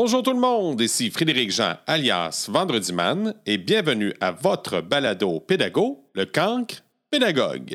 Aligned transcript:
Bonjour 0.00 0.22
tout 0.22 0.32
le 0.32 0.38
monde, 0.38 0.80
ici 0.80 1.10
Frédéric 1.10 1.50
Jean 1.50 1.74
alias 1.84 2.46
Vendredi 2.48 2.92
Man 2.92 3.34
et 3.44 3.58
bienvenue 3.58 4.14
à 4.20 4.30
votre 4.30 4.80
balado 4.80 5.40
pédago, 5.40 6.04
le 6.14 6.24
cancre 6.24 6.84
pédagogue. 7.10 7.74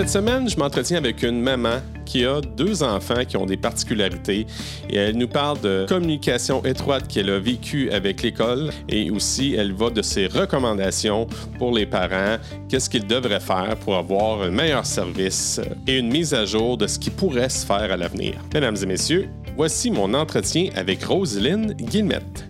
Cette 0.00 0.08
semaine, 0.08 0.48
je 0.48 0.56
m'entretiens 0.56 0.96
avec 0.96 1.22
une 1.22 1.42
maman 1.42 1.82
qui 2.06 2.24
a 2.24 2.40
deux 2.40 2.82
enfants 2.82 3.22
qui 3.28 3.36
ont 3.36 3.44
des 3.44 3.58
particularités 3.58 4.46
et 4.88 4.96
elle 4.96 5.18
nous 5.18 5.28
parle 5.28 5.60
de 5.60 5.84
communication 5.86 6.64
étroite 6.64 7.06
qu'elle 7.06 7.28
a 7.28 7.38
vécue 7.38 7.90
avec 7.90 8.22
l'école 8.22 8.70
et 8.88 9.10
aussi 9.10 9.54
elle 9.54 9.74
va 9.74 9.90
de 9.90 10.00
ses 10.00 10.26
recommandations 10.26 11.26
pour 11.58 11.76
les 11.76 11.84
parents, 11.84 12.38
qu'est-ce 12.70 12.88
qu'ils 12.88 13.06
devraient 13.06 13.40
faire 13.40 13.76
pour 13.84 13.94
avoir 13.94 14.40
un 14.40 14.50
meilleur 14.50 14.86
service 14.86 15.60
et 15.86 15.98
une 15.98 16.10
mise 16.10 16.32
à 16.32 16.46
jour 16.46 16.78
de 16.78 16.86
ce 16.86 16.98
qui 16.98 17.10
pourrait 17.10 17.50
se 17.50 17.66
faire 17.66 17.92
à 17.92 17.96
l'avenir? 17.98 18.36
Mesdames 18.54 18.78
et 18.82 18.86
messieurs, 18.86 19.28
voici 19.54 19.90
mon 19.90 20.14
entretien 20.14 20.70
avec 20.76 21.04
Roselyne 21.04 21.74
Guillemette. 21.74 22.48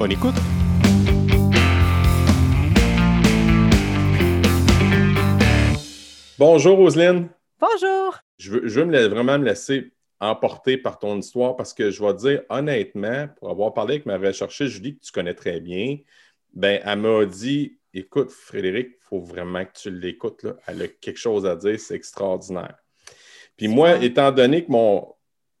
Bonne 0.00 0.10
écoute! 0.10 0.34
Bonjour 6.44 6.76
Roselyne. 6.76 7.28
Bonjour. 7.60 8.18
Je 8.36 8.50
veux, 8.50 8.68
je 8.68 8.80
veux 8.80 8.86
me, 8.86 9.06
vraiment 9.06 9.38
me 9.38 9.44
laisser 9.44 9.92
emporter 10.18 10.76
par 10.76 10.98
ton 10.98 11.16
histoire 11.16 11.54
parce 11.54 11.72
que 11.72 11.92
je 11.92 12.02
vais 12.02 12.12
te 12.14 12.18
dire 12.18 12.42
honnêtement, 12.48 13.28
pour 13.36 13.48
avoir 13.48 13.72
parlé 13.72 13.94
avec 13.94 14.06
ma 14.06 14.18
recherchiste 14.18 14.72
Julie, 14.74 14.96
que 14.98 15.04
tu 15.04 15.12
connais 15.12 15.34
très 15.34 15.60
bien, 15.60 15.98
ben, 16.52 16.80
elle 16.84 16.98
m'a 16.98 17.26
dit 17.26 17.78
Écoute, 17.94 18.32
Frédéric, 18.32 18.88
il 18.88 19.04
faut 19.08 19.20
vraiment 19.20 19.64
que 19.64 19.70
tu 19.72 19.90
l'écoutes. 19.92 20.44
Elle 20.66 20.82
a 20.82 20.88
quelque 20.88 21.16
chose 21.16 21.46
à 21.46 21.54
dire, 21.54 21.78
c'est 21.78 21.94
extraordinaire. 21.94 22.74
Puis 23.56 23.68
moi, 23.68 24.02
étant 24.02 24.32
donné 24.32 24.64
que 24.64 24.72
mon, 24.72 25.14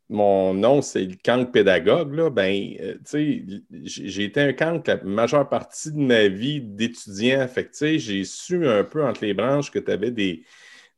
mon 0.08 0.52
nom, 0.52 0.82
c'est 0.82 1.04
le 1.04 1.14
cancre 1.24 1.52
pédagogue, 1.52 2.12
là, 2.12 2.28
ben, 2.28 2.74
euh, 2.80 2.96
j'ai 3.70 4.24
été 4.24 4.40
un 4.40 4.52
cancre 4.52 4.90
la 4.90 5.00
majeure 5.04 5.48
partie 5.48 5.92
de 5.92 6.00
ma 6.00 6.26
vie 6.26 6.60
d'étudiant. 6.60 7.46
Fait 7.46 7.70
j'ai 7.98 8.24
su 8.24 8.66
un 8.66 8.82
peu 8.82 9.04
entre 9.04 9.24
les 9.24 9.32
branches 9.32 9.70
que 9.70 9.78
tu 9.78 9.92
avais 9.92 10.10
des, 10.10 10.44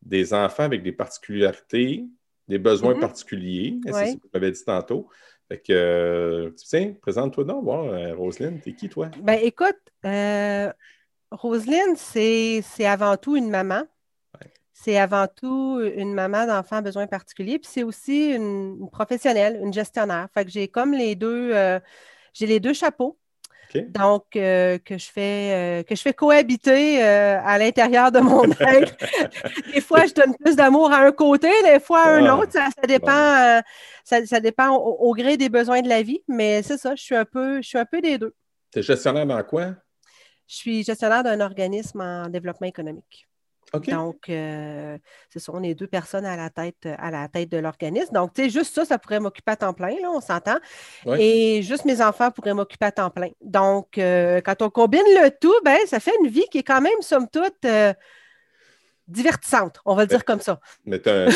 des 0.04 0.34
enfants 0.34 0.64
avec 0.64 0.82
des 0.82 0.92
particularités, 0.92 2.04
des 2.48 2.58
besoins 2.58 2.94
mm-hmm. 2.94 3.00
particuliers. 3.00 3.80
C'est 3.84 3.92
ce 3.92 4.16
que 4.16 4.20
tu 4.20 4.28
m'avais 4.32 4.50
dit 4.50 4.64
tantôt. 4.64 5.08
Fait 5.48 5.58
que, 5.58 5.72
euh, 5.72 6.50
tiens, 6.56 6.94
présente-toi 7.02 7.44
donc, 7.44 7.64
voir, 7.64 7.84
euh, 7.84 8.14
Roselyne, 8.14 8.60
t'es 8.60 8.72
qui, 8.72 8.88
toi? 8.88 9.10
Ben, 9.20 9.38
écoute, 9.42 9.76
euh, 10.06 10.72
Roselyne, 11.30 11.96
c'est 11.96 12.62
avant 12.86 13.16
tout 13.16 13.36
une 13.36 13.50
maman. 13.50 13.82
C'est 14.72 14.98
avant 14.98 15.28
tout 15.28 15.80
une 15.96 16.12
maman 16.14 16.46
d'enfants 16.46 16.76
à 16.76 16.82
besoins 16.82 17.06
particuliers. 17.06 17.58
Puis 17.58 17.70
c'est 17.72 17.82
aussi 17.84 18.32
une, 18.32 18.88
professionnelle, 18.90 19.60
une 19.62 19.72
gestionnaire. 19.72 20.28
Fait 20.34 20.44
que 20.44 20.50
j'ai 20.50 20.68
comme 20.68 20.92
les 20.92 21.14
deux, 21.14 21.54
j'ai 22.32 22.46
les 22.46 22.58
deux 22.58 22.72
chapeaux. 22.72 23.16
Donc, 23.74 24.36
euh, 24.36 24.78
que, 24.78 24.96
je 24.96 25.10
fais, 25.10 25.80
euh, 25.80 25.82
que 25.82 25.96
je 25.96 26.02
fais 26.02 26.12
cohabiter 26.12 27.02
euh, 27.02 27.38
à 27.42 27.58
l'intérieur 27.58 28.12
de 28.12 28.20
mon 28.20 28.44
être. 28.60 28.96
des 29.72 29.80
fois, 29.80 30.06
je 30.06 30.14
donne 30.14 30.36
plus 30.36 30.54
d'amour 30.54 30.92
à 30.92 30.98
un 30.98 31.12
côté, 31.12 31.50
des 31.64 31.80
fois 31.80 32.02
à 32.02 32.10
un 32.10 32.26
ah, 32.26 32.36
autre. 32.36 32.52
Ça, 32.52 32.68
dépend, 32.86 33.60
ça, 34.04 34.40
dépend 34.40 34.76
au, 34.76 35.12
gré 35.14 35.36
des 35.36 35.48
besoins 35.48 35.82
de 35.82 35.88
la 35.88 36.02
vie. 36.02 36.22
Mais 36.28 36.62
c'est 36.62 36.78
ça, 36.78 36.94
je 36.94 37.02
suis 37.02 37.16
un 37.16 37.24
peu, 37.24 37.60
je 37.62 37.68
suis 37.68 37.78
un 37.78 37.84
peu 37.84 38.00
des 38.00 38.16
deux. 38.16 38.34
Tu 38.72 38.78
es 38.78 38.82
gestionnaire 38.82 39.26
dans 39.26 39.42
quoi? 39.42 39.74
Je 40.46 40.56
suis 40.56 40.84
gestionnaire 40.84 41.24
d'un 41.24 41.40
organisme 41.40 42.00
en 42.00 42.28
développement 42.28 42.68
économique. 42.68 43.26
Donc, 43.80 44.28
euh, 44.28 44.98
c'est 45.28 45.38
ça, 45.38 45.52
on 45.54 45.62
est 45.62 45.74
deux 45.74 45.86
personnes 45.86 46.24
à 46.24 46.36
la 46.36 46.50
tête, 46.50 46.86
à 46.98 47.10
la 47.10 47.28
tête 47.28 47.50
de 47.50 47.58
l'organisme. 47.58 48.12
Donc, 48.14 48.34
tu 48.34 48.42
sais, 48.42 48.50
juste 48.50 48.74
ça, 48.74 48.84
ça 48.84 48.98
pourrait 48.98 49.20
m'occuper 49.20 49.52
à 49.52 49.56
temps 49.56 49.72
plein, 49.72 49.94
là, 50.00 50.10
on 50.10 50.20
s'entend. 50.20 50.56
Et 51.18 51.62
juste 51.62 51.84
mes 51.84 52.00
enfants 52.02 52.30
pourraient 52.30 52.54
m'occuper 52.54 52.86
à 52.86 52.92
temps 52.92 53.10
plein. 53.10 53.30
Donc, 53.40 53.98
euh, 53.98 54.40
quand 54.40 54.62
on 54.62 54.70
combine 54.70 55.02
le 55.06 55.30
tout, 55.30 55.54
ben, 55.64 55.78
ça 55.86 56.00
fait 56.00 56.14
une 56.22 56.28
vie 56.28 56.46
qui 56.50 56.58
est 56.58 56.62
quand 56.62 56.80
même, 56.80 57.00
somme 57.00 57.28
toute, 57.28 57.64
euh, 57.64 57.92
divertissante, 59.06 59.80
on 59.84 59.94
va 59.94 60.02
le 60.02 60.08
dire 60.08 60.24
comme 60.24 60.40
ça. 60.40 60.60
Mais 60.86 61.00
tu 61.00 61.10
as, 61.10 61.28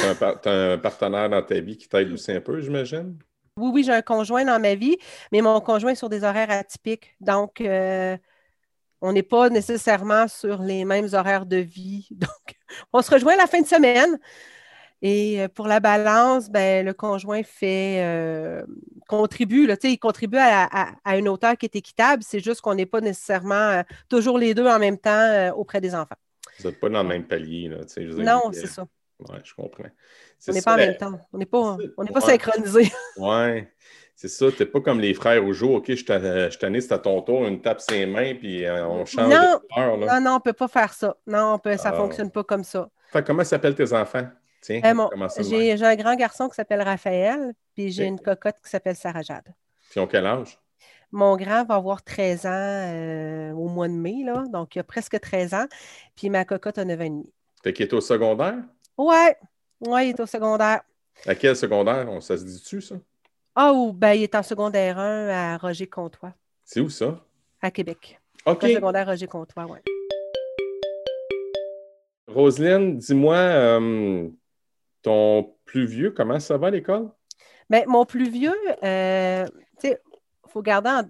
un 0.47 0.79
partenaire 0.79 1.29
dans 1.29 1.43
ta 1.43 1.61
vie 1.61 1.77
qui 1.77 1.89
t'aide 1.89 2.11
aussi 2.13 2.33
un 2.33 2.41
peu, 2.41 2.61
j'imagine? 2.61 3.19
Oui, 3.59 3.71
oui, 3.75 3.85
j'ai 3.85 3.93
un 3.93 4.03
conjoint 4.03 4.45
dans 4.45 4.61
ma 4.61 4.75
vie, 4.75 4.97
mais 5.33 5.43
mon 5.43 5.61
conjoint 5.61 5.91
est 5.91 5.97
sur 5.97 6.09
des 6.09 6.25
horaires 6.25 6.51
atypiques. 6.51 7.17
Donc, 7.21 7.61
on 9.01 9.13
n'est 9.13 9.23
pas 9.23 9.49
nécessairement 9.49 10.29
sur 10.29 10.63
les 10.63 10.85
mêmes 10.85 11.09
horaires 11.13 11.47
de 11.47 11.57
vie. 11.57 12.09
Donc, 12.13 12.57
on 12.93 13.03
se 13.03 13.11
rejoint 13.11 13.37
la 13.37 13.47
fin 13.47 13.61
de 13.61 13.67
semaine. 13.67 14.19
Et 15.01 15.41
euh, 15.41 15.49
pour 15.49 15.69
la 15.69 15.79
balance, 15.79 16.51
ben, 16.51 16.85
le 16.85 16.93
conjoint 16.93 17.43
fait 17.45 18.03
euh, 18.03 18.65
contribue, 19.07 19.71
il 19.85 19.99
contribue 19.99 20.39
à, 20.39 21.17
une 21.17 21.29
hauteur 21.29 21.57
qui 21.57 21.67
est 21.67 21.77
équitable. 21.77 22.23
C'est 22.27 22.41
juste 22.41 22.61
qu'on 22.61 22.75
n'est 22.75 22.87
pas 22.87 23.01
nécessairement 23.01 23.55
euh, 23.55 23.83
toujours 24.09 24.39
les 24.39 24.55
deux 24.55 24.67
en 24.67 24.79
même 24.79 24.99
temps 24.99 25.53
auprès 25.55 25.81
des 25.81 25.95
enfants. 25.95 26.17
Vous 26.59 26.69
n'êtes 26.69 26.81
pas 26.81 26.89
dans 26.89 27.03
le 27.05 27.09
même 27.09 27.27
palier. 27.27 27.69
Là, 27.69 28.35
non, 28.35 28.51
c'est 28.53 28.67
ça. 28.67 28.87
Oui, 29.21 29.37
je 29.45 29.55
comprends. 29.55 29.85
On 30.49 30.53
n'est 30.53 30.63
pas 30.63 30.75
en 30.75 30.77
même 30.77 30.97
temps. 30.97 31.21
On 31.33 31.39
n'est 31.39 31.47
pas, 31.47 31.77
on 31.97 32.07
pas 32.07 32.21
synchronisés. 32.21 32.91
Oui. 33.17 33.65
C'est 34.21 34.27
ça, 34.27 34.51
tu 34.51 34.61
n'es 34.61 34.67
pas 34.67 34.81
comme 34.81 34.99
les 34.99 35.15
frères 35.15 35.45
au 35.45 35.53
jour. 35.53 35.75
OK, 35.75 35.95
je 35.95 36.05
t'année, 36.59 36.81
c'est 36.81 36.93
à 36.93 36.99
ton 36.99 37.23
tour, 37.23 37.47
une 37.47 37.61
tape 37.61 37.81
ses 37.81 38.05
mains, 38.05 38.35
puis 38.35 38.65
euh, 38.65 38.85
on 38.85 39.05
change 39.05 39.33
non, 39.33 39.61
de 39.77 40.01
Là. 40.01 40.15
Non, 40.15 40.21
non, 40.21 40.31
on 40.33 40.35
ne 40.35 40.41
peut 40.41 40.53
pas 40.53 40.67
faire 40.67 40.93
ça. 40.93 41.17
Non, 41.25 41.61
ça 41.65 41.71
ne 41.71 41.79
ah. 41.85 41.93
fonctionne 41.93 42.29
pas 42.33 42.43
comme 42.43 42.65
ça. 42.65 42.91
comment 43.25 43.45
s'appellent 43.45 43.77
tes 43.77 43.93
enfants? 43.93 44.27
Tiens, 44.61 44.81
euh, 44.85 45.29
j'ai, 45.49 45.85
un 45.85 45.95
grand 45.95 46.17
garçon 46.17 46.49
qui 46.49 46.57
s'appelle 46.57 46.83
Raphaël, 46.83 47.55
puis 47.77 47.93
j'ai 47.93 48.07
une 48.07 48.19
cocotte 48.19 48.57
qui 48.61 48.69
s'appelle 48.69 48.97
Sarah 48.97 49.23
Jade. 49.23 49.55
Ils 49.95 50.01
ont 50.01 50.09
quel 50.09 50.27
âge? 50.27 50.59
Mon 51.13 51.37
grand 51.37 51.65
va 51.65 51.77
avoir 51.77 52.03
13 52.03 52.47
ans 52.47 52.51
euh, 52.51 53.53
au 53.53 53.69
mois 53.69 53.87
de 53.87 53.93
mai, 53.93 54.25
là, 54.25 54.43
donc 54.53 54.75
il 54.75 54.81
a 54.81 54.83
presque 54.83 55.21
13 55.21 55.55
ans, 55.55 55.67
puis 56.17 56.29
ma 56.29 56.45
cocotte 56.45 56.79
a 56.79 56.85
9 56.85 57.01
ans 57.01 57.05
et 57.05 57.09
demi. 57.11 57.33
Fait 57.63 57.73
qu'il 57.73 57.87
est 57.87 57.93
au 57.93 58.01
secondaire? 58.01 58.57
Oui, 58.97 59.15
ouais, 59.83 60.09
il 60.09 60.11
est 60.11 60.21
au 60.21 60.27
secondaire. 60.27 60.81
À 61.25 61.37
quel 61.37 61.55
secondaire? 61.55 62.09
Ça 62.21 62.37
se 62.37 62.43
dit-tu, 62.43 62.81
ça? 62.81 62.97
Ah, 63.61 63.73
ou 63.73 63.93
ben, 63.93 64.13
il 64.13 64.23
est 64.23 64.37
en 64.37 64.45
secondaire 64.45 65.01
1 65.01 65.29
à 65.31 65.57
Roger-Comtois. 65.57 66.33
C'est 66.65 66.79
où 66.79 66.89
ça? 66.89 67.19
À 67.61 67.73
Québec. 67.73 68.21
OK. 68.47 68.63
En 68.63 68.69
secondaire 68.69 69.07
Roger-Comtois, 69.09 69.67
oui. 69.69 69.79
Roselyne, 72.29 72.99
dis-moi, 72.99 73.35
euh, 73.35 74.29
ton 75.03 75.57
plus 75.65 75.87
vieux, 75.87 76.13
comment 76.13 76.39
ça 76.39 76.57
va 76.57 76.69
à 76.69 76.71
l'école? 76.71 77.11
Bien, 77.69 77.83
mon 77.89 78.05
plus 78.05 78.31
vieux, 78.31 78.55
euh, 78.85 79.45
tu 79.81 79.89
sais, 79.89 80.01
il 80.47 80.51
faut 80.53 80.63
garder 80.63 80.91
en, 80.91 81.03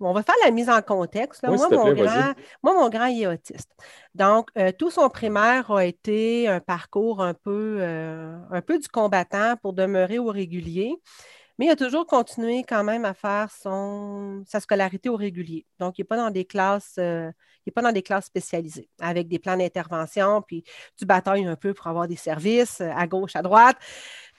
on 0.00 0.12
va 0.12 0.24
faire 0.24 0.34
la 0.44 0.50
mise 0.50 0.68
en 0.68 0.82
contexte. 0.82 1.44
moi, 1.44 1.68
mon 1.70 1.92
grand, 1.92 2.32
moi, 2.64 2.74
mon 2.74 2.88
grand, 2.88 3.06
il 3.06 3.22
est 3.22 3.26
autiste. 3.28 3.70
Donc, 4.12 4.48
euh, 4.58 4.72
tout 4.76 4.90
son 4.90 5.08
primaire 5.08 5.70
a 5.70 5.84
été 5.84 6.48
un 6.48 6.58
parcours 6.58 7.22
un 7.22 7.34
peu, 7.34 7.80
un 7.80 8.60
peu 8.60 8.76
du 8.76 8.88
combattant 8.88 9.54
pour 9.62 9.72
demeurer 9.72 10.18
au 10.18 10.32
régulier. 10.32 10.92
Mais 11.58 11.66
il 11.66 11.70
a 11.70 11.76
toujours 11.76 12.06
continué 12.06 12.64
quand 12.68 12.84
même 12.84 13.04
à 13.04 13.14
faire 13.14 13.50
son, 13.50 14.44
sa 14.46 14.60
scolarité 14.60 15.08
au 15.08 15.16
régulier. 15.16 15.66
Donc, 15.78 15.98
il 15.98 16.02
n'est 16.02 16.06
pas 16.06 16.16
dans 16.16 16.30
des 16.30 16.44
classes, 16.44 16.96
euh, 16.98 17.30
il 17.64 17.72
pas 17.72 17.82
dans 17.82 17.92
des 17.92 18.02
classes 18.02 18.26
spécialisées, 18.26 18.88
avec 19.00 19.28
des 19.28 19.38
plans 19.38 19.56
d'intervention, 19.56 20.42
puis 20.42 20.64
tu 20.96 21.06
batailles 21.06 21.46
un 21.46 21.56
peu 21.56 21.74
pour 21.74 21.86
avoir 21.86 22.08
des 22.08 22.16
services 22.16 22.80
euh, 22.80 22.90
à 22.94 23.06
gauche, 23.06 23.36
à 23.36 23.42
droite. 23.42 23.76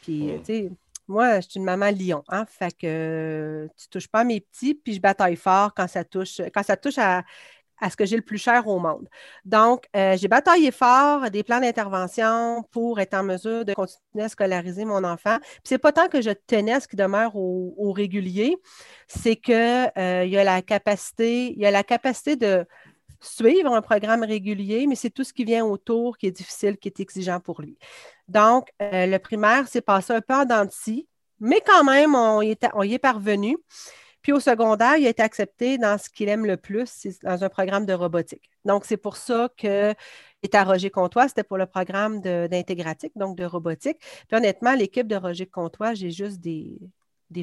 Puis, 0.01 0.31
euh, 0.31 0.37
tu 0.39 0.45
sais, 0.45 0.71
moi, 1.07 1.39
je 1.39 1.47
suis 1.49 1.59
une 1.59 1.65
maman 1.65 1.89
lion, 1.89 2.23
hein, 2.27 2.45
fait 2.47 2.75
que 2.75 3.67
tu 3.77 3.85
ne 3.87 3.89
touches 3.91 4.09
pas 4.09 4.23
mes 4.23 4.41
petits, 4.41 4.75
puis 4.75 4.93
je 4.93 5.01
bataille 5.01 5.37
fort 5.37 5.73
quand 5.73 5.87
ça 5.87 6.03
touche, 6.03 6.41
quand 6.53 6.63
ça 6.63 6.75
touche 6.77 6.97
à 6.97 7.23
à 7.79 7.89
ce 7.89 7.95
que 7.95 8.05
j'ai 8.05 8.15
le 8.15 8.21
plus 8.21 8.37
cher 8.37 8.67
au 8.67 8.79
monde. 8.79 9.07
Donc, 9.45 9.85
euh, 9.95 10.17
j'ai 10.17 10.27
bataillé 10.27 10.71
fort 10.71 11.29
des 11.29 11.43
plans 11.43 11.59
d'intervention 11.59 12.63
pour 12.71 12.99
être 12.99 13.13
en 13.13 13.23
mesure 13.23 13.65
de 13.65 13.73
continuer 13.73 14.23
à 14.23 14.29
scolariser 14.29 14.85
mon 14.85 15.03
enfant. 15.03 15.37
Puis 15.39 15.61
c'est 15.65 15.77
pas 15.77 15.91
tant 15.91 16.07
que 16.07 16.21
je 16.21 16.31
tenais 16.47 16.73
à 16.73 16.79
ce 16.79 16.87
qui 16.87 16.95
demeure 16.95 17.35
au, 17.35 17.91
régulier, 17.91 18.57
c'est 19.07 19.35
qu'il 19.37 19.55
euh, 19.55 20.25
y 20.25 20.37
a 20.37 20.43
la 20.43 20.61
capacité, 20.61 21.53
il 21.53 21.59
y 21.59 21.65
a 21.65 21.71
la 21.71 21.83
capacité 21.83 22.35
de 22.35 22.65
suivre 23.21 23.73
un 23.73 23.81
programme 23.81 24.23
régulier, 24.23 24.85
mais 24.87 24.95
c'est 24.95 25.09
tout 25.09 25.23
ce 25.23 25.33
qui 25.33 25.45
vient 25.45 25.65
autour 25.65 26.17
qui 26.17 26.27
est 26.27 26.31
difficile, 26.31 26.77
qui 26.77 26.89
est 26.89 26.99
exigeant 26.99 27.39
pour 27.39 27.61
lui. 27.61 27.77
Donc, 28.27 28.69
euh, 28.81 29.05
le 29.07 29.17
primaire 29.17 29.67
s'est 29.67 29.81
passé 29.81 30.13
un 30.13 30.21
peu 30.21 30.33
en 30.35 30.45
dents 30.45 30.67
mais 31.39 31.61
quand 31.65 31.83
même, 31.83 32.15
on 32.15 32.41
y 32.41 32.51
est 32.93 32.99
parvenu. 32.99 33.57
Puis 34.27 34.33
au 34.33 34.41
secondaire, 34.41 34.97
il 34.97 35.07
a 35.07 35.09
été 35.09 35.23
accepté 35.23 35.77
dans 35.77 35.97
ce 35.97 36.09
qu'il 36.09 36.27
aime 36.27 36.45
le 36.45 36.57
plus, 36.57 36.89
c'est 36.93 37.23
dans 37.23 37.45
un 37.45 37.47
programme 37.47 37.85
de 37.85 37.93
robotique. 37.93 38.51
Donc, 38.65 38.83
c'est 38.83 38.97
pour 38.97 39.15
ça 39.15 39.47
qu'il 39.55 39.95
est 40.43 40.53
à 40.53 40.65
Roger 40.65 40.89
Comtois, 40.89 41.29
c'était 41.29 41.45
pour 41.45 41.57
le 41.57 41.65
programme 41.65 42.19
d'intégratique, 42.19 43.13
donc 43.15 43.37
de 43.37 43.45
robotique. 43.45 43.99
Puis 44.27 44.35
honnêtement, 44.35 44.73
l'équipe 44.73 45.07
de 45.07 45.15
Roger 45.15 45.45
Comtois, 45.45 45.93
j'ai 45.93 46.11
juste 46.11 46.41
des, 46.41 46.77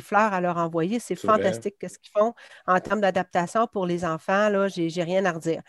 fleurs 0.03 0.35
à 0.35 0.43
leur 0.43 0.59
envoyer. 0.59 0.99
C'est 0.99 1.17
fantastique 1.17 1.77
ce 1.81 1.97
qu'ils 1.99 2.13
font 2.13 2.35
en 2.67 2.79
termes 2.81 3.01
d'adaptation 3.01 3.67
pour 3.67 3.87
les 3.87 4.05
enfants. 4.05 4.51
Là, 4.51 4.69
j'ai 4.69 5.03
rien 5.03 5.25
à 5.25 5.33
redire. 5.33 5.63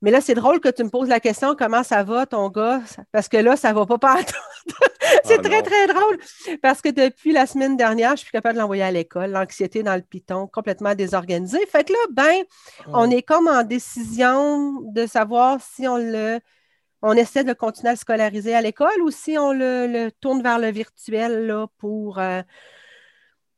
Mais 0.00 0.12
là, 0.12 0.20
c'est 0.20 0.34
drôle 0.34 0.60
que 0.60 0.68
tu 0.68 0.84
me 0.84 0.90
poses 0.90 1.08
la 1.08 1.18
question 1.18 1.56
comment 1.56 1.82
ça 1.82 2.04
va, 2.04 2.24
ton 2.24 2.48
gars? 2.50 2.82
Parce 3.10 3.28
que 3.28 3.36
là, 3.36 3.56
ça 3.56 3.72
ne 3.72 3.74
va 3.74 3.86
pas 3.86 3.98
partout. 3.98 4.36
C'est 5.24 5.38
ah 5.38 5.42
très, 5.42 5.62
très 5.62 5.86
drôle. 5.86 6.18
Parce 6.60 6.80
que 6.80 6.88
depuis 6.88 7.32
la 7.32 7.46
semaine 7.46 7.76
dernière, 7.76 8.12
je 8.16 8.22
suis 8.22 8.30
capable 8.30 8.54
de 8.54 8.60
l'envoyer 8.60 8.82
à 8.82 8.90
l'école. 8.90 9.30
L'anxiété 9.30 9.82
dans 9.82 9.94
le 9.94 10.02
piton, 10.02 10.46
complètement 10.46 10.94
désorganisée. 10.94 11.64
Fait 11.66 11.84
que 11.84 11.92
là, 11.92 11.98
ben, 12.10 12.44
on 12.88 13.10
est 13.10 13.22
comme 13.22 13.48
en 13.48 13.62
décision 13.62 14.80
de 14.92 15.06
savoir 15.06 15.58
si 15.60 15.86
on 15.86 15.96
le. 15.96 16.40
On 17.04 17.14
essaie 17.14 17.42
de 17.42 17.52
continuer 17.52 17.88
à 17.88 17.92
le 17.92 17.98
scolariser 17.98 18.54
à 18.54 18.60
l'école 18.60 19.02
ou 19.02 19.10
si 19.10 19.36
on 19.36 19.52
le, 19.52 20.10
tourne 20.20 20.40
vers 20.40 20.58
le 20.58 20.70
virtuel 20.70 21.46
là, 21.46 21.66
pour. 21.78 22.18
Euh, 22.18 22.42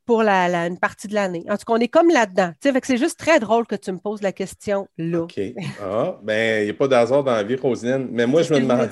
pour 0.07 0.23
la, 0.23 0.67
une 0.67 0.79
partie 0.79 1.09
de 1.09 1.15
l'année. 1.15 1.45
En 1.49 1.57
tout 1.57 1.65
cas, 1.65 1.73
on 1.73 1.81
est 1.81 1.89
comme 1.89 2.11
là-dedans. 2.11 2.53
C'est 2.61 2.97
juste 2.97 3.19
très 3.19 3.41
drôle 3.41 3.67
que 3.67 3.75
tu 3.75 3.91
me 3.91 3.99
poses 3.99 4.21
la 4.21 4.33
question 4.33 4.87
là. 4.99 5.23
OK. 5.23 5.41
Ah, 5.83 6.19
ben, 6.23 6.63
il 6.63 6.65
n'y 6.65 6.71
a 6.71 6.75
pas 6.75 6.89
d'hasard 6.89 7.25
dans 7.25 7.33
la 7.33 7.43
vie, 7.43 7.57
Roselyne. 7.57 8.09
Mais 8.11 8.27
moi, 8.27 8.43
je 8.43 8.53
me 8.53 8.61
demande. 8.61 8.91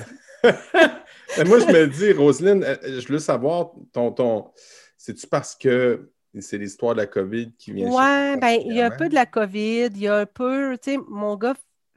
Moi, 1.45 1.59
je 1.59 1.65
me 1.65 1.87
dis, 1.87 2.11
Roselyne, 2.11 2.63
euh, 2.63 2.77
je 2.83 3.07
veux 3.11 3.19
savoir, 3.19 3.71
ton, 3.91 4.11
ton... 4.11 4.51
c'est-tu 4.97 5.27
parce 5.27 5.55
que 5.55 6.11
c'est 6.39 6.57
l'histoire 6.57 6.95
de 6.95 7.01
la 7.01 7.07
COVID 7.07 7.53
qui 7.57 7.73
vient 7.73 7.87
Oui, 7.87 8.39
bien, 8.39 8.57
il 8.65 8.75
y 8.75 8.81
a 8.81 8.87
un 8.87 8.91
peu 8.91 9.09
de 9.09 9.15
la 9.15 9.25
COVID, 9.25 9.87
il 9.87 9.99
y 9.99 10.07
a 10.07 10.17
un 10.17 10.25
peu, 10.25 10.77
tu 10.81 10.91
sais, 10.91 10.99
mon 11.07 11.35
gars 11.35 11.53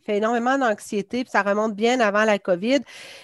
fait 0.06 0.18
énormément 0.18 0.56
d'anxiété, 0.56 1.24
puis 1.24 1.30
ça 1.30 1.42
remonte 1.42 1.74
bien 1.74 2.00
avant 2.00 2.24
la 2.24 2.38
COVID. 2.38 2.80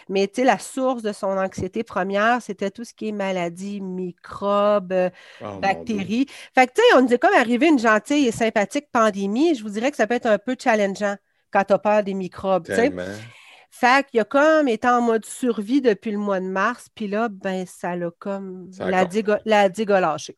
Mais 0.09 0.26
tu 0.26 0.41
sais, 0.41 0.44
la 0.44 0.59
source 0.59 1.03
de 1.03 1.12
son 1.12 1.38
anxiété 1.38 1.85
première, 1.85 2.43
c'était 2.43 2.70
tout 2.70 2.85
ce 2.85 2.93
qui 2.93 3.09
est 3.09 3.12
maladie, 3.12 3.81
microbes, 3.81 5.11
oh, 5.41 5.59
bactéries. 5.61 6.26
Fait 6.55 6.67
que 6.67 6.73
tu 6.73 6.82
sais, 6.82 6.97
on 6.97 7.03
nous 7.03 7.14
est 7.14 7.19
comme 7.19 7.35
arrivé 7.35 7.69
une 7.69 7.79
gentille 7.79 8.26
et 8.26 8.32
sympathique 8.32 8.87
pandémie. 8.93 9.55
Je 9.55 9.62
vous 9.62 9.70
dirais 9.70 9.91
que 9.91 9.97
ça 9.97 10.06
peut 10.06 10.14
être 10.14 10.26
un 10.26 10.38
peu 10.38 10.56
challengeant 10.59 11.17
quand 11.53 11.64
tu 11.64 11.73
as 11.73 11.79
peur 11.79 12.03
des 12.03 12.14
microbes. 12.14 12.67
Fait 13.74 14.06
qu'il 14.06 14.20
a 14.20 14.24
comme 14.24 14.69
été 14.69 14.86
en 14.86 15.00
mode 15.00 15.24
survie 15.24 15.80
depuis 15.80 16.10
le 16.10 16.19
mois 16.19 16.40
de 16.40 16.46
mars, 16.46 16.88
puis 16.94 17.08
là, 17.08 17.30
ben, 17.30 17.64
ça 17.66 17.96
l'a 17.96 18.10
comme. 18.19 18.70
la, 18.78 19.08
lâché. 20.00 20.36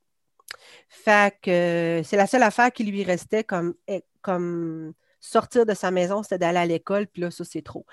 Fait 0.89 1.35
que 1.43 1.51
euh, 1.51 2.03
c'est 2.05 2.17
la 2.17 2.29
seule 2.29 2.45
affaire 2.45 2.73
qui 2.73 2.85
lui 2.85 3.03
restait 3.03 3.43
comme, 3.43 3.75
eh, 3.89 4.05
comme 4.23 4.93
sortir 5.19 5.67
de 5.67 5.75
sa 5.75 5.91
maison, 5.91 6.23
c'était 6.23 6.39
d'aller 6.39 6.59
à 6.59 6.67
l'école, 6.67 7.09
puis 7.09 7.23
là, 7.23 7.33
ça, 7.33 7.45
c'est 7.45 7.63
trop. 7.63 7.85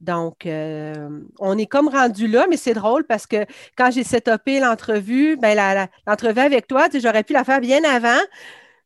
Donc, 0.00 0.46
euh, 0.46 1.20
on 1.40 1.58
est 1.58 1.66
comme 1.66 1.88
rendu 1.88 2.28
là, 2.28 2.46
mais 2.48 2.56
c'est 2.56 2.74
drôle 2.74 3.04
parce 3.04 3.26
que 3.26 3.46
quand 3.76 3.90
j'ai 3.90 4.04
setupé 4.04 4.60
l'entrevue, 4.60 5.36
ben, 5.36 5.58
l'entrevue 6.06 6.40
avec 6.40 6.68
toi, 6.68 6.86
j'aurais 6.94 7.24
pu 7.24 7.32
la 7.32 7.42
faire 7.42 7.60
bien 7.60 7.82
avant, 7.82 8.20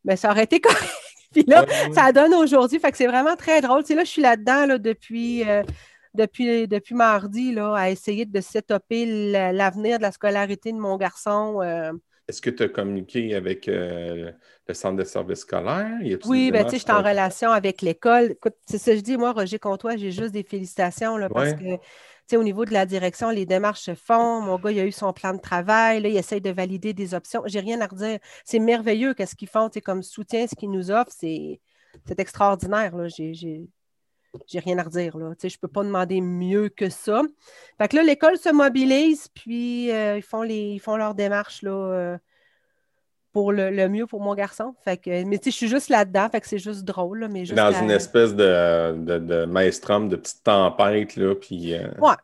mais 0.05 0.17
ça 0.17 0.31
aurait 0.31 0.45
été 0.45 0.59
correct. 0.61 0.91
Puis 1.33 1.45
là, 1.47 1.67
ça 1.95 2.13
donne 2.13 2.33
aujourd'hui. 2.33 2.79
Fait 2.79 2.91
que 2.91 2.97
c'est 2.97 3.07
vraiment 3.07 3.37
très 3.37 3.61
drôle. 3.61 3.85
Tu 3.85 3.95
là, 3.95 4.05
je 4.05 4.11
suis 4.11 4.23
là-dedans 4.23 4.65
là, 4.65 4.79
depuis, 4.79 5.47
euh, 5.47 5.63
depuis, 6.19 6.69
depuis 6.69 6.95
mardi 6.95 7.53
là, 7.53 7.75
à 7.75 7.91
essayer 7.91 8.27
de 8.27 8.41
setuper 8.41 9.07
l'avenir 9.53 9.99
de 9.99 10.03
la 10.03 10.13
scolarité 10.13 10.73
de 10.73 10.79
mon 10.79 10.97
garçon. 10.97 11.61
Euh, 11.63 11.93
est-ce 12.29 12.43
que 12.43 12.51
tu 12.51 12.63
as 12.63 12.69
communiqué 12.69 13.35
avec 13.35 13.69
euh, 13.69 14.31
le 14.67 14.75
centre 14.75 14.97
de 14.97 15.05
service 15.05 15.41
scolaire? 15.41 15.99
Oui, 16.27 16.51
ben, 16.51 16.65
tu 16.65 16.73
sais, 16.73 16.77
je 16.77 16.83
suis 16.83 16.93
en 16.93 17.03
relation 17.03 17.51
avec 17.51 17.81
l'école. 17.81 18.33
Écoute, 18.33 18.55
c'est 18.67 18.77
ça 18.77 18.91
que 18.91 18.99
je 18.99 19.03
dis, 19.03 19.17
moi, 19.17 19.33
Roger 19.33 19.59
Comtois, 19.59 19.97
j'ai 19.97 20.11
juste 20.11 20.33
des 20.33 20.43
félicitations 20.43 21.17
là, 21.17 21.31
parce 21.31 21.55
que, 21.55 21.77
tu 21.77 21.81
sais, 22.27 22.37
au 22.37 22.43
niveau 22.43 22.67
de 22.67 22.75
la 22.75 22.85
direction, 22.85 23.31
les 23.31 23.47
démarches 23.47 23.81
se 23.81 23.95
font. 23.95 24.43
Mon 24.43 24.59
gars, 24.59 24.73
il 24.73 24.81
a 24.81 24.85
eu 24.85 24.93
son 24.93 25.15
plan 25.15 25.33
de 25.33 25.41
travail. 25.41 26.03
Là, 26.03 26.11
il 26.11 26.17
essaye 26.19 26.43
de 26.43 26.51
valider 26.51 26.93
des 26.93 27.15
options. 27.15 27.43
J'ai 27.47 27.61
rien 27.61 27.81
à 27.81 27.87
redire. 27.87 28.19
C'est 28.45 28.59
merveilleux 28.59 29.15
qu'est-ce 29.15 29.35
qu'ils 29.35 29.49
font, 29.49 29.71
comme 29.83 30.03
soutien, 30.03 30.47
ce 30.47 30.55
qu'ils 30.55 30.71
nous 30.71 30.91
offrent. 30.91 31.13
C'est, 31.17 31.61
extraordinaire. 32.19 32.95
Là. 32.95 33.09
J'ai 34.47 34.59
rien 34.59 34.79
à 34.79 34.83
redire. 34.83 35.17
Là. 35.17 35.33
je 35.41 35.47
ne 35.47 35.61
peux 35.61 35.69
pas 35.69 35.83
demander 35.83 36.21
mieux 36.21 36.69
que 36.69 36.89
ça. 36.89 37.23
Fait 37.79 37.89
que 37.89 37.97
là, 37.97 38.03
l'école 38.03 38.37
se 38.37 38.51
mobilise, 38.51 39.29
puis 39.29 39.91
euh, 39.91 40.17
ils, 40.17 40.23
font 40.23 40.43
les, 40.43 40.73
ils 40.73 40.79
font 40.81 40.97
leur 40.97 41.15
démarche 41.15 41.63
là, 41.63 41.71
euh, 41.71 42.19
pour 43.33 43.53
le, 43.53 43.89
mieux 43.89 44.07
pour 44.07 44.21
mon 44.21 44.35
garçon. 44.35 44.75
Fait 44.85 44.97
que, 44.97 45.25
mais 45.25 45.41
je 45.45 45.51
suis 45.51 45.69
juste 45.69 45.89
là-dedans, 45.89 46.29
fait 46.31 46.41
que 46.41 46.49
c'est 46.49 46.59
juste 46.59 46.85
drôle. 46.85 47.29
mais 47.31 47.45
Dans 47.45 47.73
une 47.73 47.91
espèce 47.91 48.35
de, 48.35 48.97
de, 48.97 49.19
de 49.19 49.45
maelstrom, 49.45 50.09
de 50.09 50.17
petite 50.17 50.43
tempête, 50.43 51.17
là, 51.17 51.35
puis... 51.35 51.75
Euh, 51.75 51.89
ouais, 51.99 52.17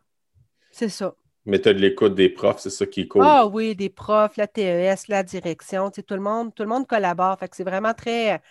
c'est 0.71 0.89
ça. 0.89 1.15
Mais 1.45 1.61
tu 1.61 1.69
as 1.69 1.73
de 1.73 1.79
l'écoute 1.79 2.15
des 2.15 2.29
profs, 2.29 2.59
c'est 2.59 2.71
ça 2.71 2.85
qui 2.87 3.01
est 3.01 3.07
cool. 3.07 3.21
Ah 3.23 3.45
oui, 3.45 3.75
des 3.75 3.89
profs, 3.89 4.35
la 4.35 4.47
TES, 4.47 5.07
la 5.09 5.21
direction, 5.21 5.91
tout 5.91 6.03
le 6.09 6.19
monde, 6.19 6.53
tout 6.55 6.63
le 6.63 6.69
monde 6.69 6.87
collabore. 6.87 7.37
Fait 7.37 7.47
que 7.47 7.55
c'est 7.55 7.63
vraiment 7.63 7.93
très. 7.93 8.41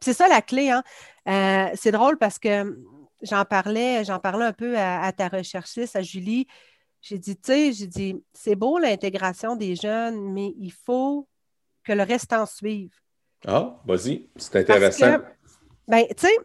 C'est 0.00 0.12
ça 0.12 0.28
la 0.28 0.40
clé, 0.40 0.70
hein. 0.70 0.82
c'est 1.74 1.90
drôle 1.90 2.16
parce 2.16 2.38
que 2.38 2.76
j'en 3.24 3.44
parlais, 3.44 4.04
j'en 4.04 4.18
parlais 4.18 4.44
un 4.44 4.52
peu 4.52 4.78
à, 4.78 5.10
ta 5.12 5.28
recherchiste, 5.28 5.96
à 5.96 6.02
Julie. 6.02 6.46
J'ai 7.00 7.18
dit, 7.18 7.36
tu 7.36 7.42
sais, 7.44 7.72
j'ai 7.72 7.86
dit, 7.86 8.24
c'est 8.32 8.54
beau 8.54 8.78
l'intégration 8.78 9.56
des 9.56 9.76
jeunes, 9.76 10.32
mais 10.32 10.54
il 10.58 10.72
faut 10.72 11.28
que 11.82 11.92
le 11.92 12.02
reste 12.02 12.32
en 12.32 12.46
suive. 12.46 12.94
Ah, 13.46 13.80
vas-y, 13.84 14.30
c'est 14.36 14.56
intéressant. 14.56 15.18
Bien, 15.86 16.04
tu 16.06 16.26
sais, 16.26 16.36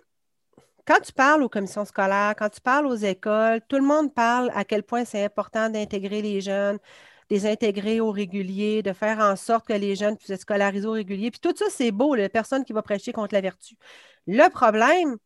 quand 0.85 0.99
tu 0.99 1.13
parles 1.13 1.43
aux 1.43 1.49
commissions 1.49 1.85
scolaires, 1.85 2.33
quand 2.37 2.49
tu 2.49 2.59
parles 2.59 2.87
aux 2.87 2.95
écoles, 2.95 3.61
tout 3.69 3.77
le 3.77 3.83
monde 3.83 4.13
parle 4.13 4.51
à 4.53 4.65
quel 4.65 4.83
point 4.83 5.05
c'est 5.05 5.23
important 5.23 5.69
d'intégrer 5.69 6.21
les 6.21 6.41
jeunes, 6.41 6.77
de 6.77 7.35
les 7.35 7.45
intégrer 7.45 8.01
au 8.01 8.11
régulier, 8.11 8.83
de 8.83 8.91
faire 8.91 9.19
en 9.19 9.37
sorte 9.37 9.67
que 9.67 9.73
les 9.73 9.95
jeunes 9.95 10.17
puissent 10.17 10.31
être 10.31 10.41
scolarisés 10.41 10.87
au 10.87 10.93
régulier. 10.93 11.31
Puis 11.31 11.39
tout 11.39 11.55
ça, 11.55 11.65
c'est 11.69 11.91
beau, 11.91 12.15
la 12.15 12.27
personne 12.27 12.65
qui 12.65 12.73
va 12.73 12.81
prêcher 12.81 13.13
contre 13.13 13.33
la 13.33 13.41
vertu. 13.41 13.75
Le 14.27 14.49
problème, 14.49 15.17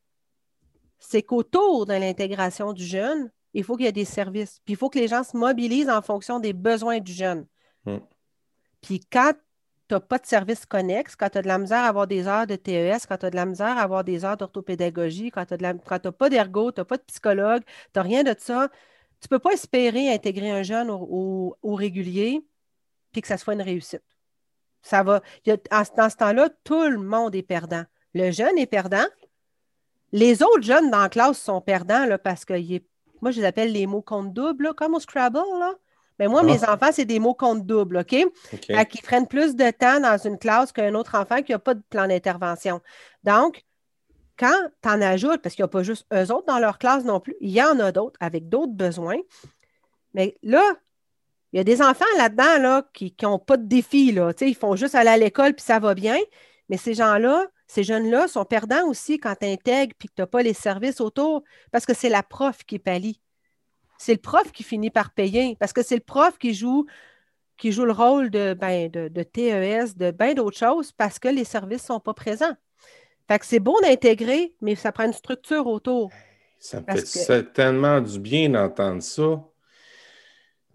c'est 1.07 1.21
qu'autour 1.21 1.85
de 1.85 1.94
l'intégration 1.94 2.73
du 2.73 2.85
jeune, 2.85 3.29
il 3.53 3.63
faut 3.63 3.75
qu'il 3.75 3.85
y 3.85 3.89
ait 3.89 3.91
des 3.91 4.05
services. 4.05 4.61
Puis 4.65 4.73
il 4.73 4.77
faut 4.77 4.89
que 4.89 4.97
les 4.97 5.07
gens 5.07 5.23
se 5.23 5.35
mobilisent 5.35 5.89
en 5.89 6.01
fonction 6.01 6.39
des 6.39 6.53
besoins 6.53 7.00
du 7.00 7.11
jeune. 7.11 7.45
Hmm. 7.85 8.00
Puis 8.81 9.01
quand 9.11 9.33
tu 9.89 9.95
n'as 9.95 10.00
pas 10.00 10.17
de 10.17 10.25
service 10.25 10.65
connexe, 10.65 11.15
quand 11.15 11.29
tu 11.29 11.38
as 11.38 11.41
de 11.41 11.47
la 11.47 11.57
misère 11.57 11.83
à 11.83 11.88
avoir 11.88 12.07
des 12.07 12.27
heures 12.27 12.47
de 12.47 12.55
TES, 12.55 13.05
quand 13.07 13.17
tu 13.17 13.25
as 13.25 13.29
de 13.29 13.35
la 13.35 13.45
misère 13.45 13.77
à 13.77 13.81
avoir 13.81 14.03
des 14.03 14.23
heures 14.23 14.38
d'orthopédagogie, 14.38 15.29
quand 15.29 15.45
tu 15.45 15.55
n'as 15.55 16.11
pas 16.11 16.29
d'ergo, 16.29 16.71
tu 16.71 16.79
n'as 16.79 16.85
pas 16.85 16.97
de 16.97 17.03
psychologue, 17.03 17.63
tu 17.65 17.91
n'as 17.95 18.01
rien 18.01 18.23
de 18.23 18.33
ça, 18.38 18.69
tu 19.19 19.25
ne 19.25 19.29
peux 19.29 19.39
pas 19.39 19.51
espérer 19.51 20.11
intégrer 20.11 20.51
un 20.51 20.63
jeune 20.63 20.89
au, 20.89 21.57
régulier 21.63 22.45
puis 23.11 23.21
que 23.21 23.27
ça 23.27 23.38
soit 23.38 23.53
une 23.53 23.61
réussite. 23.61 24.03
Ça 24.81 25.03
va. 25.03 25.21
dans 25.45 26.09
ce 26.09 26.15
temps-là, 26.15 26.50
tout 26.63 26.89
le 26.89 26.97
monde 26.97 27.35
est 27.35 27.44
perdant. 27.44 27.83
Le 28.13 28.31
jeune 28.31 28.57
est 28.57 28.67
perdant, 28.67 29.05
les 30.13 30.44
autres 30.44 30.62
jeunes 30.62 30.89
dans 30.92 31.01
la 31.01 31.10
classe 31.10 31.39
sont 31.39 31.60
perdants 31.60 32.06
là, 32.06 32.18
parce 32.18 32.45
que 32.45 32.54
moi, 33.21 33.31
je 33.31 33.39
les 33.39 33.45
appelle 33.45 33.71
les 33.71 33.88
mots 33.88 34.01
compte 34.01 34.33
double, 34.33 34.74
comme 34.75 34.94
au 34.94 35.00
Scrabble. 35.00 35.39
Là. 35.60 35.74
Mais 36.20 36.27
moi, 36.27 36.43
mes 36.43 36.63
ah. 36.63 36.74
enfants, 36.74 36.91
c'est 36.91 37.05
des 37.05 37.20
mots 37.20 37.34
compte 37.34 37.65
double, 37.65 37.98
OK? 37.98 38.15
Qui 38.89 39.01
prennent 39.01 39.27
plus 39.27 39.55
de 39.55 39.72
temps 39.72 40.00
dans 40.00 40.17
une 40.17 40.38
classe 40.38 40.72
qu'un 40.72 40.93
autre 40.93 41.15
enfant 41.15 41.41
qui 41.41 41.51
n'a 41.51 41.60
pas 41.60 41.74
de 41.74 41.82
plan 41.89 42.08
d'intervention. 42.08 42.82
Donc, 43.24 43.63
quand 44.38 44.55
tu 44.82 44.89
en 44.89 45.01
ajoutes, 45.01 45.41
parce 45.41 45.55
qu'il 45.55 45.63
n'y 45.63 45.67
a 45.67 45.70
pas 45.70 45.84
juste 45.84 46.05
eux 46.13 46.32
autres 46.32 46.46
dans 46.48 46.60
leur 46.60 46.77
classe 46.77 47.03
non 47.03 47.20
plus, 47.20 47.36
il 47.39 47.51
y 47.51 47.63
en 47.63 47.79
a 47.79 47.91
d'autres 47.91 48.17
avec 48.20 48.50
d'autres 48.50 48.74
besoins. 48.74 49.20
Mais 50.13 50.38
là, 50.43 50.63
il 51.51 51.58
y 51.58 51.60
a 51.60 51.63
des 51.63 51.82
enfants 51.82 52.05
là-dedans 52.17 52.60
là, 52.60 52.88
qui 52.93 53.15
n'ont 53.24 53.39
pas 53.39 53.58
de 53.58 53.65
défi. 53.65 54.12
Là. 54.12 54.32
Ils 54.41 54.55
font 54.55 54.75
juste 54.75 54.96
aller 54.96 55.10
à 55.10 55.17
l'école 55.17 55.53
puis 55.53 55.63
ça 55.63 55.79
va 55.79 55.96
bien. 55.96 56.17
Mais 56.70 56.77
ces 56.77 56.93
gens-là, 56.93 57.48
ces 57.74 57.84
jeunes-là 57.84 58.27
sont 58.27 58.46
perdants 58.46 58.88
aussi 58.88 59.18
quand 59.18 59.34
tu 59.34 59.48
intègres 59.48 59.96
et 60.00 60.08
que 60.08 60.13
tu 60.13 60.22
n'as 60.22 60.27
pas 60.27 60.44
les 60.44 60.53
services 60.53 61.01
autour 61.01 61.44
parce 61.72 61.88
que 61.88 61.96
c'est 61.96 62.10
la 62.10 62.22
prof 62.22 62.63
qui 62.68 62.77
pallie. 62.77 63.20
C'est 63.98 64.13
le 64.13 64.20
prof 64.20 64.51
qui 64.51 64.62
finit 64.62 64.92
par 64.92 65.12
payer 65.12 65.58
parce 65.60 65.74
que 65.74 65.82
c'est 65.82 65.96
le 65.96 66.01
prof 66.01 66.38
qui 66.38 66.53
joue, 66.53 66.86
qui 67.58 67.72
joue 67.72 67.86
le 67.86 67.92
rôle 67.92 68.30
de, 68.30 68.53
ben, 68.53 68.92
de, 68.92 69.24
TES, 69.24 69.98
de 69.98 70.12
bien 70.12 70.36
d'autres 70.36 70.58
choses 70.58 70.92
parce 70.92 71.18
que 71.18 71.27
les 71.30 71.46
services 71.46 71.82
ne 71.82 71.96
sont 71.96 72.00
pas 72.00 72.13
présents. 72.13 72.56
Fait 73.27 73.39
que 73.39 73.46
c'est 73.48 73.60
bon 73.60 73.80
d'intégrer, 73.82 74.53
mais 74.62 74.75
ça 74.75 74.92
prend 74.92 75.06
une 75.06 75.13
structure 75.13 75.65
autour. 75.65 76.12
Ça 76.60 76.80
me 76.80 76.96
fait 76.96 77.53
tellement 77.53 78.01
du 78.01 78.20
bien 78.20 78.50
d'entendre 78.50 79.01
ça. 79.01 79.44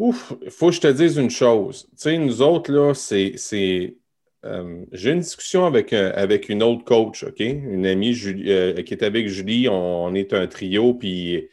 Ouf, 0.01 0.33
il 0.43 0.51
faut 0.51 0.71
que 0.71 0.75
je 0.75 0.81
te 0.81 0.89
dise 0.89 1.17
une 1.17 1.31
chose. 1.31 1.89
Tu 1.93 1.97
sais, 1.97 2.19
nous 2.19 2.43
autres, 2.43 2.73
là, 2.73 2.93
c'est 2.93 3.98
euh, 4.45 4.85
j'ai 4.93 5.13
une 5.13 5.21
discussion 5.21 5.67
avec, 5.67 5.93
euh, 5.93 6.13
avec 6.15 6.49
une 6.49 6.63
autre 6.63 6.85
coach, 6.85 7.25
OK? 7.25 7.41
Une 7.41 7.87
amie 7.87 8.17
euh, 8.27 8.83
qui 8.83 8.95
est 8.95 9.03
avec 9.03 9.29
Julie. 9.29 9.69
On, 9.69 10.15
est 10.15 10.33
un 10.33 10.47
trio, 10.47 10.95
puis 10.95 11.49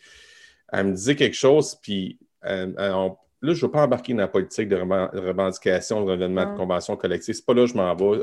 elle 0.72 0.88
me 0.88 0.94
disait 0.94 1.16
quelque 1.16 1.36
chose, 1.36 1.76
puis 1.82 2.20
là, 2.44 3.14
je 3.42 3.50
ne 3.50 3.54
veux 3.56 3.72
pas 3.72 3.84
embarquer 3.84 4.14
dans 4.14 4.20
la 4.20 4.28
politique 4.28 4.70
de 4.70 4.76
revendication, 4.76 6.06
de 6.06 6.12
revenant 6.12 6.52
de 6.52 6.58
convention 6.58 6.96
collective. 6.96 7.34
C'est 7.34 7.46
pas 7.46 7.54
là 7.54 7.64
que 7.64 7.72
je 7.72 7.76
m'en 7.76 7.96
vais. 7.96 8.20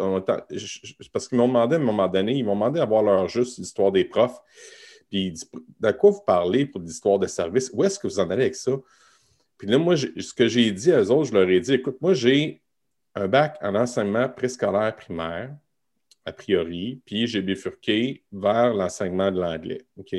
parce 1.12 1.28
qu'ils 1.28 1.38
m'ont 1.38 1.49
demandé 1.49 1.76
à 1.76 1.78
un 1.78 1.83
moment 1.83 2.09
donné, 2.09 2.35
ils 2.35 2.45
m'ont 2.45 2.54
demandé 2.54 2.78
d'avoir 2.78 3.02
leur 3.02 3.28
juste 3.28 3.59
l'histoire 3.59 3.90
des 3.90 4.04
profs. 4.04 4.38
Puis, 5.11 5.35
de 5.81 5.90
quoi 5.90 6.11
vous 6.11 6.23
parlez 6.26 6.66
pour 6.66 6.81
l'histoire 6.81 7.19
de 7.19 7.26
service? 7.26 7.71
Où 7.75 7.85
est-ce 7.85 7.99
que 7.99 8.07
vous 8.07 8.19
en 8.19 8.31
allez 8.31 8.45
avec 8.45 8.54
ça? 8.54 8.73
Puis 9.59 9.69
là, 9.69 9.78
moi, 9.78 9.97
ce 9.97 10.35
que 10.35 10.49
j'ai 10.49 10.71
dit 10.71 10.90
à 10.90 11.02
eux 11.02 11.11
autres, 11.11 11.28
je 11.28 11.35
leur 11.35 11.49
ai 11.49 11.61
dit, 11.61 11.75
écoute, 11.75 11.99
moi, 12.00 12.14
j'ai 12.14 12.62
un 13.14 13.28
bac 13.28 13.59
en 13.62 13.75
enseignement 13.75 14.28
préscolaire 14.28 14.97
primaire, 14.97 15.54
a 16.25 16.33
priori, 16.33 17.00
puis 17.04 17.26
j'ai 17.26 17.42
bifurqué 17.42 18.25
vers 18.33 18.73
l'enseignement 18.75 19.31
de 19.31 19.40
l'anglais. 19.40 19.87
OK? 19.97 20.14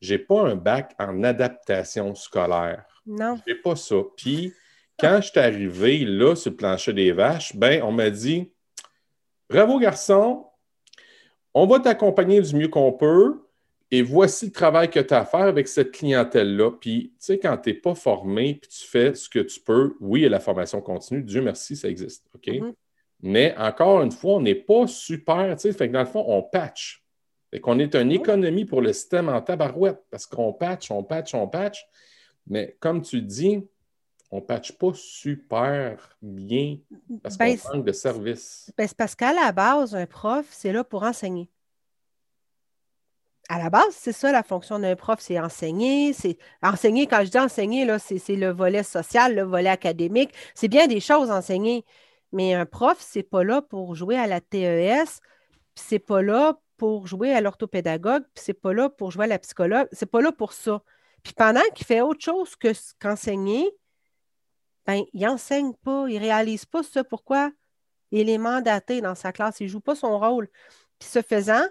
Je 0.00 0.14
n'ai 0.14 0.18
pas 0.18 0.42
un 0.42 0.54
bac 0.54 0.94
en 0.98 1.22
adaptation 1.24 2.14
scolaire. 2.14 2.84
Non. 3.06 3.38
Je 3.46 3.52
n'ai 3.52 3.58
pas 3.58 3.76
ça. 3.76 3.96
Puis, 4.16 4.52
quand 4.98 5.20
je 5.20 5.28
suis 5.30 5.38
arrivé 5.38 6.04
là 6.04 6.34
sur 6.34 6.50
le 6.50 6.56
plancher 6.56 6.92
des 6.92 7.12
vaches, 7.12 7.54
ben, 7.56 7.82
on 7.82 7.92
m'a 7.92 8.10
dit 8.10 8.52
Bravo, 9.50 9.78
garçon, 9.78 10.46
on 11.54 11.66
va 11.66 11.80
t'accompagner 11.80 12.40
du 12.40 12.54
mieux 12.54 12.68
qu'on 12.68 12.92
peut. 12.92 13.47
Et 13.90 14.02
voici 14.02 14.46
le 14.46 14.52
travail 14.52 14.90
que 14.90 15.00
tu 15.00 15.14
as 15.14 15.20
à 15.20 15.24
faire 15.24 15.40
avec 15.40 15.66
cette 15.66 15.92
clientèle-là. 15.92 16.72
Puis, 16.72 17.12
tu 17.12 17.16
sais, 17.18 17.38
quand 17.38 17.56
tu 17.56 17.70
n'es 17.70 17.74
pas 17.74 17.94
formé, 17.94 18.58
puis 18.60 18.70
tu 18.70 18.86
fais 18.86 19.14
ce 19.14 19.28
que 19.28 19.38
tu 19.38 19.60
peux, 19.60 19.96
oui, 20.00 20.26
a 20.26 20.28
la 20.28 20.40
formation 20.40 20.80
continue, 20.82 21.22
Dieu 21.22 21.40
merci, 21.40 21.74
ça 21.74 21.88
existe. 21.88 22.26
OK? 22.34 22.46
Mm-hmm. 22.46 22.74
Mais 23.22 23.54
encore 23.56 24.02
une 24.02 24.12
fois, 24.12 24.34
on 24.34 24.40
n'est 24.40 24.54
pas 24.54 24.86
super, 24.86 25.56
tu 25.56 25.62
sais, 25.62 25.72
fait 25.72 25.88
que 25.88 25.92
dans 25.92 26.00
le 26.00 26.06
fond, 26.06 26.24
on 26.26 26.42
patch. 26.42 27.02
Fait 27.50 27.60
qu'on 27.60 27.78
est 27.78 27.94
une 27.94 28.12
économie 28.12 28.64
pour 28.64 28.82
le 28.82 28.92
système 28.92 29.28
en 29.28 29.40
tabarouette 29.40 30.02
parce 30.10 30.26
qu'on 30.26 30.52
patch, 30.52 30.90
on 30.90 31.02
patch, 31.02 31.34
on 31.34 31.48
patch. 31.48 31.86
Mais 32.46 32.76
comme 32.78 33.00
tu 33.02 33.22
dis, 33.22 33.66
on 34.30 34.36
ne 34.36 34.42
patche 34.42 34.72
pas 34.72 34.92
super 34.94 36.16
bien 36.20 36.78
parce 37.22 37.36
qu'on 37.36 37.44
ben, 37.44 37.58
manque 37.72 37.86
de 37.86 37.92
service. 37.92 38.70
Ben, 38.76 38.86
c'est 38.86 38.96
parce 38.96 39.14
qu'à 39.14 39.32
la 39.32 39.52
base, 39.52 39.94
un 39.94 40.06
prof, 40.06 40.46
c'est 40.50 40.72
là 40.72 40.84
pour 40.84 41.02
enseigner. 41.02 41.48
À 43.48 43.58
la 43.58 43.70
base, 43.70 43.86
c'est 43.92 44.12
ça 44.12 44.30
la 44.30 44.42
fonction 44.42 44.78
d'un 44.78 44.94
prof, 44.94 45.20
c'est 45.20 45.40
enseigner. 45.40 46.12
C'est 46.12 46.36
enseigner, 46.62 47.06
quand 47.06 47.24
je 47.24 47.30
dis 47.30 47.38
enseigner, 47.38 47.86
c'est, 47.98 48.36
le 48.36 48.50
volet 48.50 48.82
social, 48.82 49.34
le 49.34 49.42
volet 49.42 49.70
académique. 49.70 50.32
C'est 50.54 50.68
bien 50.68 50.86
des 50.86 51.00
choses 51.00 51.30
enseigner. 51.30 51.84
Mais 52.32 52.54
un 52.54 52.66
prof, 52.66 52.98
c'est 53.00 53.22
pas 53.22 53.44
là 53.44 53.62
pour 53.62 53.94
jouer 53.94 54.16
à 54.18 54.26
la 54.26 54.40
TES, 54.40 55.20
c'est 55.74 55.98
pas 55.98 56.22
là 56.22 56.60
pour 56.76 57.06
jouer 57.06 57.32
à 57.32 57.40
l'orthopédagogue, 57.40 58.22
puis 58.34 58.44
c'est 58.44 58.54
pas 58.54 58.72
là 58.72 58.90
pour 58.90 59.10
jouer 59.10 59.24
à 59.24 59.28
la 59.28 59.38
psychologue, 59.38 59.88
c'est 59.92 60.06
pas 60.10 60.20
là 60.20 60.32
pour 60.32 60.52
ça. 60.52 60.82
Puis 61.22 61.32
pendant 61.32 61.62
qu'il 61.74 61.86
fait 61.86 62.00
autre 62.00 62.22
chose 62.24 62.56
que 62.56 62.72
qu'enseigner, 63.00 63.68
ben, 64.86 65.04
il 65.12 65.22
n'enseigne 65.22 65.74
pas, 65.74 66.06
il 66.08 66.14
ne 66.14 66.20
réalise 66.20 66.64
pas 66.64 66.82
ça. 66.82 67.04
Pourquoi? 67.04 67.52
Il 68.10 68.30
est 68.30 68.38
mandaté 68.38 69.00
dans 69.00 69.14
sa 69.14 69.32
classe, 69.32 69.60
il 69.60 69.64
ne 69.64 69.68
joue 69.68 69.80
pas 69.80 69.94
son 69.94 70.18
rôle. 70.18 70.48
Puis 70.98 71.08
ce 71.10 71.22
faisant, 71.22 71.64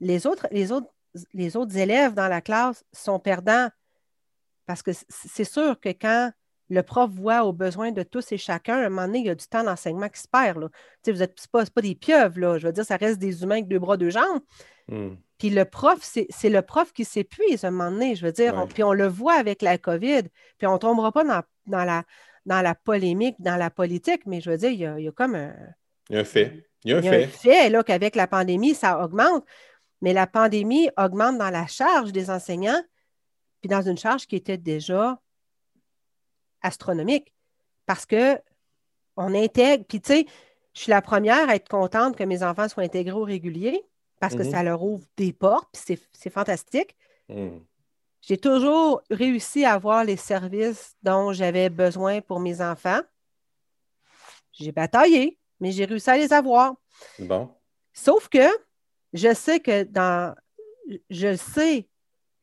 les 0.00 0.26
autres, 0.26 0.46
les, 0.50 0.72
autres, 0.72 0.88
les 1.32 1.56
autres 1.56 1.76
élèves 1.76 2.14
dans 2.14 2.28
la 2.28 2.40
classe 2.40 2.84
sont 2.92 3.18
perdants. 3.18 3.68
Parce 4.66 4.82
que 4.82 4.90
c'est 5.08 5.44
sûr 5.44 5.80
que 5.80 5.88
quand 5.88 6.30
le 6.70 6.82
prof 6.82 7.10
voit 7.10 7.44
aux 7.44 7.52
besoins 7.52 7.92
de 7.92 8.02
tous 8.02 8.32
et 8.32 8.38
chacun, 8.38 8.76
à 8.76 8.86
un 8.86 8.88
moment 8.90 9.06
donné, 9.06 9.20
il 9.20 9.26
y 9.26 9.30
a 9.30 9.34
du 9.34 9.46
temps 9.46 9.64
d'enseignement 9.64 10.08
qui 10.08 10.20
se 10.20 10.28
perd. 10.28 10.58
Là. 10.58 10.68
Vous 11.06 11.12
n'êtes 11.12 11.46
pas, 11.50 11.64
pas, 11.64 11.80
des 11.80 11.94
pieuvres, 11.94 12.38
là. 12.38 12.58
je 12.58 12.66
veux 12.66 12.72
dire, 12.72 12.84
ça 12.84 12.96
reste 12.96 13.18
des 13.18 13.42
humains 13.42 13.56
avec 13.56 13.68
deux 13.68 13.78
bras, 13.78 13.96
deux 13.96 14.10
jambes. 14.10 14.40
Hmm. 14.88 15.14
Puis 15.38 15.50
le 15.50 15.64
prof, 15.64 15.98
c'est 16.02 16.50
le 16.50 16.62
prof 16.62 16.92
qui 16.92 17.04
s'épuise 17.04 17.64
à 17.64 17.68
un 17.68 17.70
moment 17.70 17.90
donné, 17.92 18.16
je 18.16 18.26
veux 18.26 18.32
dire. 18.32 18.66
puis 18.74 18.82
on 18.82 18.92
le 18.92 19.06
voit 19.06 19.34
avec 19.34 19.62
la 19.62 19.78
COVID. 19.78 20.24
Puis 20.58 20.66
on 20.66 20.74
ne 20.74 20.78
tombera 20.78 21.12
pas 21.12 21.24
dans, 21.24 21.84
la, 21.84 22.02
dans 22.44 22.60
la 22.60 22.74
polémique, 22.74 23.36
dans 23.38 23.56
la 23.56 23.70
politique, 23.70 24.22
mais 24.26 24.40
je 24.40 24.50
veux 24.50 24.56
dire, 24.56 24.70
il 24.70 25.02
y 25.04 25.08
a, 25.08 25.12
comme 25.12 25.36
un. 25.36 25.54
Il 26.10 26.14
y 26.14 26.18
a 26.18 26.22
un 26.22 26.24
fait. 26.24 26.66
Il 26.84 26.90
y 26.90 26.94
a 26.94 26.98
un 26.98 27.02
fait. 27.02 27.26
fait 27.26 27.70
là, 27.70 27.84
qu'avec 27.84 28.16
la 28.16 28.26
pandémie, 28.26 28.74
ça 28.74 29.02
augmente. 29.02 29.44
Mais 30.00 30.12
la 30.12 30.26
pandémie 30.26 30.90
augmente 30.96 31.38
dans 31.38 31.50
la 31.50 31.66
charge 31.66 32.12
des 32.12 32.30
enseignants, 32.30 32.82
puis 33.60 33.68
dans 33.68 33.82
une 33.82 33.98
charge 33.98 34.26
qui 34.26 34.36
était 34.36 34.58
déjà 34.58 35.20
astronomique. 36.62 37.34
Parce 37.86 38.06
que 38.06 38.40
on 39.16 39.34
intègre, 39.34 39.84
puis 39.88 40.00
tu 40.00 40.12
sais, 40.12 40.26
je 40.74 40.82
suis 40.82 40.90
la 40.90 41.02
première 41.02 41.48
à 41.48 41.56
être 41.56 41.68
contente 41.68 42.16
que 42.16 42.22
mes 42.22 42.42
enfants 42.44 42.68
soient 42.68 42.84
intégrés 42.84 43.16
au 43.16 43.24
régulier 43.24 43.84
parce 44.20 44.34
que 44.34 44.42
mhm. 44.42 44.50
ça 44.50 44.62
leur 44.62 44.82
ouvre 44.82 45.04
des 45.16 45.32
portes, 45.32 45.68
puis 45.72 45.98
c'est 46.12 46.30
fantastique. 46.30 46.96
Mhm. 47.28 47.64
J'ai 48.20 48.38
toujours 48.38 49.02
réussi 49.10 49.64
à 49.64 49.74
avoir 49.74 50.04
les 50.04 50.16
services 50.16 50.96
dont 51.02 51.32
j'avais 51.32 51.70
besoin 51.70 52.20
pour 52.20 52.40
mes 52.40 52.60
enfants. 52.60 53.00
J'ai 54.52 54.72
bataillé, 54.72 55.38
mais 55.60 55.70
j'ai 55.70 55.84
réussi 55.84 56.10
à 56.10 56.16
les 56.16 56.32
avoir. 56.32 56.74
Bon. 57.20 57.48
Sauf 57.92 58.28
que 58.28 58.48
je 59.12 59.34
sais 59.34 59.60
que 59.60 59.84
dans. 59.84 60.34
Je 61.10 61.36
sais 61.36 61.88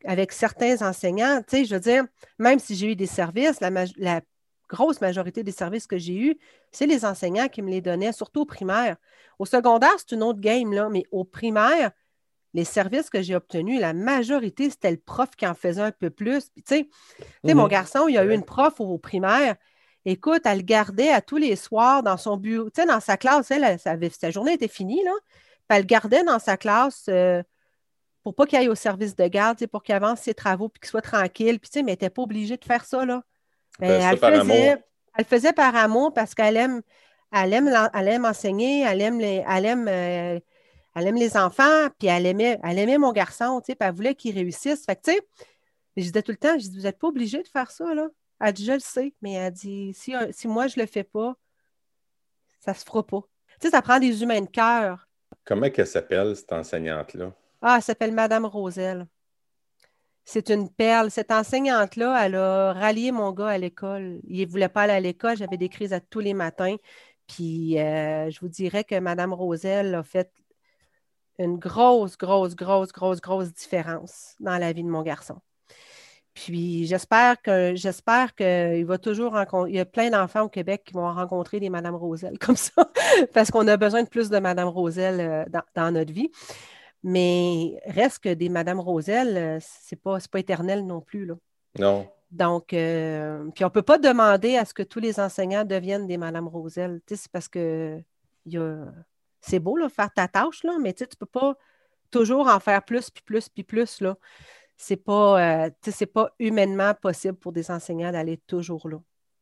avec 0.04 0.32
certains 0.32 0.88
enseignants, 0.88 1.42
tu 1.48 1.58
sais, 1.58 1.66
je 1.66 1.74
veux 1.74 1.82
dire, 1.82 2.04
même 2.38 2.60
si 2.60 2.76
j'ai 2.76 2.92
eu 2.92 2.96
des 2.96 3.08
services, 3.08 3.60
la, 3.60 3.72
la 3.98 4.22
grosse 4.70 5.02
majorité 5.02 5.44
des 5.44 5.52
services 5.52 5.88
que 5.88 5.98
j'ai 5.98 6.16
eus, 6.16 6.38
c'est 6.72 6.86
les 6.86 7.06
enseignants 7.06 7.48
qui 7.48 7.62
me 7.62 7.70
les 7.70 7.82
donnaient, 7.82 8.12
surtout 8.12 8.42
au 8.42 8.46
primaire. 8.46 8.98
Au 9.40 9.46
secondaire, 9.46 9.94
c'est 9.98 10.12
une 10.12 10.24
autre 10.24 10.40
game, 10.40 10.74
là, 10.74 10.90
mais 10.90 11.04
au 11.12 11.24
primaire, 11.24 11.92
les 12.54 12.64
services 12.64 13.10
que 13.10 13.22
j'ai 13.22 13.36
obtenus, 13.36 13.82
la 13.82 13.94
majorité, 13.94 14.70
c'était 14.70 14.92
le 14.92 14.98
prof 14.98 15.30
qui 15.36 15.46
en 15.46 15.54
faisait 15.54 15.82
un 15.82 15.92
peu 15.92 16.10
plus. 16.10 16.52
tu 16.56 16.64
sais, 16.66 16.90
mon 17.44 17.64
mhm. 17.64 17.70
garçon, 17.70 18.08
il 18.08 18.18
a 18.18 18.24
eu 18.24 18.34
une 18.34 18.46
prof 18.46 18.80
au, 18.80 18.98
primaire. 18.98 19.56
Écoute, 20.06 20.42
elle 20.46 20.60
le 20.60 20.64
gardait 20.64 21.10
à 21.10 21.20
tous 21.20 21.38
les 21.38 21.56
soirs 21.56 22.02
dans 22.02 22.16
son 22.16 22.38
bureau, 22.38 22.70
tu 22.70 22.82
sais, 22.82 22.88
dans 22.88 23.00
sa 23.00 23.18
classe, 23.18 23.52
elle, 23.52 23.78
sa, 23.80 24.32
journée 24.32 24.54
était 24.54 24.68
finie, 24.68 25.04
là. 25.04 25.12
Elle 25.70 25.82
le 25.82 25.86
gardait 25.86 26.24
dans 26.24 26.40
sa 26.40 26.58
classe 26.58 27.06
euh, 27.10 27.42
pour 28.24 28.36
pas 28.36 28.46
qu'il 28.46 28.58
aille 28.58 28.70
au 28.70 28.76
service 28.76 29.16
de 29.16 29.28
garde, 29.28 29.66
pour 29.68 29.84
qu'il 29.84 29.96
avance 29.96 30.22
ses 30.22 30.34
travaux 30.34 30.70
puis 30.70 30.80
qu'il 30.80 30.90
soit 30.90 31.02
tranquille. 31.02 31.60
Puis, 31.60 31.70
mais 31.76 31.80
elle 31.80 31.86
n'était 31.86 32.10
pas 32.10 32.24
obligée 32.24 32.58
de 32.58 32.66
faire 32.66 32.86
ça, 32.86 33.06
là. 33.06 33.24
Ben, 33.80 34.02
elle, 34.02 34.18
faisait, 34.18 34.84
elle 35.18 35.26
faisait 35.26 35.54
par 35.54 35.76
amour 35.76 36.14
parce 36.14 36.34
qu'elle 36.34 36.56
aime, 36.58 36.82
elle 37.32 37.54
aime, 37.54 37.90
elle 37.94 38.08
aime 38.08 38.26
enseigner, 38.26 38.82
elle 38.82 39.02
aime 39.02 39.20
les, 39.20 39.44
elle 39.48 39.66
aime, 39.66 39.88
euh, 39.88 40.40
elle 40.96 41.08
aime 41.08 41.16
les 41.16 41.36
enfants, 41.36 41.90
puis 42.00 42.08
elle 42.08 42.26
aimait, 42.26 42.58
elle 42.64 42.80
aimait 42.80 42.98
mon 42.98 43.12
garçon, 43.12 43.62
puis 43.62 43.76
elle 43.78 43.94
voulait 43.94 44.16
qu'il 44.16 44.34
réussisse. 44.34 44.86
Fait 44.86 44.96
que, 44.96 45.02
tu 45.02 45.12
sais, 45.12 45.28
je 45.98 46.04
disais 46.04 46.22
tout 46.22 46.32
le 46.32 46.38
temps, 46.38 46.58
je 46.58 46.68
dis, 46.68 46.78
vous 46.78 46.84
n'êtes 46.84 47.00
pas 47.00 47.08
obligé 47.08 47.44
de 47.44 47.48
faire 47.48 47.70
ça, 47.70 47.94
là. 47.94 48.08
Elle 48.40 48.54
dit, 48.54 48.66
je 48.66 48.74
le 48.74 48.80
sais, 48.80 49.14
mais 49.22 49.34
elle 49.34 49.52
dit, 49.54 49.94
si, 49.94 50.14
si 50.32 50.48
moi 50.48 50.68
je 50.68 50.80
le 50.80 50.86
fais 50.86 51.04
pas, 51.04 51.36
ça 52.60 52.74
se 52.74 52.84
fera 52.84 53.06
pas. 53.06 53.22
Tu 53.60 53.68
sais, 53.68 53.72
ça 53.72 53.82
prend 53.82 54.00
des 54.00 54.24
humains 54.24 54.42
de 54.42 54.50
cœur. 54.50 55.05
Comment 55.46 55.68
elle 55.74 55.88
s'appelle, 55.88 56.36
cette 56.36 56.52
enseignante-là? 56.52 57.32
Ah, 57.62 57.75
elle 57.78 57.84
s'appelle 57.84 58.12
Madame 58.12 58.46
Roselle. 58.46 59.08
C'est 60.24 60.50
une 60.50 60.70
perle. 60.70 61.12
Cette 61.12 61.32
enseignante-là, 61.32 62.25
elle 62.25 62.36
a 62.36 62.74
rallié 62.74 63.12
mon 63.12 63.32
gars 63.32 63.50
à 63.50 63.58
l'école. 63.60 64.20
Il 64.28 64.46
ne 64.46 64.52
voulait 64.52 64.70
pas 64.70 64.84
aller 64.84 64.94
à 64.94 65.00
l'école. 65.00 65.38
J'avais 65.38 65.58
des 65.58 65.70
crises 65.70 65.94
à 65.94 66.00
tous 66.00 66.20
les 66.20 66.34
matins. 66.34 66.75
Puis 67.28 67.80
euh, 67.80 68.30
je 68.32 68.40
vous 68.40 68.50
dirais 68.50 68.84
que 68.84 69.00
Mme 69.00 69.34
Roselle 69.34 69.94
a 69.96 70.04
fait 70.04 70.32
une 71.38 71.58
grosse, 71.58 72.18
grosse, 72.18 72.56
grosse, 72.56 72.92
grosse, 72.92 73.22
grosse 73.22 73.54
différence 73.54 74.36
dans 74.40 74.58
la 74.58 74.74
vie 74.74 74.84
de 74.84 74.90
mon 74.90 75.04
garçon. 75.04 75.40
Puis 76.36 76.86
j'espère 76.86 77.42
que 77.42 77.74
j'espère 77.75 78.36
qu'il 78.36 78.86
va 78.86 78.98
toujours 78.98 79.32
rencontrer. 79.32 79.72
Il 79.72 79.77
y 79.77 79.80
a 79.80 79.86
plein 79.86 80.10
d'enfants 80.10 80.42
au 80.42 80.50
Québec 80.50 80.84
qui 80.86 80.94
vont 80.94 81.12
rencontrer 81.12 81.62
des 81.62 81.70
Mme 81.70 81.96
Roselle 81.96 82.38
comme 82.38 82.58
ça, 82.58 82.92
parce 83.34 83.50
qu'on 83.50 83.68
a 83.68 83.77
besoin 83.77 84.04
de 84.04 84.10
plus 84.10 84.30
de 84.30 84.38
Mme 84.38 84.68
Roselle 84.68 85.22
euh, 85.22 85.62
dans 85.74 85.92
notre 85.92 86.12
vie. 86.12 86.30
Mais 87.04 87.80
reste 87.86 88.20
que 88.20 88.34
des 88.34 88.50
Madame 88.50 88.82
Roselle, 88.82 89.38
euh, 89.38 89.58
c'est 89.62 89.96
pas, 89.96 90.18
pas 90.30 90.39
éternel 90.39 90.86
non 90.86 91.00
plus. 91.00 91.25
Là. 91.25 91.36
Non. 91.80 92.08
Donc, 92.32 92.74
euh, 92.74 93.46
puis 93.56 93.63
on 93.63 93.68
ne 93.68 93.74
peut 93.74 93.82
pas 93.82 93.98
demander 93.98 94.58
à 94.58 94.65
ce 94.65 94.74
que 94.74 94.84
tous 94.84 95.00
les 95.00 95.22
enseignants 95.22 95.63
deviennent 95.63 96.06
des 96.06 96.18
Madame 96.18 96.50
Roselle. 96.50 97.00
C'est 97.08 97.32
parce 97.32 97.48
que 97.48 98.01
c'est 99.39 99.60
beau 99.60 99.77
là, 99.77 99.88
faire 99.88 100.12
ta 100.12 100.27
tâche, 100.27 100.65
là, 100.65 100.74
mais 100.82 100.92
tu 100.92 101.04
ne 101.04 101.08
peux 101.18 101.25
pas 101.25 101.56
toujours 102.12 102.48
en 102.48 102.60
faire 102.60 102.84
plus, 102.84 103.10
puis 103.10 103.24
plus, 103.24 103.48
puis 103.48 103.63
plus. 103.63 104.01
Là. 104.01 104.18
C'est 104.77 104.98
pas, 104.98 105.65
euh, 105.65 106.05
pas 106.13 106.36
humainement 106.39 106.94
possible 106.94 107.38
pour 107.38 107.53
des 107.53 107.72
enseignants 107.72 108.12
d'aller 108.12 108.38
toujours 108.46 108.89
là. 108.89 109.00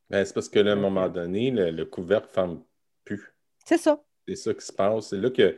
Ben, 0.09 0.23
c'est 0.25 0.33
parce 0.33 0.49
que 0.49 0.59
à 0.59 0.71
un 0.71 0.75
moment 0.75 1.09
donné, 1.09 1.49
le, 1.49 1.85
couvercle 1.85 2.27
ne 2.27 2.31
ferme 2.31 2.63
plus. 3.03 3.33
C'est 3.65 3.77
ça. 3.77 4.03
C'est 4.27 4.35
ça 4.35 4.53
qui 4.53 4.65
se 4.65 4.73
passe. 4.73 5.09
C'est 5.09 5.17
là 5.17 5.29
que 5.29 5.57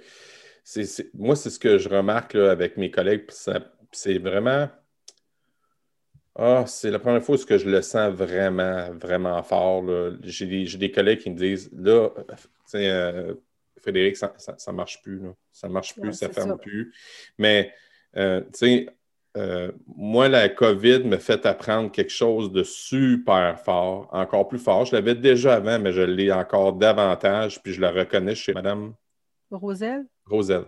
moi, 1.14 1.36
c'est 1.36 1.50
ce 1.50 1.60
que 1.60 1.78
je 1.78 1.90
remarque 1.90 2.36
avec 2.36 2.78
mes 2.78 2.90
collègues. 2.90 3.26
C'est 3.92 4.18
vraiment. 4.18 4.70
Ah, 6.38 6.66
c'est 6.68 6.92
la 6.92 7.00
première 7.00 7.24
fois 7.24 7.38
que 7.38 7.58
je 7.58 7.70
le 7.70 7.82
sens 7.82 8.14
vraiment, 8.14 8.92
vraiment 8.94 9.42
fort. 9.44 9.86
J'ai 10.22 10.66
des, 10.78 10.92
collègues 10.92 11.20
qui 11.20 11.30
me 11.30 11.38
disent 11.38 11.70
là, 11.72 12.10
euh, 12.76 13.36
Frédéric, 13.80 14.18
ça 14.18 14.34
ne 14.68 14.72
marche 14.72 15.02
plus. 15.02 15.22
Ça 15.52 15.68
ne 15.68 15.74
marche 15.74 15.96
plus, 15.96 16.14
ça 16.14 16.28
ne 16.28 16.34
ferme 16.34 16.58
plus. 16.58 16.94
Mais, 17.38 17.74
euh, 18.18 18.42
tu 18.42 18.50
sais, 18.54 18.90
euh, 19.38 19.72
moi, 19.96 20.30
la 20.30 20.48
COVID 20.48 21.00
me 21.04 21.18
fait 21.18 21.46
apprendre 21.46 21.92
quelque 21.92 22.12
chose 22.12 22.52
de 22.52 22.64
super 22.64 23.60
fort, 23.60 24.08
encore 24.12 24.48
plus 24.48 24.60
fort. 24.60 24.86
Je 24.86 24.96
l'avais 24.96 25.16
déjà 25.16 25.56
avant, 25.56 25.78
mais 25.80 25.92
je 25.92 26.02
l'ai 26.02 26.32
encore 26.32 26.74
davantage, 26.74 27.62
puis 27.62 27.74
je 27.74 27.82
la 27.82 27.92
reconnais 27.92 28.36
chez 28.36 28.54
Madame 28.54 28.94
Roselle? 29.52 30.06
Roselle. 30.26 30.66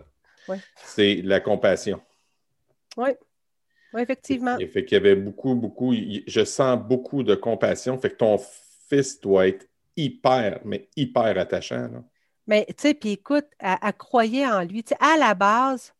C'est 0.76 1.20
la 1.24 1.40
compassion. 1.40 2.00
Oui. 2.96 3.10
Oui, 3.94 4.02
effectivement. 4.02 4.56
Il 4.58 4.68
fait 4.68 4.84
qu'il 4.84 4.96
y 4.96 5.00
avait 5.00 5.16
beaucoup, 5.16 5.54
beaucoup, 5.54 5.94
je 5.94 6.44
sens 6.44 6.78
beaucoup 6.78 7.22
de 7.22 7.34
compassion. 7.34 7.96
Fait 7.98 8.10
que 8.10 8.16
ton 8.16 8.38
fils 8.88 9.18
doit 9.20 9.48
être 9.48 9.66
hyper, 9.96 10.60
mais 10.64 10.88
hyper 10.94 11.38
attachant. 11.38 11.88
Mais 12.46 12.66
tu 12.68 12.74
sais, 12.78 12.94
puis 12.94 13.12
écoute, 13.12 13.46
elle, 13.58 13.78
croyait 13.96 14.46
en 14.46 14.62
lui. 14.62 14.84
à 15.00 15.16
la 15.16 15.34
base, 15.34 15.94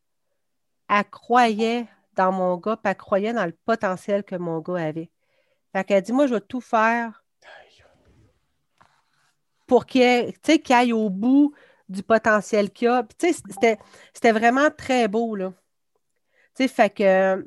elle 0.88 1.04
croyait 1.10 1.86
dans 2.18 2.32
mon 2.32 2.56
gars, 2.56 2.76
puis 2.76 2.90
elle 2.90 2.96
croyait 2.96 3.32
dans 3.32 3.46
le 3.46 3.56
potentiel 3.64 4.24
que 4.24 4.36
mon 4.36 4.58
gars 4.58 4.86
avait. 4.86 5.10
Fait 5.74 5.84
qu'elle 5.84 6.02
dit, 6.02 6.12
moi, 6.12 6.26
je 6.26 6.34
vais 6.34 6.40
tout 6.40 6.60
faire 6.60 7.24
pour 9.66 9.86
qu'il 9.86 10.34
aille 10.70 10.92
au 10.92 11.10
bout 11.10 11.54
du 11.88 12.02
potentiel 12.02 12.70
qu'il 12.70 12.88
a. 12.88 13.04
Puis, 13.04 13.34
c'était 13.54 14.32
vraiment 14.32 14.70
très 14.70 15.06
beau, 15.06 15.36
là. 15.36 15.52
Tu 16.56 16.64
sais, 16.64 16.68
fait 16.68 16.90
que 16.90 17.46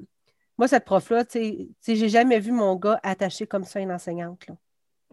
moi, 0.57 0.67
cette 0.67 0.85
prof-là, 0.85 1.25
tu 1.25 1.73
sais, 1.81 1.95
j'ai 1.95 2.09
jamais 2.09 2.39
vu 2.39 2.51
mon 2.51 2.75
gars 2.75 2.99
attaché 3.03 3.45
comme 3.47 3.65
ça 3.65 3.79
à 3.79 3.81
une 3.81 3.91
enseignante, 3.91 4.47
là. 4.47 4.55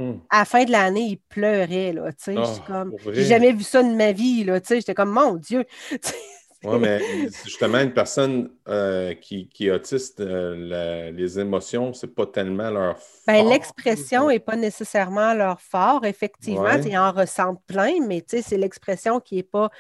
Hmm. 0.00 0.20
À 0.30 0.40
la 0.40 0.44
fin 0.44 0.64
de 0.64 0.70
l'année, 0.70 1.06
il 1.06 1.16
pleurait, 1.16 1.92
là, 1.92 2.12
tu 2.12 2.32
sais. 2.32 2.36
Comme, 2.68 2.94
j'ai 3.06 3.24
jamais 3.24 3.50
vu 3.50 3.64
ça 3.64 3.82
de 3.82 3.92
ma 3.92 4.12
vie, 4.12 4.44
là, 4.44 4.60
tu 4.60 4.68
sais. 4.68 4.76
J'étais 4.76 4.94
comme, 4.94 5.10
mon 5.10 5.34
Dieu! 5.34 5.64
oui, 6.64 6.78
mais 6.80 7.00
justement, 7.44 7.78
une 7.78 7.92
personne 7.92 8.50
euh, 8.66 9.14
qui, 9.14 9.48
qui, 9.48 9.68
est 9.68 9.70
autiste, 9.70 10.20
euh, 10.20 11.10
les 11.12 11.38
émotions, 11.38 11.92
c'est 11.92 12.12
pas 12.12 12.26
tellement 12.26 12.70
leur 12.70 12.98
ben. 13.26 13.48
L'expression 13.48 14.28
n'est 14.28 14.40
pas 14.40 14.56
nécessairement 14.56 15.34
leur 15.34 15.60
fort, 15.60 16.04
effectivement. 16.04 16.74
Ils 16.84 16.98
en 16.98 17.12
ressentent 17.12 17.62
plein, 17.66 18.04
mais 18.04 18.24
c'est 18.26 18.56
l'expression 18.56 19.20
qui 19.20 19.36
n'est 19.36 19.42
pas. 19.44 19.70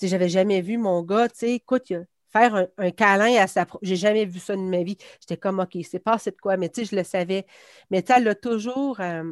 J'avais 0.00 0.28
jamais 0.28 0.60
vu 0.60 0.78
mon 0.78 1.02
gars, 1.02 1.28
écoute, 1.42 1.92
faire 2.32 2.68
un, 2.78 2.90
câlin 2.90 3.42
à 3.42 3.48
sa. 3.48 3.66
J'ai 3.82 3.96
jamais 3.96 4.24
vu 4.24 4.38
ça 4.38 4.54
de 4.54 4.60
ma 4.60 4.82
vie. 4.84 4.96
J'étais 5.20 5.36
comme, 5.36 5.58
OK, 5.58 5.76
c'est 5.88 5.98
pas 5.98 6.16
de 6.16 6.40
quoi, 6.40 6.56
mais 6.56 6.68
tu 6.68 6.80
sais, 6.80 6.90
je 6.92 6.96
le 6.96 7.04
savais. 7.04 7.46
Mais 7.90 8.02
tu 8.02 8.12
sais, 8.12 8.20
elle 8.20 8.28
a 8.28 8.34
toujours. 8.36 9.00
Euh, 9.00 9.24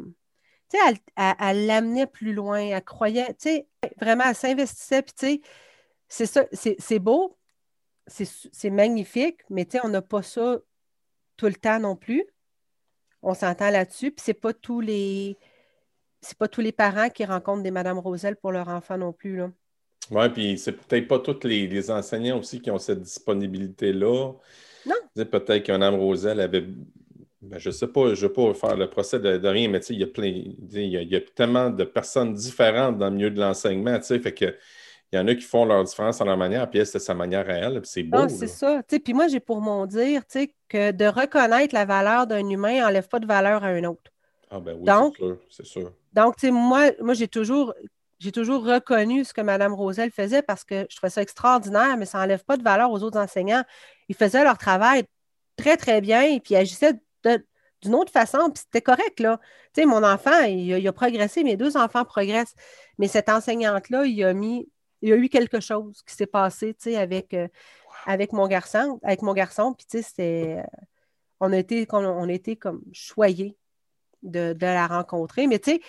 tu 0.69 0.79
sais, 0.79 1.01
elle 1.17 1.67
l'amenait 1.67 2.07
plus 2.07 2.33
loin, 2.33 2.61
elle 2.61 2.85
croyait, 2.85 3.29
tu 3.29 3.35
sais, 3.39 3.67
vraiment, 4.01 4.25
elle 4.29 4.37
s'investissait, 4.37 5.03
puis 5.03 5.15
tu 5.19 5.27
sais, 5.27 5.41
c'est 6.11 6.27
ça, 6.27 6.45
c'est 6.53 6.99
beau, 6.99 7.39
c'est 8.09 8.71
magnifique, 8.71 9.39
mais 9.49 9.65
tu 9.65 9.79
sais, 9.79 9.81
on 9.85 9.89
n'a 9.89 10.03
pas 10.03 10.23
ça 10.23 10.59
tout 11.37 11.47
le 11.47 11.55
temps 11.55 11.79
non 11.79 11.97
plus. 11.97 12.27
On 13.23 13.33
s'entend 13.33 13.71
là-dessus, 13.71 14.11
puis 14.11 14.23
c'est 14.25 14.35
pas 14.35 14.53
tous 14.53 14.81
les 14.81 15.39
c'est 16.21 16.37
pas 16.37 16.49
tous 16.49 16.61
les 16.61 16.73
parents 16.73 17.09
qui 17.09 17.25
rencontrent 17.25 17.63
des 17.63 17.71
Madame 17.71 17.99
Roselle 17.99 18.37
pour 18.37 18.53
leur 18.53 18.69
enfant 18.69 18.99
non 18.99 19.13
plus. 19.13 19.41
Oui, 20.11 20.29
puis 20.31 20.59
c'est 20.59 20.73
peut-être 20.73 21.07
pas 21.07 21.21
tous 21.21 21.45
les, 21.45 21.91
enseignants 21.91 22.41
aussi 22.41 22.61
qui 22.61 22.71
ont 22.71 22.79
cette 22.79 23.01
disponibilité-là. 23.01 24.33
Non. 24.85 24.95
Peut-être 25.15 25.63
qu'un 25.63 25.79
Madame 25.79 26.01
Roselle 26.01 26.41
avait 26.41 26.67
ben, 27.41 27.59
je 27.59 27.71
ne 27.71 27.73
sais 27.73 27.87
pas, 27.87 28.15
je 28.15 28.27
ne 28.27 28.29
veux 28.29 28.33
pas 28.33 28.53
faire 28.53 28.77
le 28.77 28.91
procès 28.91 29.19
de, 29.19 29.49
rien, 29.49 29.69
mais 29.69 29.79
il 29.89 29.99
y 29.99 30.03
a 30.03 30.07
plein, 30.07 30.27
il 30.27 31.09
y 31.11 31.17
a, 31.17 31.21
tellement 31.21 31.71
de 31.71 31.85
personnes 31.85 32.35
différentes 32.35 32.99
dans 32.99 33.09
le 33.09 33.17
milieu 33.17 33.31
de 33.31 33.41
l'enseignement, 33.41 33.99
fait 34.03 34.35
que 34.35 34.57
il 35.13 35.17
y 35.17 35.19
en 35.19 35.27
a 35.27 35.35
qui 35.35 35.43
font 35.43 35.65
leur 35.65 35.83
différence 35.85 36.21
en 36.21 36.25
leur 36.25 36.37
manière, 36.37 36.69
puis 36.71 36.79
elle, 36.79 36.87
c'est 36.87 36.99
sa 37.01 37.15
manière 37.15 37.49
à 37.49 37.55
elle, 37.55 37.81
c'est 37.85 38.03
beau. 38.03 38.19
Ah, 38.19 38.29
c'est 38.29 38.47
ça. 38.47 38.83
Puis 38.89 39.13
moi, 39.13 39.27
j'ai 39.29 39.41
pour 39.41 39.61
mon 39.61 39.87
dire 39.87 40.23
que 40.69 40.93
de 40.93 41.05
reconnaître 41.07 41.75
la 41.75 41.85
valeur 41.85 42.27
d'un 42.27 42.49
humain 42.49 42.81
n'enlève 42.81 43.09
pas 43.09 43.19
de 43.19 43.27
valeur 43.27 43.65
à 43.65 43.69
un 43.69 43.85
autre. 43.85 44.11
Ah 44.51 44.61
ben 44.61 44.77
oui, 44.79 45.37
c'est 45.49 45.67
sûr. 45.67 45.93
Donc, 46.13 46.43
moi, 46.43 46.91
moi 47.01 47.15
j'ai 47.15 47.29
toujours, 47.29 47.75
j'ai 48.19 48.33
toujours 48.33 48.65
reconnu 48.65 49.25
ce 49.25 49.33
que 49.33 49.41
Mme 49.41 49.75
Roselle 49.75 50.11
faisait 50.11 50.43
parce 50.43 50.65
que 50.65 50.87
je 50.89 50.97
trouvais 50.97 51.11
ça 51.11 51.23
extraordinaire, 51.23 51.97
mais 51.97 52.07
ça 52.07 52.19
n'enlève 52.19 52.45
pas 52.45 52.57
de 52.57 52.63
valeur 52.63 52.91
aux 52.91 53.03
autres 53.03 53.19
enseignants. 53.19 53.65
Ils 54.09 54.15
faisaient 54.17 54.45
leur 54.45 54.59
travail 54.59 55.05
très, 55.57 55.77
très 55.77 56.01
bien 56.01 56.23
et 56.23 56.41
puis 56.41 56.55
agissaient 56.57 56.95
d'une 57.83 57.95
autre 57.95 58.13
façon, 58.13 58.51
puis 58.51 58.63
c'était 58.65 58.83
correct, 58.83 59.21
là. 59.21 59.41
Tu 59.73 59.83
sais, 59.83 59.87
mon 59.87 60.03
enfant, 60.03 60.43
il, 60.43 60.87
a 60.87 60.93
progressé, 60.93 61.45
mes 61.45 61.57
deux 61.57 61.77
enfants 61.77 62.05
progressent. 62.05 62.55
Mais 62.99 63.09
cette 63.09 63.29
enseignante-là, 63.29 64.05
il 64.05 64.23
a 64.25 64.35
mis, 64.35 64.69
il 65.03 65.09
y 65.09 65.13
a 65.13 65.17
eu 65.17 65.29
quelque 65.29 65.61
chose 65.61 66.03
qui 66.07 66.15
s'est 66.15 66.27
passé, 66.27 66.75
tu 66.75 66.91
sais, 66.91 66.97
avec, 66.97 67.35
euh, 67.35 67.49
avec 68.07 68.33
mon 68.33 68.47
garçon, 68.47 69.01
avec 69.03 69.23
mon 69.23 69.33
garçon, 69.33 69.75
puis 69.75 69.87
tu 69.87 69.99
sais, 69.99 70.03
c'était, 70.03 70.57
euh, 70.59 70.81
on 71.41 71.53
a 71.53 71.59
été, 71.59 71.87
on, 71.93 72.29
a 72.29 72.55
comme 72.57 72.83
choyés 72.93 73.57
de, 74.23 74.55
la 74.61 74.87
rencontrer. 74.87 75.47
Mais 75.47 75.59
tu 75.59 75.73
sais, 75.73 75.81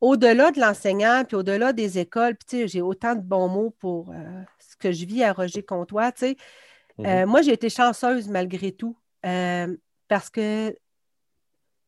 au-delà 0.00 0.50
de 0.50 0.60
l'enseignant, 0.60 1.24
puis 1.26 1.36
au-delà 1.36 1.72
des 1.72 1.98
écoles, 1.98 2.36
puis 2.36 2.46
tu 2.48 2.56
sais, 2.58 2.68
j'ai 2.68 2.82
autant 2.82 3.14
de 3.14 3.20
bons 3.20 3.48
mots 3.48 3.70
pour 3.78 4.10
euh, 4.10 4.42
ce 4.58 4.76
que 4.76 4.92
je 4.92 5.04
vis 5.06 5.22
à 5.22 5.32
Roger 5.32 5.62
Comtois, 5.62 6.12
tu 6.12 6.20
sais. 6.20 6.36
Mm-hmm. 6.98 7.26
moi, 7.26 7.42
j'ai 7.42 7.52
été 7.52 7.70
chanceuse 7.70 8.28
malgré 8.28 8.72
tout. 8.72 8.96
Parce 9.22 10.30
que 10.30 10.74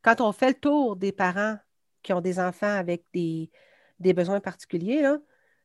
quand 0.03 0.21
on 0.21 0.33
fait 0.33 0.49
le 0.49 0.55
tour 0.55 0.97
des 0.97 1.13
parents 1.13 1.59
qui 2.03 2.13
ont 2.13 2.21
des 2.21 2.39
enfants 2.39 2.73
avec 2.73 3.05
des, 3.13 3.51
besoins 3.99 4.41
particuliers, 4.41 5.05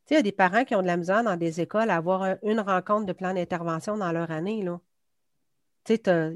il 0.09 0.13
y 0.13 0.17
a 0.17 0.21
des 0.21 0.31
parents 0.31 0.65
qui 0.65 0.75
ont 0.75 0.81
de 0.81 0.87
la 0.87 0.97
misère 0.97 1.23
dans 1.23 1.37
des 1.37 1.61
écoles 1.61 1.89
à 1.89 1.95
avoir 1.95 2.35
une 2.43 2.59
rencontre 2.59 3.05
de 3.05 3.13
plan 3.13 3.33
d'intervention 3.33 3.97
dans 3.97 4.11
leur 4.11 4.31
année. 4.31 4.59
Il 4.59 4.65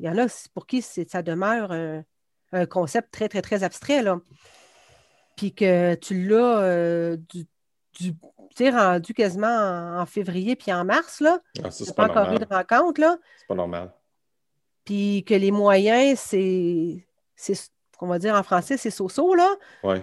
y 0.04 0.10
en 0.10 0.18
a 0.18 0.28
pour 0.54 0.68
qui 0.68 0.82
ça 0.82 1.22
demeure 1.22 1.72
un, 1.72 2.66
concept 2.66 3.12
très, 3.12 3.30
très, 3.30 3.42
très 3.42 3.64
abstrait. 3.64 4.02
Là. 4.02 4.20
Puis 5.36 5.54
que 5.54 5.96
tu 5.96 6.28
l'as 6.28 6.62
euh, 6.62 7.18
du, 8.00 8.16
rendu 8.72 9.14
quasiment 9.14 10.00
en, 10.00 10.06
février 10.06 10.56
puis 10.56 10.74
en 10.74 10.84
mars. 10.84 11.22
Là. 11.22 11.40
Ah, 11.64 11.70
c'est 11.70 11.96
pas, 11.96 12.10
encore 12.10 12.34
eu 12.34 12.40
de 12.40 12.46
rencontre. 12.50 13.00
Là. 13.00 13.18
C'est 13.38 13.48
pas 13.48 13.56
normal 13.56 13.92
puis 14.90 15.24
que 15.24 15.36
les 15.36 15.52
moyens, 15.52 16.18
c'est, 16.20 17.06
c'est 17.36 17.54
qu'on 18.00 18.08
va 18.08 18.18
dire 18.18 18.34
en 18.34 18.42
français, 18.42 18.76
c'est 18.76 18.90
so-so, 18.90 19.36
là. 19.36 19.48
Oui. 19.84 19.98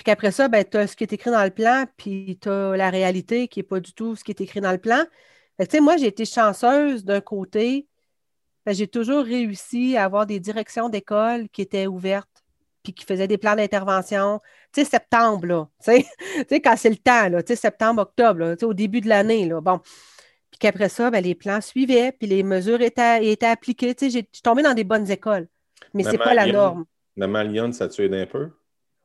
Puis 0.00 0.04
qu'après 0.06 0.30
ça, 0.30 0.48
ben, 0.48 0.64
tu 0.64 0.78
as 0.78 0.86
ce 0.86 0.96
qui 0.96 1.04
est 1.04 1.12
écrit 1.12 1.30
dans 1.30 1.44
le 1.44 1.50
plan, 1.50 1.84
puis 1.98 2.38
tu 2.40 2.48
as 2.48 2.74
la 2.74 2.88
réalité 2.88 3.48
qui 3.48 3.58
n'est 3.58 3.64
pas 3.64 3.80
du 3.80 3.92
tout 3.92 4.16
ce 4.16 4.24
qui 4.24 4.30
est 4.30 4.40
écrit 4.40 4.62
dans 4.62 4.72
le 4.72 4.78
plan. 4.78 5.04
Fait 5.58 5.66
que, 5.66 5.78
moi, 5.78 5.98
j'ai 5.98 6.06
été 6.06 6.24
chanceuse 6.24 7.04
d'un 7.04 7.20
côté. 7.20 7.86
Ben, 8.64 8.74
j'ai 8.74 8.88
toujours 8.88 9.22
réussi 9.22 9.98
à 9.98 10.04
avoir 10.04 10.24
des 10.24 10.40
directions 10.40 10.88
d'école 10.88 11.50
qui 11.50 11.60
étaient 11.60 11.86
ouvertes, 11.86 12.42
puis 12.82 12.94
qui 12.94 13.04
faisaient 13.04 13.28
des 13.28 13.36
plans 13.36 13.54
d'intervention. 13.54 14.40
Tu 14.72 14.80
sais, 14.80 14.90
septembre, 14.90 15.46
là. 15.46 15.68
Tu 15.84 16.02
sais, 16.48 16.60
quand 16.62 16.76
c'est 16.78 16.88
le 16.88 16.96
temps, 16.96 17.28
là. 17.28 17.42
Tu 17.42 17.48
sais, 17.48 17.56
septembre, 17.56 18.00
octobre, 18.00 18.40
là, 18.40 18.54
au 18.62 18.72
début 18.72 19.02
de 19.02 19.08
l'année, 19.10 19.46
là. 19.46 19.60
Bon. 19.60 19.80
Puis 20.50 20.60
qu'après 20.60 20.88
ça, 20.88 21.10
ben, 21.10 21.22
les 21.22 21.34
plans 21.34 21.60
suivaient, 21.60 22.12
puis 22.12 22.26
les 22.26 22.42
mesures 22.42 22.80
étaient, 22.80 23.30
étaient 23.30 23.44
appliquées. 23.44 23.94
Tu 23.94 24.10
sais, 24.10 24.20
je 24.20 24.24
suis 24.32 24.42
tombée 24.42 24.62
dans 24.62 24.72
des 24.72 24.84
bonnes 24.84 25.10
écoles, 25.10 25.46
mais 25.92 26.04
ce 26.04 26.12
n'est 26.12 26.16
pas 26.16 26.32
la 26.32 26.46
norme. 26.46 26.86
Maman 27.16 27.42
Lyon, 27.42 27.72
ça 27.72 27.86
aidé 27.98 28.22
un 28.22 28.26
peu? 28.26 28.48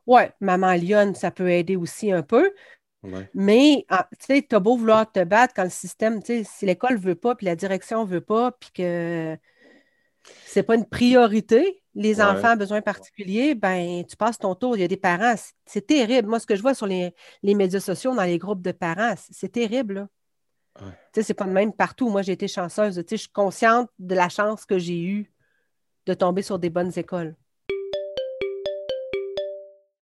Oui, 0.06 0.22
Maman 0.40 0.74
Lyon, 0.74 1.14
ça 1.14 1.30
peut 1.30 1.50
aider 1.50 1.76
aussi 1.76 2.12
un 2.12 2.22
peu. 2.22 2.52
Mais 3.34 3.84
ah, 3.88 4.08
tu 4.18 4.26
sais, 4.26 4.54
as 4.54 4.60
beau 4.60 4.76
vouloir 4.76 5.10
te 5.10 5.22
battre 5.22 5.54
quand 5.54 5.64
le 5.64 5.70
système, 5.70 6.22
tu 6.22 6.38
sais, 6.38 6.44
si 6.44 6.66
l'école 6.66 6.94
ne 6.94 7.00
veut 7.00 7.14
pas, 7.14 7.34
puis 7.34 7.46
la 7.46 7.56
direction 7.56 8.04
ne 8.04 8.10
veut 8.10 8.20
pas, 8.20 8.52
puis 8.52 8.70
que 8.72 9.36
c'est 10.44 10.64
pas 10.64 10.74
une 10.74 10.88
priorité, 10.88 11.82
les 11.94 12.20
enfants 12.20 12.54
ont 12.54 12.56
besoin 12.56 12.82
particuliers, 12.82 13.54
ben 13.54 14.04
tu 14.04 14.16
passes 14.16 14.38
ton 14.38 14.54
tour. 14.54 14.76
Il 14.76 14.80
y 14.80 14.84
a 14.84 14.88
des 14.88 14.96
parents, 14.96 15.34
c'est 15.64 15.86
terrible. 15.86 16.28
Moi, 16.28 16.40
ce 16.40 16.46
que 16.46 16.56
je 16.56 16.62
vois 16.62 16.74
sur 16.74 16.86
les, 16.86 17.14
les 17.42 17.54
médias 17.54 17.80
sociaux, 17.80 18.14
dans 18.14 18.22
les 18.24 18.38
groupes 18.38 18.62
de 18.62 18.72
parents, 18.72 19.14
c'est 19.30 19.50
terrible. 19.52 19.94
Là. 19.94 20.08
Tu 20.80 20.84
sais, 21.14 21.22
c'est 21.22 21.34
pas 21.34 21.46
le 21.46 21.52
même 21.52 21.72
partout. 21.72 22.10
Moi, 22.10 22.22
j'ai 22.22 22.32
été 22.32 22.48
chanceuse. 22.48 22.96
Tu 22.96 23.02
sais, 23.02 23.16
je 23.16 23.22
suis 23.22 23.30
consciente 23.32 23.88
de 23.98 24.14
la 24.14 24.28
chance 24.28 24.66
que 24.66 24.78
j'ai 24.78 25.00
eue 25.02 25.32
de 26.06 26.14
tomber 26.14 26.42
sur 26.42 26.58
des 26.58 26.70
bonnes 26.70 26.92
écoles. 26.96 27.34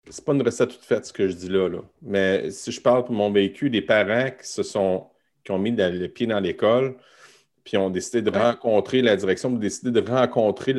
C'est 0.09 0.25
pas 0.25 0.33
une 0.33 0.41
recette 0.41 0.69
toute 0.69 0.83
faite, 0.83 1.05
ce 1.05 1.13
que 1.13 1.27
je 1.27 1.33
dis 1.33 1.49
là, 1.49 1.69
là. 1.69 1.79
Mais 2.01 2.49
si 2.51 2.71
je 2.71 2.81
parle 2.81 3.05
pour 3.05 3.13
mon 3.13 3.31
vécu, 3.31 3.69
des 3.69 3.81
parents 3.81 4.29
qui 4.31 4.47
se 4.47 4.63
sont 4.63 5.07
qui 5.43 5.51
ont 5.51 5.59
mis 5.59 5.71
le 5.71 6.07
pied 6.07 6.27
dans 6.27 6.39
l'école, 6.39 6.95
puis 7.63 7.77
ont 7.77 7.89
décidé 7.89 8.21
de 8.21 8.29
rencontrer 8.29 9.01
la 9.01 9.15
direction, 9.15 9.49
ont 9.49 9.57
décidé 9.57 9.91
de 9.91 10.07
rencontrer 10.07 10.73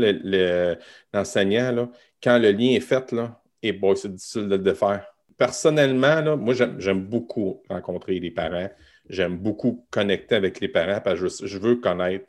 l'enseignant, 1.12 1.72
le, 1.72 1.88
quand 2.22 2.38
le 2.38 2.50
lien 2.52 2.72
est 2.72 2.80
fait, 2.80 3.12
là, 3.12 3.40
et 3.62 3.72
bon, 3.72 3.94
c'est 3.94 4.12
difficile 4.12 4.48
de 4.48 4.56
le 4.56 4.74
faire. 4.74 5.06
Personnellement, 5.36 6.20
là, 6.20 6.36
moi, 6.36 6.54
j'aime 6.54 7.04
beaucoup 7.04 7.62
rencontrer 7.68 8.18
les 8.18 8.30
parents. 8.30 8.68
J'aime 9.08 9.38
beaucoup 9.38 9.86
connecter 9.90 10.34
avec 10.34 10.60
les 10.60 10.68
parents 10.68 11.00
parce 11.00 11.20
que 11.20 11.46
je, 11.46 11.58
veux 11.58 11.76
connaître, 11.76 12.26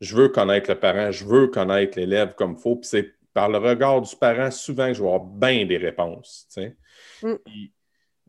je 0.00 0.16
veux 0.16 0.28
connaître 0.28 0.70
le 0.70 0.78
parent, 0.78 1.12
je 1.12 1.24
veux 1.24 1.46
connaître 1.46 1.98
l'élève 1.98 2.34
comme 2.34 2.56
il 2.58 2.60
faut. 2.60 2.76
Puis 2.76 2.88
c'est 2.88 3.14
par 3.32 3.48
le 3.48 3.58
regard 3.58 4.00
du 4.00 4.14
parent, 4.16 4.50
souvent, 4.50 4.92
je 4.92 5.02
vais 5.02 5.08
avoir 5.08 5.24
bien 5.24 5.64
des 5.66 5.76
réponses. 5.76 6.48
Mm. 7.22 7.34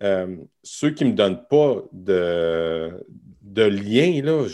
Euh, 0.03 0.37
ceux 0.63 0.91
qui 0.91 1.05
ne 1.05 1.11
me 1.11 1.15
donnent 1.15 1.45
pas 1.47 1.83
de, 1.91 3.05
de 3.41 3.63
lien, 3.63 4.21
là, 4.23 4.47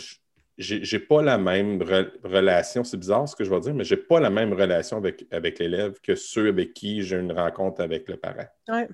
j'ai 0.58 0.98
pas 0.98 1.22
la 1.22 1.38
même 1.38 1.82
relation. 2.24 2.84
C'est 2.84 2.96
bizarre 2.96 3.28
ce 3.28 3.36
que 3.36 3.44
je 3.44 3.50
vais 3.50 3.60
dire, 3.60 3.74
mais 3.74 3.84
j'ai 3.84 3.96
pas 3.96 4.20
la 4.20 4.30
même 4.30 4.52
relation 4.52 4.96
avec, 4.96 5.26
avec 5.30 5.58
l'élève 5.58 6.00
que 6.00 6.14
ceux 6.14 6.48
avec 6.48 6.74
qui 6.74 7.02
j'ai 7.02 7.16
une 7.16 7.32
rencontre 7.32 7.80
avec 7.80 8.08
le 8.08 8.16
parent. 8.16 8.48
Ouais. 8.68 8.88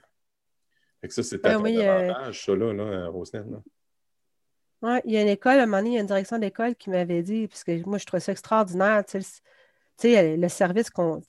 ça, 1.08 1.22
c'est 1.22 1.42
ben 1.42 1.60
oui, 1.60 1.78
euh, 1.78 2.32
ça, 2.32 2.54
là, 2.54 2.72
là 2.72 3.10
Là. 3.10 3.62
Oui, 4.82 5.00
il 5.06 5.12
y 5.12 5.16
a 5.16 5.22
une 5.22 5.28
école, 5.28 5.58
à 5.58 5.62
un 5.62 5.66
moment 5.66 5.78
donné, 5.78 5.90
il 5.90 5.94
y 5.94 5.98
a 5.98 6.00
une 6.02 6.06
direction 6.06 6.38
d'école 6.38 6.74
qui 6.74 6.90
m'avait 6.90 7.22
dit, 7.22 7.48
parce 7.48 7.64
que 7.64 7.82
moi, 7.88 7.96
je 7.96 8.04
trouvais 8.04 8.20
ça 8.20 8.32
extraordinaire, 8.32 9.02
tu 9.06 9.22
sais, 9.22 9.40
le 10.02 10.48
service 10.48 10.90
qu'on. 10.90 11.20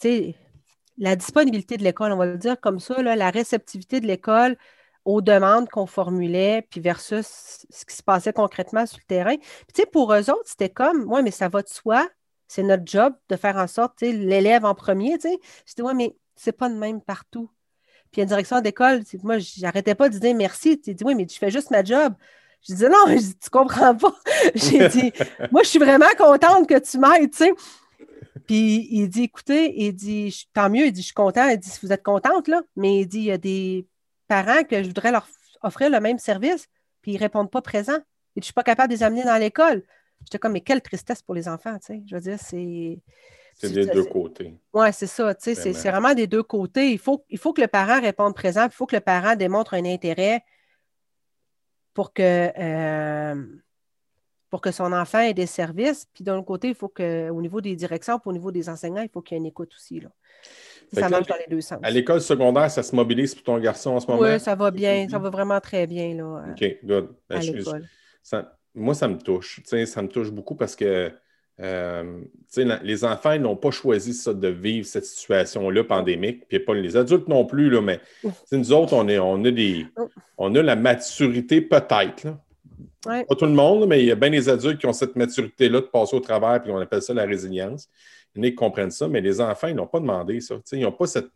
La 0.98 1.16
disponibilité 1.18 1.76
de 1.78 1.84
l'école, 1.84 2.14
on 2.14 2.18
va 2.18 2.26
le 2.26 2.38
dire 2.38 2.60
comme 2.60 2.80
ça, 2.80 3.02
la 3.02 3.30
réceptivité 3.30 4.00
de 4.00 4.08
l'école 4.08 4.58
aux 5.04 5.22
demandes 5.22 5.70
qu'on 5.70 5.86
formulait, 5.86 6.66
puis 6.70 6.80
versus 6.80 7.66
ce 7.70 7.86
qui 7.86 7.96
se 7.96 8.02
passait 8.02 8.34
concrètement 8.34 8.86
sur 8.86 8.98
le 9.00 9.06
terrain. 9.06 9.36
Puis, 9.36 9.74
tu 9.74 9.82
sais, 9.82 9.86
pour 9.86 10.14
eux 10.14 10.30
autres, 10.30 10.46
c'était 10.46 10.70
comme, 10.70 11.12
ouais, 11.12 11.22
mais 11.22 11.32
ça 11.32 11.50
va 11.50 11.62
de 11.62 11.68
soi 11.70 12.08
c'est 12.48 12.64
notre 12.64 12.84
job 12.86 13.14
de 13.30 13.36
faire 13.36 13.58
en 13.58 13.68
sorte, 13.68 14.02
l'élève 14.02 14.66
en 14.66 14.76
premier, 14.76 15.18
tu 15.18 15.30
sais. 15.30 15.40
Je 15.66 15.74
dis, 15.74 15.82
ouais, 15.82 15.94
mais 15.94 16.16
c'est 16.36 16.52
pas 16.52 16.70
le 16.70 16.76
même 16.76 17.02
partout. 17.02 17.50
Puis 18.12 18.22
une 18.22 18.28
direction 18.28 18.62
d'école, 18.62 19.04
moi, 19.24 19.38
j'arrêtais 19.40 19.96
pas 19.96 20.10
de 20.10 20.18
dire 20.18 20.36
merci. 20.36 20.80
Tu 20.80 20.94
dis, 20.94 21.04
oui, 21.04 21.16
mais 21.16 21.26
tu 21.26 21.38
fais 21.38 21.52
juste 21.52 21.72
ma 21.72 21.84
job. 21.84 22.14
Je 22.68 22.76
dis, 22.76 22.84
non, 22.84 22.98
je 23.08 23.18
dis, 23.18 23.38
tu 23.38 23.50
comprends 23.50 23.96
pas. 23.96 24.16
J'ai 24.56 24.88
dit, 24.90 25.12
moi, 25.52 25.64
je 25.64 25.70
suis 25.70 25.80
vraiment 25.80 26.06
contente 26.18 26.68
que 26.68 26.80
tu 26.80 26.98
m'aides, 26.98 27.32
tu 27.32 27.38
sais. 27.38 27.54
Puis 28.46 28.88
il 28.92 29.08
dit, 29.08 29.24
écoutez, 29.24 29.74
il 29.84 29.94
dit, 29.94 30.48
tant 30.54 30.70
mieux, 30.70 30.88
il 30.88 30.92
dit, 30.92 31.02
je 31.02 31.08
suis 31.08 31.14
content. 31.14 31.48
Il 31.50 31.58
dit, 31.58 31.70
si 31.70 31.80
vous 31.86 31.92
êtes 31.92 32.04
contente, 32.04 32.48
là, 32.48 32.62
mais 32.76 33.02
il 33.02 33.08
dit, 33.08 33.20
il 33.20 33.26
y 33.26 33.32
a 33.32 33.38
des 33.38 33.88
parents 34.28 34.64
que 34.64 34.82
je 34.82 34.88
voudrais 34.88 35.12
leur 35.12 35.28
offrir 35.62 35.90
le 35.90 36.00
même 36.00 36.20
service, 36.20 36.68
puis 37.02 37.12
ils 37.14 37.16
ne 37.16 37.20
répondent 37.20 37.52
pas 37.52 37.62
présent. 37.62 37.98
Et 37.98 38.38
je 38.38 38.42
ne 38.42 38.46
suis 38.46 38.54
pas 38.54 38.64
capable 38.64 38.90
de 38.90 38.96
les 38.96 39.04
amener 39.04 39.24
dans 39.24 39.38
l'école. 39.38 39.84
J'étais 40.24 40.40
comme, 40.40 40.54
mais 40.54 40.62
quelle 40.62 40.82
tristesse 40.82 41.22
pour 41.22 41.36
les 41.36 41.48
enfants, 41.48 41.78
tu 41.80 41.86
sais. 41.86 42.04
Je 42.06 42.16
veux 42.16 42.22
dire, 42.22 42.40
c'est. 42.40 43.00
C'est 43.58 43.70
des 43.70 43.86
deux 43.86 44.04
côtés. 44.04 44.54
Oui, 44.74 44.88
c'est 44.92 45.08
ça. 45.08 45.34
Tu 45.34 45.56
sais, 45.56 45.74
c'est 45.74 45.90
vraiment 45.90 46.14
des 46.14 46.28
deux 46.28 46.44
côtés. 46.44 46.92
Il 46.92 47.00
faut, 47.00 47.24
il 47.30 47.38
faut 47.38 47.54
que 47.54 47.62
le 47.62 47.68
parent 47.68 48.02
réponde 48.02 48.36
présent, 48.36 48.66
il 48.66 48.72
faut 48.72 48.86
que 48.86 48.96
le 48.96 49.02
parent 49.02 49.38
démontre 49.38 49.76
un 49.76 49.86
intérêt 49.86 50.44
pour 51.94 52.12
que, 52.12 52.52
euh, 52.58 53.46
pour 54.56 54.62
que 54.62 54.72
son 54.72 54.94
enfant 54.94 55.20
ait 55.20 55.34
des 55.34 55.48
services. 55.48 56.08
Puis 56.14 56.24
d'un 56.24 56.42
côté, 56.42 56.70
il 56.70 56.76
faut 56.76 56.88
qu'au 56.88 57.42
niveau 57.42 57.60
des 57.60 57.76
directions, 57.76 58.20
puis 58.20 58.30
au 58.30 58.32
niveau 58.32 58.54
des 58.54 58.70
enseignants, 58.70 59.02
il 59.02 59.10
faut 59.10 59.20
qu'il 59.22 59.36
y 59.36 59.38
ait 59.38 59.42
une 59.42 59.48
écoute 59.48 59.74
aussi. 59.76 60.00
Là. 60.00 60.08
Ça 60.94 61.10
marche 61.10 61.28
dans 61.28 61.36
les 61.36 61.54
deux 61.54 61.60
sens. 61.60 61.80
À 61.84 61.92
l'école 61.92 62.22
secondaire, 62.22 62.72
ça 62.72 62.82
se 62.82 62.96
mobilise 62.96 63.36
pour 63.36 63.44
ton 63.44 63.58
garçon 63.60 63.90
en 63.90 64.00
ce 64.00 64.08
moment? 64.08 64.22
Oui, 64.22 64.40
ça 64.40 64.56
va 64.56 64.72
bien. 64.72 65.10
Ça 65.10 65.20
va 65.20 65.30
vraiment 65.30 65.60
très 65.60 65.88
bien. 65.88 66.16
Là, 66.16 66.46
OK, 66.52 66.78
good. 66.86 67.10
Ben, 67.30 67.42
moi, 68.74 68.94
ça 68.94 69.10
me 69.10 69.18
touche. 69.18 69.60
Ça 69.66 70.02
me 70.02 70.08
touche 70.08 70.32
beaucoup 70.32 70.56
parce 70.56 70.78
que 70.78 71.12
euh, 71.60 72.22
les 72.56 73.04
enfants 73.04 73.38
n'ont 73.38 73.58
pas 73.58 73.72
choisi 73.72 74.14
ça, 74.14 74.34
de 74.34 74.48
vivre 74.48 74.88
cette 74.88 75.06
situation-là 75.06 75.84
pandémique, 75.84 76.48
puis 76.48 76.60
pas 76.60 76.76
les 76.76 76.96
adultes 76.96 77.28
non 77.28 77.46
plus, 77.46 77.70
là, 77.70 77.82
mais 77.82 78.00
nous 78.54 78.72
autres, 78.72 78.94
on, 78.94 79.10
est, 79.10 79.20
on, 79.20 79.44
a 79.44 79.52
des, 79.52 79.86
on 80.38 80.56
a 80.56 80.62
la 80.62 80.78
maturité 80.78 81.60
peut-être. 81.60 82.28
Pas 83.06 83.36
tout 83.36 83.46
le 83.46 83.52
monde, 83.52 83.88
mais 83.88 84.02
il 84.02 84.08
y 84.08 84.12
a 84.12 84.16
bien 84.16 84.30
des 84.30 84.50
adultes 84.50 84.80
qui 84.80 84.86
ont 84.86 84.94
cette 84.94 85.16
maturité-là 85.16 85.82
de 85.82 85.86
passer 85.86 86.16
au 86.16 86.20
travers, 86.20 86.62
puis 86.62 86.72
on 86.72 86.78
appelle 86.78 87.02
ça 87.02 87.14
la 87.14 87.26
résilience. 87.26 87.90
Il 88.36 88.40
y 88.40 88.42
en 88.42 88.44
a 88.48 88.50
qui 88.50 88.56
comprennent 88.56 88.92
ça, 88.92 89.08
mais 89.08 89.22
les 89.22 89.40
enfants, 89.40 89.68
ils 89.68 89.76
n'ont 89.76 89.88
pas 89.88 90.00
demandé 90.00 90.42
ça. 90.42 90.56
Ils 90.72 90.82
n'ont 90.82 90.92
pas 90.92 91.08
cette 91.08 91.28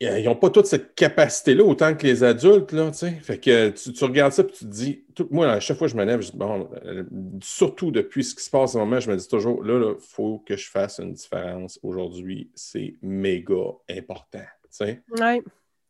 ils 0.00 0.24
n'ont 0.24 0.36
pas 0.36 0.50
toute 0.50 0.66
cette 0.66 0.94
capacité-là 0.94 1.64
autant 1.64 1.94
que 1.94 2.06
les 2.06 2.22
adultes. 2.22 2.72
Là, 2.72 2.92
fait 2.92 3.38
que 3.38 3.70
tu, 3.70 4.04
regardes 4.04 4.32
ça 4.32 4.42
et 4.42 4.46
tu 4.46 4.64
te 4.64 4.70
dis, 4.70 5.04
moi, 5.30 5.52
à 5.52 5.60
chaque 5.60 5.76
fois 5.76 5.86
que 5.86 5.92
je 5.92 5.96
me 5.96 6.04
lève, 6.04 6.24
bon, 6.34 6.68
euh, 6.84 7.04
surtout 7.42 7.90
depuis 7.90 8.24
ce 8.24 8.34
qui 8.34 8.44
se 8.44 8.50
passe 8.50 8.70
en 8.70 8.72
ce 8.72 8.78
moment, 8.78 9.00
je 9.00 9.10
me 9.10 9.16
dis 9.16 9.28
toujours, 9.28 9.62
là, 9.64 9.94
il 9.94 10.00
faut 10.00 10.42
que 10.46 10.56
je 10.56 10.70
fasse 10.70 10.98
une 10.98 11.12
différence 11.12 11.78
aujourd'hui. 11.82 12.50
C'est 12.54 12.94
méga 13.02 13.72
important. 13.90 14.44
Ouais. 14.80 15.42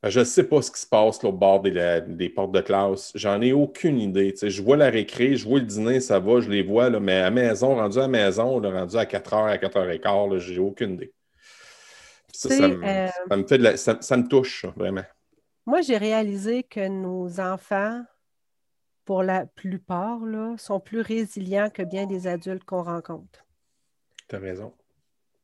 Je 0.04 0.18
ne 0.18 0.24
sais 0.24 0.42
pas 0.42 0.60
ce 0.62 0.70
qui 0.70 0.80
se 0.80 0.86
passe 0.86 1.22
au 1.22 1.30
bord 1.30 1.60
des, 1.60 2.32
portes 2.34 2.50
de 2.50 2.60
classe. 2.60 3.12
J'en 3.14 3.40
ai 3.40 3.52
aucune 3.52 4.00
idée. 4.00 4.34
je 4.42 4.62
vois 4.62 4.76
la 4.76 4.90
récré, 4.90 5.36
je 5.36 5.46
vois 5.46 5.60
le 5.60 5.64
dîner, 5.64 6.00
ça 6.00 6.18
va, 6.18 6.40
je 6.40 6.50
les 6.50 6.62
vois, 6.62 6.90
là, 6.90 6.98
mais 6.98 7.20
à 7.20 7.30
maison, 7.30 7.76
rendu 7.76 7.98
à 7.98 8.08
maison, 8.08 8.60
rendu 8.60 8.96
à 8.96 9.04
4h, 9.04 9.46
à 9.46 9.56
4h15, 9.58 10.38
j'ai 10.38 10.58
aucune 10.58 10.94
idée. 10.94 11.12
Ça, 12.32 12.64
euh, 12.64 13.08
me, 13.30 13.46
fait 13.46 13.76
ça, 13.76 14.16
me 14.16 14.26
touche, 14.26 14.66
vraiment. 14.76 15.04
Moi, 15.66 15.82
j'ai 15.82 15.98
réalisé 15.98 16.64
que 16.64 16.88
nos 16.88 17.38
enfants, 17.38 18.02
pour 19.04 19.22
la 19.22 19.46
plupart, 19.46 20.24
là, 20.24 20.56
sont 20.58 20.80
plus 20.80 21.00
résilients 21.00 21.70
que 21.70 21.82
bien 21.82 22.06
des 22.06 22.26
adultes 22.26 22.64
qu'on 22.64 22.82
rencontre. 22.82 23.44
Tu 24.28 24.34
as 24.34 24.38
raison. 24.40 24.72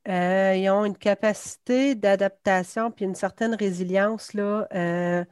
Euh, 0.07 0.55
ils 0.55 0.69
ont 0.69 0.85
une 0.85 0.97
capacité 0.97 1.93
d'adaptation 1.93 2.89
puis 2.89 3.05
une 3.05 3.15
certaine 3.15 3.53
résilience 3.53 4.33
là, 4.33 4.67
euh, 4.73 5.25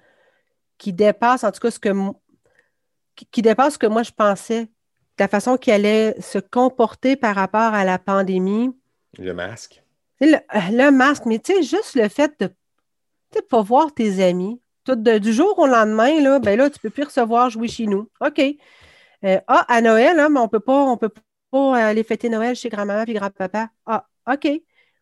qui 0.77 0.93
dépasse, 0.93 1.43
en 1.43 1.51
tout 1.51 1.61
cas, 1.61 1.71
ce 1.71 1.79
que, 1.79 1.89
qui, 3.31 3.41
dépasse 3.41 3.73
ce 3.73 3.79
que 3.79 3.87
moi 3.87 4.03
je 4.03 4.11
pensais, 4.11 4.67
la 5.17 5.27
façon 5.27 5.57
qu'ils 5.57 5.73
allaient 5.73 6.19
se 6.21 6.37
comporter 6.37 7.15
par 7.15 7.35
rapport 7.35 7.73
à 7.73 7.85
la 7.85 7.97
pandémie. 7.97 8.75
Le 9.17 9.33
masque. 9.33 9.83
Le, 10.19 10.89
masque, 10.89 11.25
mais 11.25 11.39
tu 11.39 11.53
sais, 11.53 11.63
juste 11.63 11.95
le 11.95 12.09
fait 12.09 12.33
de 12.39 12.49
ne 13.35 13.41
pas 13.41 13.61
voir 13.61 13.93
tes 13.93 14.23
amis, 14.23 14.59
tout 14.83 14.95
du 14.95 15.33
jour 15.33 15.57
au 15.57 15.67
lendemain, 15.67 16.19
là, 16.21 16.39
ben 16.39 16.57
là, 16.57 16.69
tu 16.69 16.77
ne 16.77 16.81
peux 16.81 16.89
plus 16.89 17.03
recevoir 17.03 17.49
jouer 17.49 17.67
chez 17.67 17.87
nous. 17.87 18.09
OK. 18.21 18.41
Euh, 19.23 19.39
ah, 19.47 19.65
à 19.67 19.81
Noël, 19.81 20.19
hein, 20.19 20.29
mais 20.29 20.39
on 20.39 20.47
peut 20.47 20.59
pas, 20.59 20.83
on 20.85 20.97
peut 20.97 21.11
pas 21.51 21.77
aller 21.77 22.03
fêter 22.03 22.29
Noël 22.29 22.55
chez 22.55 22.69
grand-maman 22.69 23.03
et 23.07 23.13
grand-papa. 23.13 23.69
Ah, 23.85 24.07
OK. 24.27 24.47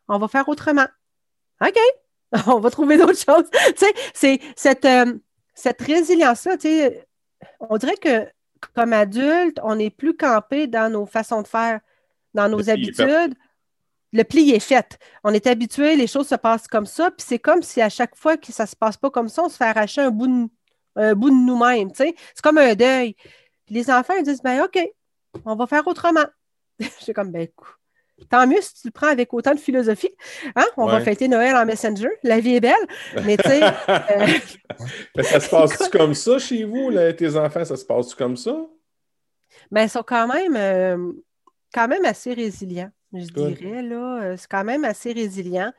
On 0.08 0.18
va 0.18 0.28
faire 0.28 0.48
autrement. 0.50 0.88
OK. 1.62 1.78
on 2.48 2.60
va 2.60 2.70
trouver 2.70 2.98
d'autres 2.98 3.20
choses. 3.20 3.50
tu 3.52 3.86
sais, 3.86 3.94
c'est 4.14 4.40
cette, 4.56 4.86
euh, 4.86 5.14
cette 5.54 5.82
résilience-là, 5.82 6.58
tu 6.58 6.68
sais, 6.68 7.08
on 7.60 7.78
dirait 7.78 7.98
que 7.98 8.28
comme 8.74 8.94
adulte, 8.94 9.60
on 9.64 9.76
n'est 9.76 9.90
plus 9.90 10.18
campé 10.18 10.68
dans 10.68 10.92
nos 10.92 11.06
façons 11.06 11.42
de 11.42 11.48
faire, 11.48 11.80
dans 12.34 12.50
nos 12.50 12.70
habitudes 12.70 13.36
le 14.16 14.24
pli 14.24 14.52
est 14.52 14.60
fait. 14.60 14.98
On 15.24 15.34
est 15.34 15.46
habitué, 15.46 15.96
les 15.96 16.08
choses 16.08 16.28
se 16.28 16.36
passent 16.36 16.68
comme 16.68 16.86
ça, 16.86 17.12
puis 17.12 17.26
c'est 17.28 17.40
comme 17.40 17.62
si 17.62 17.82
à 17.82 17.90
chaque 17.90 18.16
fois 18.16 18.38
que 18.38 18.52
ça 18.52 18.64
ne 18.64 18.70
se 18.70 18.76
passe 18.76 18.98
pas 18.98 19.10
comme 19.10 19.28
ça, 19.28 19.44
on 19.44 19.50
se 19.50 19.58
fait 19.58 19.66
arracher 19.66 20.02
un 20.02 20.12
bout 20.12 20.28
de, 20.28 21.14
bout 21.14 21.30
de 21.30 21.36
nous-mêmes. 21.36 21.90
C'est 21.94 22.16
comme 22.42 22.58
un 22.58 22.74
deuil. 22.76 23.16
les 23.70 23.90
enfants 23.92 24.14
ils 24.18 24.24
disent 24.24 24.42
ben 24.42 24.64
OK, 24.64 24.80
on 25.44 25.56
va 25.56 25.68
faire 25.68 25.86
autrement. 25.88 26.26
Je 26.80 26.88
suis 27.00 27.14
comme 27.14 27.32
ben 27.32 27.48
Tant 28.30 28.48
mieux 28.48 28.62
si 28.62 28.74
tu 28.74 28.88
le 28.88 28.92
prends 28.92 29.08
avec 29.08 29.34
autant 29.34 29.54
de 29.54 29.60
philosophie. 29.60 30.16
Hein? 30.56 30.66
On 30.78 30.86
va 30.86 31.02
fêter 31.02 31.28
Noël 31.28 31.56
en 31.56 31.66
Messenger. 31.66 32.10
La 32.24 32.40
vie 32.40 32.56
est 32.56 32.62
belle. 32.62 32.74
Mais 33.26 33.38
tu 33.38 33.50
sais. 33.50 33.62
Euh, 35.18 35.24
ça 35.24 35.40
se 35.40 35.50
passe-tu 35.50 35.90
comme 35.90 36.14
ça 36.14 36.38
chez 36.38 36.66
vous, 36.66 36.92
tes 37.18 37.38
enfants? 37.38 37.64
Ça 37.64 37.78
se 37.78 37.86
passe-tu 37.86 38.16
comme 38.16 38.36
ça? 38.36 38.58
Ben, 39.72 39.84
ils 39.84 39.90
sont 39.90 40.04
quand 40.04 40.28
même, 40.28 40.56
euh, 40.56 41.14
quand 41.74 41.88
même 41.88 42.04
assez 42.04 42.34
résilients 42.34 42.92
je 43.20 43.28
dirais. 43.28 43.82
Là, 43.82 44.24
euh, 44.24 44.38
c'est 44.38 44.50
quand 44.50 44.64
même 44.64 44.86
assez 44.86 45.14
résilient. 45.14 45.72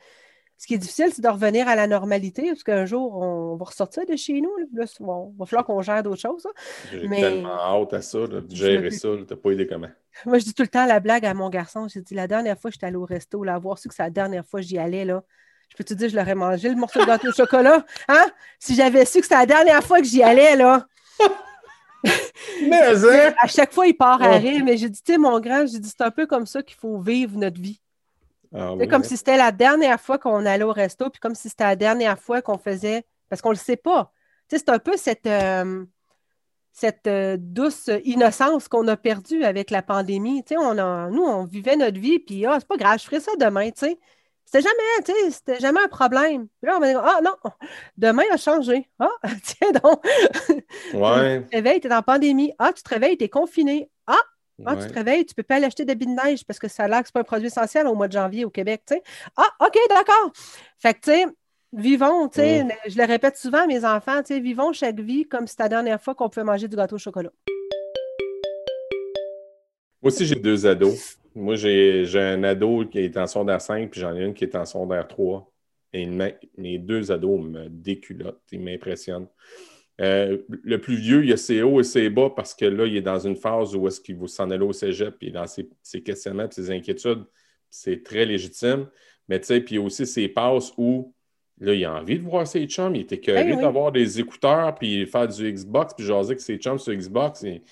Ce 0.57 0.65
qui 0.65 0.73
est 0.73 0.79
difficile, 0.79 1.11
c'est 1.13 1.21
de 1.21 1.27
revenir 1.27 1.67
à 1.67 1.75
la 1.75 1.85
normalité, 1.85 2.47
parce 2.47 2.63
qu'un 2.63 2.85
jour, 2.85 3.15
on 3.15 3.55
va 3.55 3.65
ressortir 3.65 4.05
de 4.07 4.15
chez 4.15 4.41
nous. 4.41 4.51
Là, 4.73 4.85
il 4.99 5.05
va 5.37 5.45
falloir 5.45 5.65
qu'on 5.65 5.81
gère 5.83 6.01
d'autres 6.01 6.21
choses. 6.21 6.47
J'ai 6.91 7.07
tellement 7.07 7.59
hâte 7.59 7.93
à 7.93 8.01
ça, 8.01 8.25
de 8.25 8.43
gérer 8.49 8.89
ça. 8.89 9.09
Tu 9.15 9.25
n'as 9.29 9.39
pas 9.39 9.51
idée 9.51 9.67
comment. 9.67 9.89
Moi, 10.25 10.39
je 10.39 10.45
dis 10.45 10.53
tout 10.55 10.63
le 10.63 10.67
temps 10.67 10.85
la 10.87 10.99
blague 10.99 11.25
à 11.25 11.33
mon 11.35 11.49
garçon. 11.49 11.87
J'ai 11.87 12.01
dit, 12.01 12.15
la 12.15 12.27
dernière 12.27 12.57
fois 12.59 12.71
que 12.71 12.73
j'étais 12.73 12.87
allée 12.87 12.95
au 12.95 13.05
resto, 13.05 13.43
là, 13.43 13.53
avoir 13.53 13.77
su 13.77 13.87
que 13.87 13.93
c'est 13.93 14.01
la 14.01 14.09
dernière 14.09 14.45
fois 14.45 14.59
que 14.59 14.65
j'y 14.65 14.79
allais, 14.79 15.05
là, 15.05 15.23
je 15.69 15.75
peux 15.75 15.83
te 15.83 15.93
dire, 15.93 16.09
je 16.09 16.15
l'aurais 16.15 16.33
mangé, 16.33 16.69
le 16.69 16.75
morceau 16.75 17.01
de 17.01 17.05
gâteau 17.05 17.27
au 17.27 17.33
chocolat. 17.33 17.85
Hein? 18.07 18.25
Si 18.57 18.73
j'avais 18.73 19.05
su 19.05 19.19
que 19.19 19.25
c'était 19.25 19.35
la 19.35 19.45
dernière 19.45 19.83
fois 19.83 19.99
que 19.99 20.05
j'y 20.07 20.23
allais, 20.23 20.55
là. 20.55 20.87
mais, 22.61 22.95
hein? 22.95 23.33
À 23.39 23.47
chaque 23.47 23.73
fois, 23.73 23.85
il 23.85 23.93
part 23.93 24.21
à 24.21 24.37
rire, 24.37 24.63
mais 24.63 24.77
j'ai 24.77 24.89
dit, 24.89 25.01
tu 25.03 25.13
sais, 25.13 25.17
mon 25.17 25.39
grand, 25.39 25.65
j'ai 25.67 25.79
dit, 25.79 25.89
c'est 25.89 26.03
un 26.03 26.11
peu 26.11 26.25
comme 26.25 26.45
ça 26.45 26.63
qu'il 26.63 26.77
faut 26.77 26.99
vivre 26.99 27.37
notre 27.37 27.59
vie. 27.61 27.81
Ah 28.53 28.73
c'est 28.79 28.87
comme 28.87 29.03
si 29.03 29.17
c'était 29.17 29.37
la 29.37 29.51
dernière 29.51 29.99
fois 29.99 30.17
qu'on 30.17 30.45
allait 30.45 30.63
au 30.63 30.71
resto, 30.71 31.09
puis 31.09 31.19
comme 31.19 31.35
si 31.35 31.49
c'était 31.49 31.65
la 31.65 31.75
dernière 31.75 32.19
fois 32.19 32.41
qu'on 32.41 32.57
faisait, 32.57 33.05
parce 33.29 33.41
qu'on 33.41 33.49
ne 33.49 33.55
le 33.55 33.59
sait 33.59 33.77
pas. 33.77 34.11
Tu 34.49 34.55
sais, 34.55 34.63
c'est 34.65 34.71
un 34.71 34.79
peu 34.79 34.95
cette, 34.95 35.27
euh, 35.27 35.85
cette 36.71 37.07
euh, 37.07 37.37
douce 37.39 37.89
innocence 38.05 38.67
qu'on 38.67 38.87
a 38.87 38.95
perdue 38.95 39.43
avec 39.43 39.71
la 39.71 39.81
pandémie. 39.81 40.43
Tu 40.43 40.55
sais, 40.55 40.57
on 40.57 40.73
nous, 41.09 41.23
on 41.23 41.45
vivait 41.45 41.75
notre 41.75 41.99
vie, 41.99 42.19
puis 42.19 42.45
ah, 42.45 42.57
c'est 42.59 42.67
pas 42.67 42.77
grave, 42.77 42.99
je 42.99 43.05
ferai 43.05 43.19
ça 43.19 43.31
demain, 43.39 43.69
tu 43.71 43.87
sais. 43.87 43.99
C'était 44.45 44.61
jamais, 44.61 45.03
tu 45.03 45.11
sais, 45.11 45.31
c'était 45.31 45.59
jamais 45.59 45.81
un 45.81 45.89
problème. 45.89 46.47
Puis 46.61 46.71
là, 46.71 46.77
on 46.77 46.79
va 46.79 46.87
dire, 46.87 47.01
ah 47.03 47.19
non, 47.21 47.35
demain 47.97 48.23
a 48.31 48.37
changé. 48.37 48.89
Ah, 48.97 49.09
tiens 49.43 49.71
donc. 49.71 50.01
Ouais. 50.93 51.41
tu 51.41 51.49
te 51.49 51.55
réveilles, 51.57 51.81
tu 51.81 51.87
es 51.87 51.93
en 51.93 52.01
pandémie. 52.01 52.53
Ah, 52.57 52.71
tu 52.71 52.81
te 52.81 52.89
réveilles, 52.89 53.17
tu 53.17 53.25
es 53.25 53.29
confiné. 53.29 53.89
Ah, 54.65 54.73
ah 54.73 54.75
tu 54.77 54.87
te 54.87 54.93
réveilles, 54.93 55.25
tu 55.25 55.31
ne 55.31 55.35
peux 55.35 55.43
pas 55.43 55.55
aller 55.55 55.65
acheter 55.65 55.85
de 55.85 55.93
billes 55.93 56.15
de 56.15 56.21
neige 56.25 56.43
parce 56.45 56.57
que 56.57 56.67
ça 56.67 56.85
a 56.85 56.87
l'air 56.87 57.03
que 57.03 57.07
ce 57.07 57.11
n'est 57.11 57.13
pas 57.13 57.19
un 57.19 57.23
produit 57.23 57.47
essentiel 57.47 57.85
au 57.85 57.93
mois 57.93 58.07
de 58.07 58.13
janvier 58.13 58.43
au 58.43 58.49
Québec. 58.49 58.81
Ah, 59.35 59.49
OK, 59.59 59.77
d'accord. 59.89 60.31
Fait 60.79 60.93
que, 60.95 60.99
tu 60.99 61.11
sais, 61.11 61.25
vivons, 61.73 62.27
tu 62.27 62.39
sais, 62.39 62.65
je 62.87 62.97
le 62.97 63.05
répète 63.05 63.37
souvent 63.37 63.63
à 63.63 63.67
mes 63.67 63.85
enfants, 63.85 64.21
tu 64.23 64.33
sais, 64.33 64.39
vivons 64.39 64.73
chaque 64.73 64.99
vie 64.99 65.25
comme 65.27 65.45
si 65.45 65.51
c'était 65.51 65.63
la 65.63 65.69
dernière 65.69 66.01
fois 66.01 66.15
qu'on 66.15 66.29
pouvait 66.29 66.43
manger 66.43 66.67
du 66.67 66.75
gâteau 66.75 66.95
au 66.95 66.99
chocolat. 66.99 67.31
Moi 70.01 70.11
aussi, 70.11 70.25
j'ai 70.25 70.35
deux 70.35 70.65
ados. 70.65 71.17
Moi, 71.35 71.55
j'ai 71.55 72.07
un 72.15 72.43
ado 72.43 72.85
qui 72.85 72.99
est 72.99 73.15
en 73.17 73.27
secondaire 73.27 73.61
5, 73.61 73.91
puis 73.91 74.01
j'en 74.01 74.15
ai 74.15 74.23
une 74.23 74.33
qui 74.33 74.43
est 74.43 74.55
en 74.55 74.65
secondaire 74.65 75.07
3. 75.07 75.51
Et 75.93 76.05
mes 76.57 76.77
deux 76.79 77.11
ados 77.11 77.41
me 77.41 77.69
déculottent, 77.69 78.41
ils 78.51 78.59
m'impressionnent. 78.59 79.27
Euh, 79.99 80.37
le 80.49 80.79
plus 80.79 80.95
vieux, 80.95 81.25
il 81.25 81.33
a 81.33 81.37
ses 81.37 81.63
hauts 81.63 81.79
et 81.79 81.83
ses 81.83 82.09
bas 82.09 82.29
parce 82.29 82.53
que 82.53 82.65
là, 82.65 82.85
il 82.85 82.95
est 82.95 83.01
dans 83.01 83.19
une 83.19 83.35
phase 83.35 83.75
où 83.75 83.87
est-ce 83.87 83.99
qu'il 83.99 84.15
veut 84.17 84.27
s'en 84.27 84.49
aller 84.51 84.63
au 84.63 84.73
cégep, 84.73 85.17
puis 85.17 85.31
dans 85.31 85.47
ses, 85.47 85.67
questionnements, 86.03 86.47
ses 86.51 86.69
inquiétudes, 86.69 87.25
c'est 87.69 88.03
très 88.03 88.25
légitime. 88.25 88.87
Mais 89.27 89.39
tu 89.39 89.47
sais, 89.47 89.61
puis 89.61 89.77
aussi 89.77 90.05
ses 90.05 90.27
passes 90.27 90.71
où 90.77 91.13
là, 91.59 91.73
il 91.73 91.83
a 91.83 91.93
envie 91.93 92.19
de 92.19 92.23
voir 92.23 92.45
ses 92.45 92.65
chums, 92.67 92.95
il 92.95 93.01
était 93.01 93.19
curieux 93.19 93.55
ben 93.55 93.61
d'avoir 93.61 93.91
des 93.91 94.19
écouteurs, 94.19 94.75
puis 94.75 95.05
faire 95.07 95.27
du 95.27 95.51
Xbox, 95.51 95.95
puis 95.95 96.05
jaser 96.05 96.29
avec 96.29 96.41
ses 96.41 96.57
chums 96.57 96.77
sur 96.77 96.93
Xbox. 96.93 97.41
Il, 97.41 97.63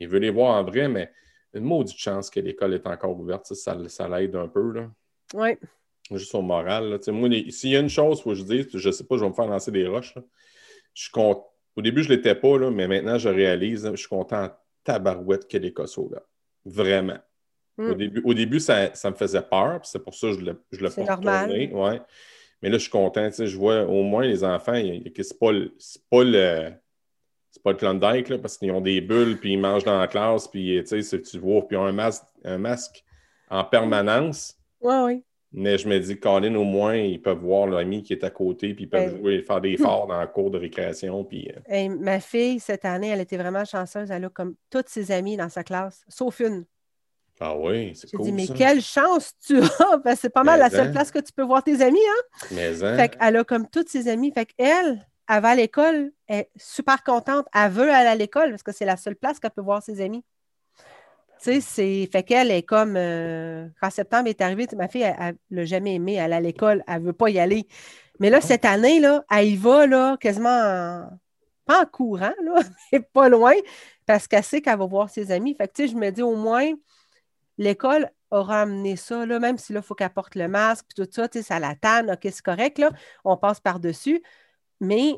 il 0.00 0.08
veut 0.08 0.18
les 0.18 0.30
voir 0.30 0.56
en 0.56 0.64
vrai, 0.64 0.88
mais 0.88 1.12
une 1.52 1.64
maudite 1.64 1.98
chance 1.98 2.30
que 2.30 2.40
l'école 2.40 2.74
est 2.74 2.86
encore 2.86 3.18
ouverte. 3.18 3.46
Ça, 3.46 3.88
ça, 3.88 4.08
l'aide 4.08 4.34
un 4.34 4.48
peu. 4.48 4.72
Là. 4.72 4.90
Oui. 5.34 5.56
Juste 6.10 6.34
au 6.34 6.42
moral. 6.42 6.90
Là. 6.90 7.12
Moi, 7.12 7.28
s'il 7.50 7.70
y 7.70 7.76
a 7.76 7.80
une 7.80 7.88
chose, 7.88 8.18
il 8.18 8.22
faut 8.22 8.30
que 8.30 8.36
je 8.36 8.42
dise, 8.42 8.68
je 8.72 8.88
ne 8.88 8.92
sais 8.92 9.04
pas, 9.04 9.16
je 9.16 9.22
vais 9.22 9.28
me 9.28 9.34
faire 9.34 9.46
lancer 9.46 9.70
des 9.70 9.86
roches. 9.86 10.14
Je 10.94 11.02
suis 11.02 11.10
content. 11.10 11.50
Au 11.76 11.82
début, 11.82 12.02
je 12.02 12.10
ne 12.10 12.14
l'étais 12.14 12.34
pas, 12.34 12.58
là, 12.58 12.70
mais 12.70 12.86
maintenant, 12.86 13.18
je 13.18 13.28
réalise, 13.28 13.88
je 13.90 13.96
suis 13.96 14.08
content 14.08 14.50
tabarouette 14.84 15.48
que 15.48 15.86
soit 15.86 16.04
ouverte. 16.04 16.28
Vraiment. 16.64 17.18
Au 17.76 17.82
hmm. 17.82 17.94
début, 17.94 18.22
au 18.24 18.34
début 18.34 18.60
ça, 18.60 18.90
me 19.04 19.14
faisait 19.14 19.42
peur, 19.42 19.80
c'est 19.82 20.02
pour 20.02 20.14
ça 20.14 20.28
que 20.28 20.34
je 20.34 20.40
le, 20.40 20.62
je 20.70 20.80
le 20.80 20.90
C'est 20.90 21.04
normal. 21.04 21.50
Ouais. 21.72 22.00
Mais 22.62 22.70
là, 22.70 22.78
je 22.78 22.82
suis 22.82 22.90
content. 22.90 23.28
Je 23.36 23.56
vois 23.56 23.82
au 23.82 24.02
moins 24.02 24.24
les 24.24 24.44
enfants, 24.44 24.80
c'est 25.16 25.38
pas, 25.38 25.50
pas 26.10 26.24
le. 26.24 26.72
C'est 27.50 27.62
pas 27.62 27.70
le 27.70 27.76
Klondike, 27.76 28.30
là, 28.30 28.38
parce 28.38 28.58
qu'ils 28.58 28.72
ont 28.72 28.80
des 28.80 29.00
bulles, 29.00 29.38
puis 29.38 29.52
ils 29.52 29.60
mangent 29.60 29.84
dans 29.84 29.98
la 29.98 30.08
classe, 30.08 30.48
puis 30.48 30.82
tu 30.84 31.38
vois, 31.38 31.68
puis 31.68 31.76
ils 31.76 31.78
ont 31.78 31.84
un 31.84 31.92
masque, 31.92 32.24
un 32.42 32.58
masque 32.58 33.04
en 33.48 33.64
permanence. 33.64 34.56
Oui, 34.80 34.94
oui. 35.04 35.24
Mais 35.56 35.78
je 35.78 35.88
me 35.88 35.98
dis, 36.00 36.18
Colin, 36.18 36.54
au 36.56 36.64
moins, 36.64 36.96
ils 36.96 37.22
peuvent 37.22 37.38
voir 37.38 37.68
l'ami 37.68 38.02
qui 38.02 38.12
est 38.12 38.24
à 38.24 38.30
côté, 38.30 38.74
puis 38.74 38.84
ils 38.84 38.90
peuvent 38.90 39.12
ben, 39.12 39.18
jouer, 39.20 39.42
faire 39.42 39.60
des 39.60 39.70
efforts 39.74 40.08
dans 40.08 40.18
la 40.18 40.26
cour 40.26 40.50
de 40.50 40.58
récréation. 40.58 41.22
Puis, 41.24 41.48
euh. 41.70 41.88
ma 42.00 42.18
fille, 42.18 42.58
cette 42.58 42.84
année, 42.84 43.08
elle 43.08 43.20
était 43.20 43.36
vraiment 43.36 43.64
chanceuse. 43.64 44.10
Elle 44.10 44.24
a 44.24 44.28
comme 44.28 44.56
toutes 44.68 44.88
ses 44.88 45.12
amies 45.12 45.36
dans 45.36 45.48
sa 45.48 45.62
classe, 45.62 46.04
sauf 46.08 46.40
une. 46.40 46.64
Ah 47.40 47.56
oui, 47.56 47.92
c'est 47.94 48.10
cool. 48.12 48.26
Dit, 48.26 48.32
mais 48.32 48.46
quelle 48.46 48.80
chance 48.80 49.32
tu 49.44 49.60
as! 49.60 50.16
C'est 50.16 50.30
pas 50.30 50.44
mal 50.44 50.58
la 50.60 50.70
seule 50.70 50.88
hein? 50.88 50.92
place 50.92 51.10
que 51.10 51.18
tu 51.18 51.32
peux 51.32 51.42
voir 51.42 51.62
tes 51.64 51.80
amis, 51.82 51.98
hein? 51.98 52.46
Mais 52.52 52.82
hein? 52.82 52.96
Fait 52.96 53.08
qu'elle 53.16 53.36
a 53.36 53.44
comme 53.44 53.68
toutes 53.68 53.88
ses 53.88 54.08
amies. 54.08 54.32
Fait 54.32 54.46
qu'elle, 54.46 55.04
elle 55.28 55.42
va 55.42 55.48
à 55.50 55.54
l'école, 55.54 56.12
elle 56.28 56.40
est 56.40 56.50
super 56.56 57.02
contente. 57.02 57.46
Elle 57.52 57.70
veut 57.70 57.90
aller 57.90 58.08
à 58.08 58.14
l'école 58.14 58.50
parce 58.50 58.62
que 58.62 58.72
c'est 58.72 58.84
la 58.84 58.96
seule 58.96 59.16
place 59.16 59.40
qu'elle 59.40 59.50
peut 59.50 59.62
voir 59.62 59.82
ses 59.82 60.00
amis. 60.00 60.24
Tu 61.44 61.52
sais, 61.52 61.60
c'est. 61.60 62.08
Fait 62.10 62.22
qu'elle 62.22 62.50
est 62.50 62.62
comme. 62.62 62.96
Euh, 62.96 63.68
quand 63.80 63.90
septembre 63.90 64.28
est 64.28 64.40
arrivé, 64.40 64.66
ma 64.76 64.88
fille, 64.88 65.02
elle 65.02 65.36
l'a 65.50 65.64
jamais 65.66 65.96
aimé 65.96 66.18
aller 66.18 66.34
à 66.34 66.40
l'école. 66.40 66.82
Elle 66.88 67.02
ne 67.02 67.06
veut 67.06 67.12
pas 67.12 67.28
y 67.28 67.38
aller. 67.38 67.68
Mais 68.18 68.30
là, 68.30 68.40
cette 68.40 68.64
année, 68.64 68.98
là, 69.00 69.24
elle 69.30 69.48
y 69.48 69.56
va 69.56 69.86
là, 69.86 70.16
quasiment 70.18 71.06
pas 71.66 71.82
en 71.82 71.86
courant, 71.86 72.32
là, 72.42 72.60
mais 72.92 73.00
pas 73.00 73.28
loin, 73.28 73.54
parce 74.06 74.26
qu'elle 74.26 74.44
sait 74.44 74.62
qu'elle 74.62 74.78
va 74.78 74.86
voir 74.86 75.10
ses 75.10 75.30
amis. 75.32 75.54
Fait 75.54 75.68
que, 75.68 75.74
tu 75.74 75.82
sais, 75.82 75.88
je 75.92 75.96
me 75.96 76.10
dis 76.10 76.22
au 76.22 76.36
moins, 76.36 76.70
l'école 77.58 78.10
aura 78.30 78.62
amené 78.62 78.96
ça, 78.96 79.26
là, 79.26 79.38
même 79.38 79.58
si 79.58 79.72
là, 79.72 79.80
il 79.80 79.86
faut 79.86 79.94
qu'elle 79.94 80.10
porte 80.10 80.34
le 80.34 80.48
masque, 80.48 80.86
puis 80.88 81.04
tout 81.04 81.10
ça, 81.12 81.28
tu 81.28 81.38
sais, 81.38 81.44
ça 81.44 81.60
la 81.60 81.74
tanne, 81.76 82.10
OK, 82.10 82.20
c'est 82.22 82.42
correct, 82.42 82.78
là, 82.78 82.90
on 83.24 83.36
passe 83.36 83.60
par-dessus, 83.60 84.22
mais 84.80 85.14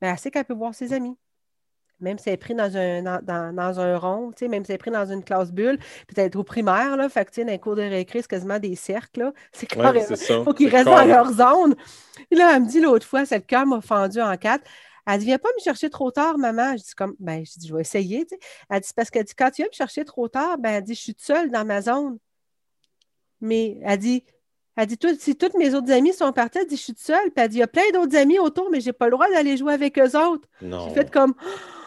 ben, 0.00 0.12
elle 0.12 0.18
sait 0.18 0.30
qu'elle 0.30 0.44
peut 0.44 0.54
voir 0.54 0.74
ses 0.74 0.92
amis. 0.92 1.16
Même 2.00 2.18
si 2.18 2.28
elle 2.28 2.34
est 2.34 2.38
prise 2.38 2.56
dans 2.56 2.76
un, 2.76 3.52
dans, 3.52 3.80
un 3.80 3.98
rond, 3.98 4.32
tu 4.32 4.44
sais, 4.44 4.48
même 4.48 4.64
si 4.64 4.72
elle 4.72 4.76
est 4.76 4.78
prise 4.78 4.92
dans 4.92 5.10
une 5.10 5.22
classe 5.22 5.52
bulle, 5.52 5.78
peut-être 6.08 6.36
au 6.36 6.44
primaire, 6.44 6.96
là, 6.96 7.08
fait 7.08 7.24
que, 7.24 7.30
tu 7.30 7.36
sais, 7.36 7.44
dans 7.44 7.52
les 7.52 7.58
cours 7.58 7.76
de 7.76 7.82
récré, 7.82 8.22
c'est 8.22 8.28
quasiment 8.28 8.58
des 8.58 8.74
cercles, 8.76 9.20
là. 9.20 9.32
C'est 9.52 9.66
carrément, 9.66 10.06
il 10.08 10.44
faut 10.44 10.54
qu'ils 10.54 10.68
restent 10.68 10.86
dans 10.86 11.04
leur 11.04 11.32
zone. 11.32 11.74
Et 12.30 12.34
là, 12.34 12.52
elle 12.54 12.62
me 12.62 12.68
dit 12.68 12.80
l'autre 12.80 13.06
fois, 13.06 13.24
cette 13.24 13.46
cœur 13.46 13.66
m'a 13.66 13.80
fendu 13.80 14.20
en 14.20 14.36
quatre. 14.36 14.64
Elle 15.06 15.18
dit, 15.18 15.26
viens 15.26 15.38
pas 15.38 15.48
me 15.56 15.62
chercher 15.62 15.90
trop 15.90 16.10
tard, 16.10 16.38
maman. 16.38 16.76
Je 16.76 16.82
dis, 16.82 16.94
comme, 16.94 17.14
ben, 17.18 17.44
je 17.44 17.58
dis, 17.58 17.68
je 17.68 17.74
vais 17.74 17.80
essayer. 17.80 18.26
Elle 18.68 18.80
dit, 18.80 18.90
parce 18.94 19.10
qu'elle 19.10 19.24
dit, 19.24 19.34
quand 19.34 19.50
tu 19.50 19.62
viens 19.62 19.66
me 19.66 19.76
chercher 19.76 20.04
trop 20.04 20.28
tard, 20.28 20.58
ben, 20.58 20.70
elle 20.70 20.84
dit, 20.84 20.94
je 20.94 21.00
suis 21.00 21.16
seule 21.18 21.50
dans 21.50 21.64
ma 21.64 21.82
zone. 21.82 22.18
Mais 23.40 23.78
elle 23.82 23.98
dit, 23.98 24.24
elle 24.76 24.86
dit, 24.86 24.98
si 25.18 25.36
toutes 25.36 25.54
mes 25.54 25.74
autres 25.74 25.90
amis 25.90 26.12
sont 26.12 26.32
partis, 26.32 26.58
elle 26.58 26.66
dit, 26.66 26.76
je 26.76 26.82
suis 26.82 26.94
seule. 26.96 27.30
Puis 27.30 27.44
elle 27.44 27.48
dit, 27.48 27.56
il 27.56 27.60
y 27.60 27.62
a 27.62 27.66
plein 27.66 27.82
d'autres 27.92 28.16
amis 28.16 28.38
autour, 28.38 28.70
mais 28.70 28.80
je 28.80 28.86
n'ai 28.86 28.92
pas 28.92 29.06
le 29.06 29.12
droit 29.12 29.28
d'aller 29.30 29.56
jouer 29.56 29.72
avec 29.72 29.98
eux 29.98 30.16
autres. 30.18 30.48
J'ai 30.60 30.94
fait 30.94 31.10
comme, 31.10 31.34
oh 31.38 31.79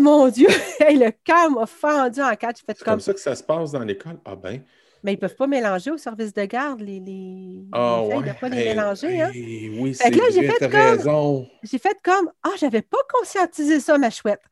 mon 0.00 0.28
Dieu, 0.28 0.48
le 0.80 1.10
cœur 1.24 1.50
m'a 1.50 1.66
fendu 1.66 2.20
en 2.20 2.34
quatre. 2.34 2.60
C'est 2.66 2.78
comme... 2.78 2.94
comme 2.94 3.00
ça 3.00 3.14
que 3.14 3.20
ça 3.20 3.34
se 3.34 3.42
passe 3.42 3.72
dans 3.72 3.84
l'école? 3.84 4.18
Ah 4.24 4.36
ben, 4.36 4.62
mais 5.02 5.12
ils 5.12 5.16
ne 5.16 5.20
peuvent 5.20 5.36
pas 5.36 5.46
mélanger 5.46 5.90
au 5.90 5.96
service 5.96 6.32
de 6.32 6.44
garde 6.44 6.80
les. 6.80 7.00
les... 7.00 7.64
Ah, 7.72 8.02
ouais. 8.02 8.16
Ils 8.16 8.20
ne 8.20 8.24
peuvent 8.24 8.40
pas 8.40 8.48
les 8.48 8.64
mélanger. 8.64 9.22
hein? 9.22 9.30
oui, 9.32 9.94
c'est 9.94 10.10
vrai, 10.10 10.32
j'ai 10.32 10.48
fait, 10.48 10.68
comme... 10.68 11.46
J'ai 11.62 11.78
fait 11.78 11.96
comme 12.02 12.30
Ah, 12.42 12.50
j'avais 12.58 12.82
pas 12.82 12.98
conscientisé 13.12 13.80
ça, 13.80 13.96
ma 13.98 14.10
chouette. 14.10 14.42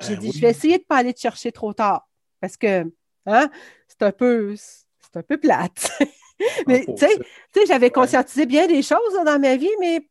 J'ai 0.00 0.16
ben 0.16 0.20
dit, 0.20 0.32
je 0.32 0.40
vais 0.40 0.50
essayer 0.50 0.78
de 0.78 0.82
ne 0.82 0.86
pas 0.86 0.96
aller 0.96 1.14
te 1.14 1.20
chercher 1.20 1.52
trop 1.52 1.72
tard. 1.72 2.08
Parce 2.40 2.56
que 2.56 2.84
hein, 3.26 3.50
c'est 3.86 4.02
un 4.02 4.10
peu 4.10 4.56
c'est 4.56 5.18
un 5.18 5.22
peu 5.22 5.36
plate. 5.36 5.92
mais 6.66 6.84
ah, 6.88 6.92
tu 6.92 7.06
sais, 7.06 7.66
j'avais 7.66 7.90
conscientisé 7.90 8.46
bien 8.46 8.66
des 8.66 8.82
choses 8.82 9.14
dans 9.24 9.38
ma 9.38 9.56
vie, 9.56 9.70
mais 9.78 10.08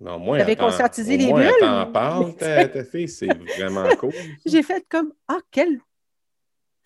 non, 0.00 0.18
moi, 0.18 0.38
j'avais 0.38 0.56
conscientisé 0.56 1.16
les 1.16 1.32
bulles? 1.32 1.50
t'en 1.60 1.90
parles, 1.90 2.34
ta, 2.36 2.84
fille, 2.84 3.08
c'est 3.08 3.28
vraiment 3.56 3.88
cool. 3.96 4.12
J'ai 4.46 4.62
fait 4.62 4.84
comme 4.88 5.12
Ah, 5.28 5.38
quelle 5.50 5.80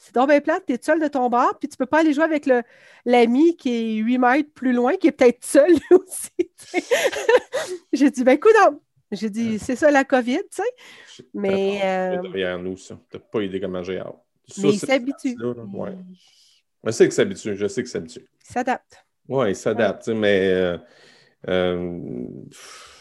c'est 0.00 0.14
donc 0.14 0.28
bien 0.28 0.40
plate, 0.40 0.62
tu 0.64 0.74
es 0.74 0.78
seul 0.80 1.00
de 1.00 1.08
ton 1.08 1.28
bar, 1.28 1.58
puis 1.58 1.68
tu 1.68 1.76
peux 1.76 1.86
pas 1.86 1.98
aller 2.00 2.12
jouer 2.12 2.22
avec 2.22 2.48
l'ami 3.04 3.56
qui 3.56 3.70
est 3.70 3.94
8 3.96 4.18
mètres 4.18 4.50
plus 4.54 4.72
loin, 4.72 4.94
qui 4.96 5.08
est 5.08 5.12
peut-être 5.12 5.44
seul 5.44 5.72
lui 5.72 5.80
aussi. 5.90 6.52
J'ai 7.92 8.10
dit, 8.10 8.22
ben 8.22 8.32
écoute, 8.32 8.54
j'ai 9.10 9.30
dit, 9.30 9.58
c'est 9.58 9.74
ça 9.74 9.90
la 9.90 10.04
COVID, 10.04 10.38
tu 10.38 10.62
sais. 10.62 11.24
Mais. 11.34 11.80
Euh... 11.82 12.22
derrière 12.22 12.58
nous, 12.58 12.76
ça. 12.76 12.98
T'as 13.10 13.18
pas 13.18 13.42
idée 13.42 13.60
comment 13.60 13.82
j'ai 13.82 13.98
hâte. 13.98 14.14
mais 14.58 14.68
il 14.70 14.78
s'habitue. 14.78 15.36
Ouais. 15.72 15.96
Je 16.84 16.90
sais 16.90 17.04
qu'il 17.04 17.12
s'habitue, 17.12 17.56
je 17.56 17.66
sais 17.66 17.82
qu'il 17.82 17.90
s'habitue. 17.90 18.20
Il 18.20 18.52
s'adapte. 18.52 19.04
Oui, 19.26 19.50
il 19.50 19.56
s'adapte, 19.56 20.08
mais 20.08 20.50
euh, 20.52 20.78
euh, 21.48 21.98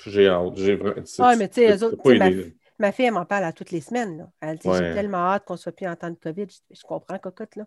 j'ai 0.10 0.28
hâte. 0.28 0.54
Oui, 0.58 1.36
mais 1.38 1.48
tu 1.50 1.62
sais, 1.62 1.84
autres, 1.84 1.98
Ma 2.80 2.92
fille, 2.92 3.06
elle 3.06 3.14
m'en 3.14 3.26
parle 3.26 3.46
à 3.46 3.54
toutes 3.54 3.72
les 3.72 3.82
semaines. 3.82 4.18
Là. 4.20 4.30
Elle 4.40 4.58
dit 4.58 4.70
J'ai 4.72 4.94
tellement 4.94 5.18
hâte 5.18 5.46
qu'on 5.46 5.56
ne 5.56 5.60
soit 5.60 5.72
plus 5.72 5.88
en 5.88 5.96
temps 5.96 6.12
de 6.12 6.16
COVID. 6.16 6.48
Je, 6.70 6.82
comprends, 6.84 7.18
cocotte. 7.18 7.56
Là. 7.56 7.66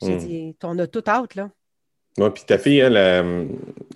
J'ai 0.00 0.14
hmm. 0.14 0.18
dit 0.18 0.56
On 0.62 0.78
a 0.78 0.86
tout 0.86 1.04
hâte. 1.06 1.34
Là. 1.34 1.50
Oui, 2.16 2.30
puis 2.30 2.44
ta 2.44 2.58
fille, 2.58 2.78
elle, 2.78 2.96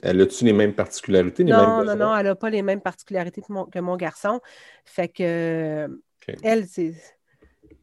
elle 0.03 0.21
a-tu 0.21 0.45
les 0.45 0.53
mêmes 0.53 0.75
particularités? 0.75 1.42
Les 1.42 1.53
non, 1.53 1.83
non, 1.85 1.97
non, 1.97 2.16
elle 2.16 2.27
n'a 2.27 2.35
pas 2.35 2.51
les 2.51 2.62
mêmes 2.62 2.83
particularités 2.83 3.40
que 3.40 3.53
mon, 3.53 3.64
que 3.64 3.79
mon 3.79 3.97
garçon. 3.97 4.40
Fait 4.85 5.09
que 5.09 5.88
elle, 6.42 6.66
c'est. 6.66 6.95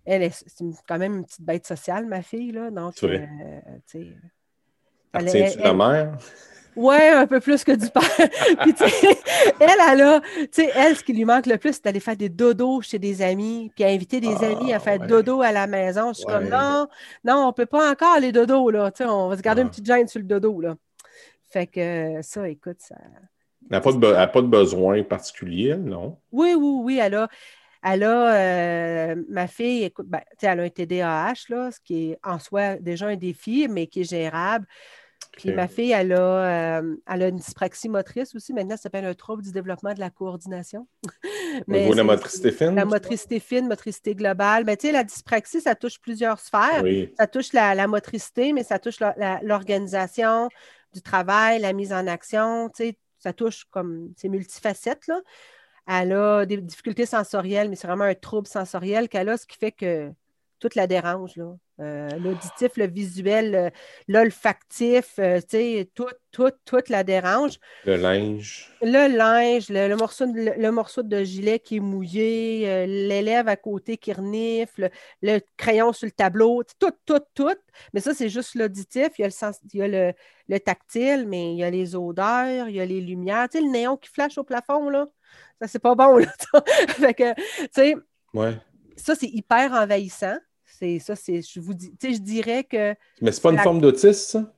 Elle 0.06 0.24
est, 0.24 0.46
quand 0.88 0.98
même 0.98 1.18
une 1.18 1.26
petite 1.26 1.42
bête 1.42 1.68
sociale, 1.68 2.06
ma 2.06 2.22
fille. 2.22 2.52
Là, 2.52 2.72
donc, 2.72 2.96
euh, 3.04 3.18
tu 3.88 4.00
sais. 4.00 4.08
Elle, 5.14 5.36
elle, 5.36 5.60
la 5.60 5.74
mère? 5.74 6.18
Ouais, 6.76 7.10
un 7.10 7.28
peu 7.28 7.40
plus 7.40 7.64
que 7.64 7.72
du 7.72 7.90
père. 7.90 8.04
Puis, 8.62 8.74
elle, 9.60 9.70
elle 9.92 10.02
a, 10.02 10.22
tu 10.22 10.48
sais, 10.52 10.72
elle, 10.76 10.96
ce 10.96 11.04
qui 11.04 11.14
lui 11.14 11.26
manque 11.26 11.46
le 11.46 11.58
plus, 11.58 11.74
c'est 11.74 11.84
d'aller 11.84 12.00
faire 12.00 12.16
des 12.16 12.30
dodos 12.30 12.82
chez 12.82 13.00
des 13.00 13.22
amis, 13.22 13.72
puis 13.76 13.84
inviter 13.84 14.20
des 14.20 14.44
amis 14.44 14.72
à 14.74 14.78
ah, 14.78 14.80
faire 14.80 15.00
dodo 15.00 15.42
à 15.42 15.52
la 15.52 15.68
maison. 15.68 16.10
Je 16.10 16.20
suis 16.20 16.26
comme, 16.26 16.48
non, 16.48 16.88
non, 17.24 17.48
on 17.48 17.54
peut 17.54 17.66
pas 17.66 17.92
encore 17.92 18.20
les 18.20 18.32
dodos, 18.32 18.70
là. 18.70 18.92
Tu 18.92 19.04
sais, 19.04 19.10
on 19.10 19.30
va 19.30 19.38
se 19.38 19.42
garder 19.42 19.62
une 19.62 19.70
petite 19.70 19.86
gêne 19.86 20.08
sur 20.08 20.20
le 20.20 20.26
dodo, 20.26 20.62
là. 20.62 20.76
Fait 21.50 21.68
que 21.68 22.22
ça, 22.22 22.48
écoute, 22.48 22.78
ça. 22.80 22.96
Elle 23.72 23.78
n'a 23.78 23.82
pas, 23.82 24.28
pas, 24.28 24.42
de 24.42 24.48
besoin 24.48 25.04
particulier, 25.04 25.76
non? 25.76 26.18
Oui, 26.32 26.54
oui, 26.56 26.82
oui, 26.84 27.00
elle 27.02 27.16
a. 27.16 27.28
Elle 27.82 28.04
a, 28.04 28.34
euh, 28.34 29.16
ma 29.30 29.48
fille, 29.48 29.86
écoute, 29.86 30.08
ben, 30.08 30.20
elle 30.42 30.60
a 30.60 30.64
un 30.64 30.70
TDAH, 30.70 31.46
là, 31.48 31.72
ce 31.72 31.80
qui 31.80 32.12
est 32.12 32.20
en 32.24 32.38
soi 32.38 32.76
déjà 32.76 33.08
un 33.08 33.16
défi, 33.16 33.68
mais 33.70 33.88
qui 33.88 34.02
est 34.02 34.10
gérable. 34.10 34.68
Puis 35.32 35.54
ma 35.54 35.68
fille, 35.68 35.92
elle 35.92 36.12
a, 36.14 36.80
euh, 36.80 36.96
elle 37.08 37.24
a 37.24 37.28
une 37.28 37.38
dyspraxie 37.38 37.88
motrice 37.88 38.36
aussi. 38.36 38.54
Maintenant, 38.54 38.76
ça 38.76 38.84
s'appelle 38.84 39.06
un 39.06 39.14
trouble 39.14 39.44
du 39.44 39.52
développement 39.52 39.94
de 39.94 40.00
la 40.00 40.10
coordination. 40.10 40.88
Mais 41.68 41.90
la 41.90 42.04
motricité 42.04 42.52
fine? 42.52 42.76
La 42.76 42.86
motricité 42.86 43.40
fine, 43.40 43.68
motricité 43.68 44.16
globale. 44.16 44.66
Mais 44.66 44.76
tu 44.76 44.88
sais, 44.88 44.94
la 44.94 45.04
dyspraxie, 45.04 45.62
ça 45.62 45.76
touche 45.76 46.00
plusieurs 46.00 46.40
sphères. 46.40 46.84
Ça 47.18 47.28
touche 47.28 47.54
la, 47.54 47.88
motricité, 47.88 48.54
mais 48.54 48.64
ça 48.64 48.80
touche 48.80 49.00
l'organisation 49.42 50.50
du 50.94 51.02
travail, 51.02 51.60
la 51.60 51.74
mise 51.74 51.94
en 51.94 52.08
action. 52.08 52.70
Tu 52.70 52.84
sais, 52.84 52.98
ça 53.20 53.34
touche 53.34 53.66
comme, 53.72 54.14
c'est 54.18 54.30
multifacette, 54.30 55.08
là. 55.08 55.22
Elle 55.92 56.14
a 56.14 56.46
des 56.46 56.58
difficultés 56.58 57.08
sensorielles, 57.08 57.68
mais 57.68 57.76
c'est 57.76 57.88
vraiment 57.88 58.04
un 58.04 58.14
trouble 58.14 58.46
sensoriel 58.46 59.10
qu'elle 59.10 59.28
a, 59.30 59.38
ce 59.38 59.48
qui 59.48 59.58
fait 59.58 59.72
que 59.72 60.12
tout 60.60 60.70
la 60.76 60.88
dérange. 60.88 61.36
Là. 61.36 61.56
Euh, 61.82 62.10
l'auditif, 62.20 62.76
le 62.76 62.88
visuel, 62.88 63.72
l'olfactif, 64.10 65.18
euh, 65.20 65.40
tout, 65.96 66.10
tout, 66.32 66.52
tout 66.66 66.84
la 66.90 67.06
dérange. 67.06 67.58
Le 67.86 67.96
linge. 67.96 68.76
Le 68.82 69.08
linge, 69.08 69.70
le, 69.70 69.96
morceau, 69.96 70.26
de, 70.26 70.60
le, 70.60 70.72
morceau 70.72 71.04
de 71.04 71.24
gilet 71.24 71.60
qui 71.60 71.78
est 71.78 71.80
mouillé, 71.80 72.70
euh, 72.70 72.86
l'élève 72.86 73.48
à 73.48 73.56
côté 73.56 73.96
qui 73.96 74.12
renifle, 74.12 74.90
le, 75.22 75.40
crayon 75.56 75.94
sur 75.94 76.06
le 76.06 76.12
tableau, 76.12 76.64
tout, 76.80 76.92
tout, 77.06 77.22
tout. 77.34 77.56
Mais 77.94 78.02
ça, 78.02 78.14
c'est 78.14 78.30
juste 78.30 78.56
l'auditif. 78.56 79.12
Il 79.18 79.22
y 79.22 79.24
a, 79.24 79.28
le, 79.28 79.32
sens, 79.32 79.60
il 79.74 79.80
y 79.80 79.84
a 79.84 80.14
le, 80.50 80.60
tactile, 80.60 81.28
mais 81.28 81.54
il 81.54 81.60
y 81.60 81.64
a 81.64 81.70
les 81.70 81.96
odeurs, 81.96 82.68
il 82.68 82.76
y 82.76 82.82
a 82.82 82.86
les 82.86 83.00
lumières. 83.00 83.48
Tu 83.50 83.58
sais, 83.58 83.64
le 83.64 83.72
néon 83.72 83.96
qui 83.96 84.10
flash 84.10 84.38
au 84.38 84.44
plafond, 84.44 84.90
là, 84.90 85.08
ça, 85.62 85.68
c'est 85.68 85.80
pas 85.80 85.96
bon, 85.96 86.18
là. 86.18 86.28
fait 86.90 87.14
que, 87.14 87.34
tu 87.36 87.70
sais, 87.72 87.96
ouais. 88.34 88.58
ça, 88.98 89.16
c'est 89.16 89.30
hyper 89.30 89.72
envahissant. 89.72 90.36
C'est 90.80 91.00
ça, 91.00 91.16
c'est, 91.16 91.42
je 91.42 91.60
vous 91.60 91.74
dis, 91.74 91.92
je 92.02 92.20
dirais 92.20 92.64
que. 92.64 92.96
Mais 93.22 93.32
c'est 93.32 93.42
pas 93.42 93.52
une 93.52 93.60
forme 93.60 93.82
d'autisme, 93.82 94.14
ça? 94.14 94.54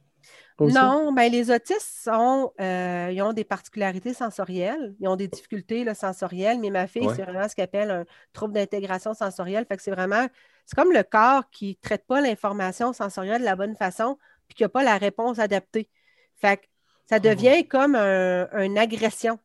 Non, 0.60 1.12
ben, 1.12 1.32
les 1.32 1.50
autistes 1.50 2.04
sont, 2.04 2.54
euh, 2.62 3.10
ils 3.12 3.22
ont 3.24 3.34
des 3.34 3.44
particularités 3.44 4.14
sensorielles, 4.14 4.94
ils 5.00 5.08
ont 5.08 5.16
des 5.16 5.28
difficultés 5.28 5.92
sensorielles, 5.96 6.60
mais 6.60 6.70
ma 6.70 6.86
fille, 6.86 7.08
c'est 7.16 7.24
vraiment 7.24 7.50
ce 7.50 7.56
qu'elle 7.56 7.66
appelle 7.66 7.90
un 7.90 8.06
trouble 8.32 8.54
d'intégration 8.54 9.16
sensorielle. 9.16 9.66
Fait 9.66 9.76
que 9.76 9.82
c'est 9.82 9.90
vraiment, 9.90 10.28
c'est 10.68 10.76
comme 10.76 10.92
le 10.92 11.02
corps 11.02 11.50
qui 11.50 11.70
ne 11.70 11.88
traite 11.88 12.06
pas 12.06 12.22
l'information 12.22 12.94
sensorielle 12.94 13.42
de 13.42 13.46
la 13.46 13.56
bonne 13.56 13.76
façon, 13.76 14.20
puis 14.48 14.56
qui 14.56 14.64
n'a 14.64 14.70
pas 14.70 14.84
la 14.84 15.00
réponse 15.00 15.40
adaptée. 15.40 15.90
Fait 16.36 16.58
que 16.58 16.66
ça 17.10 17.16
ah. 17.16 17.20
devient 17.20 17.68
comme 17.68 17.96
une 17.96 18.78
agression. 18.78 19.40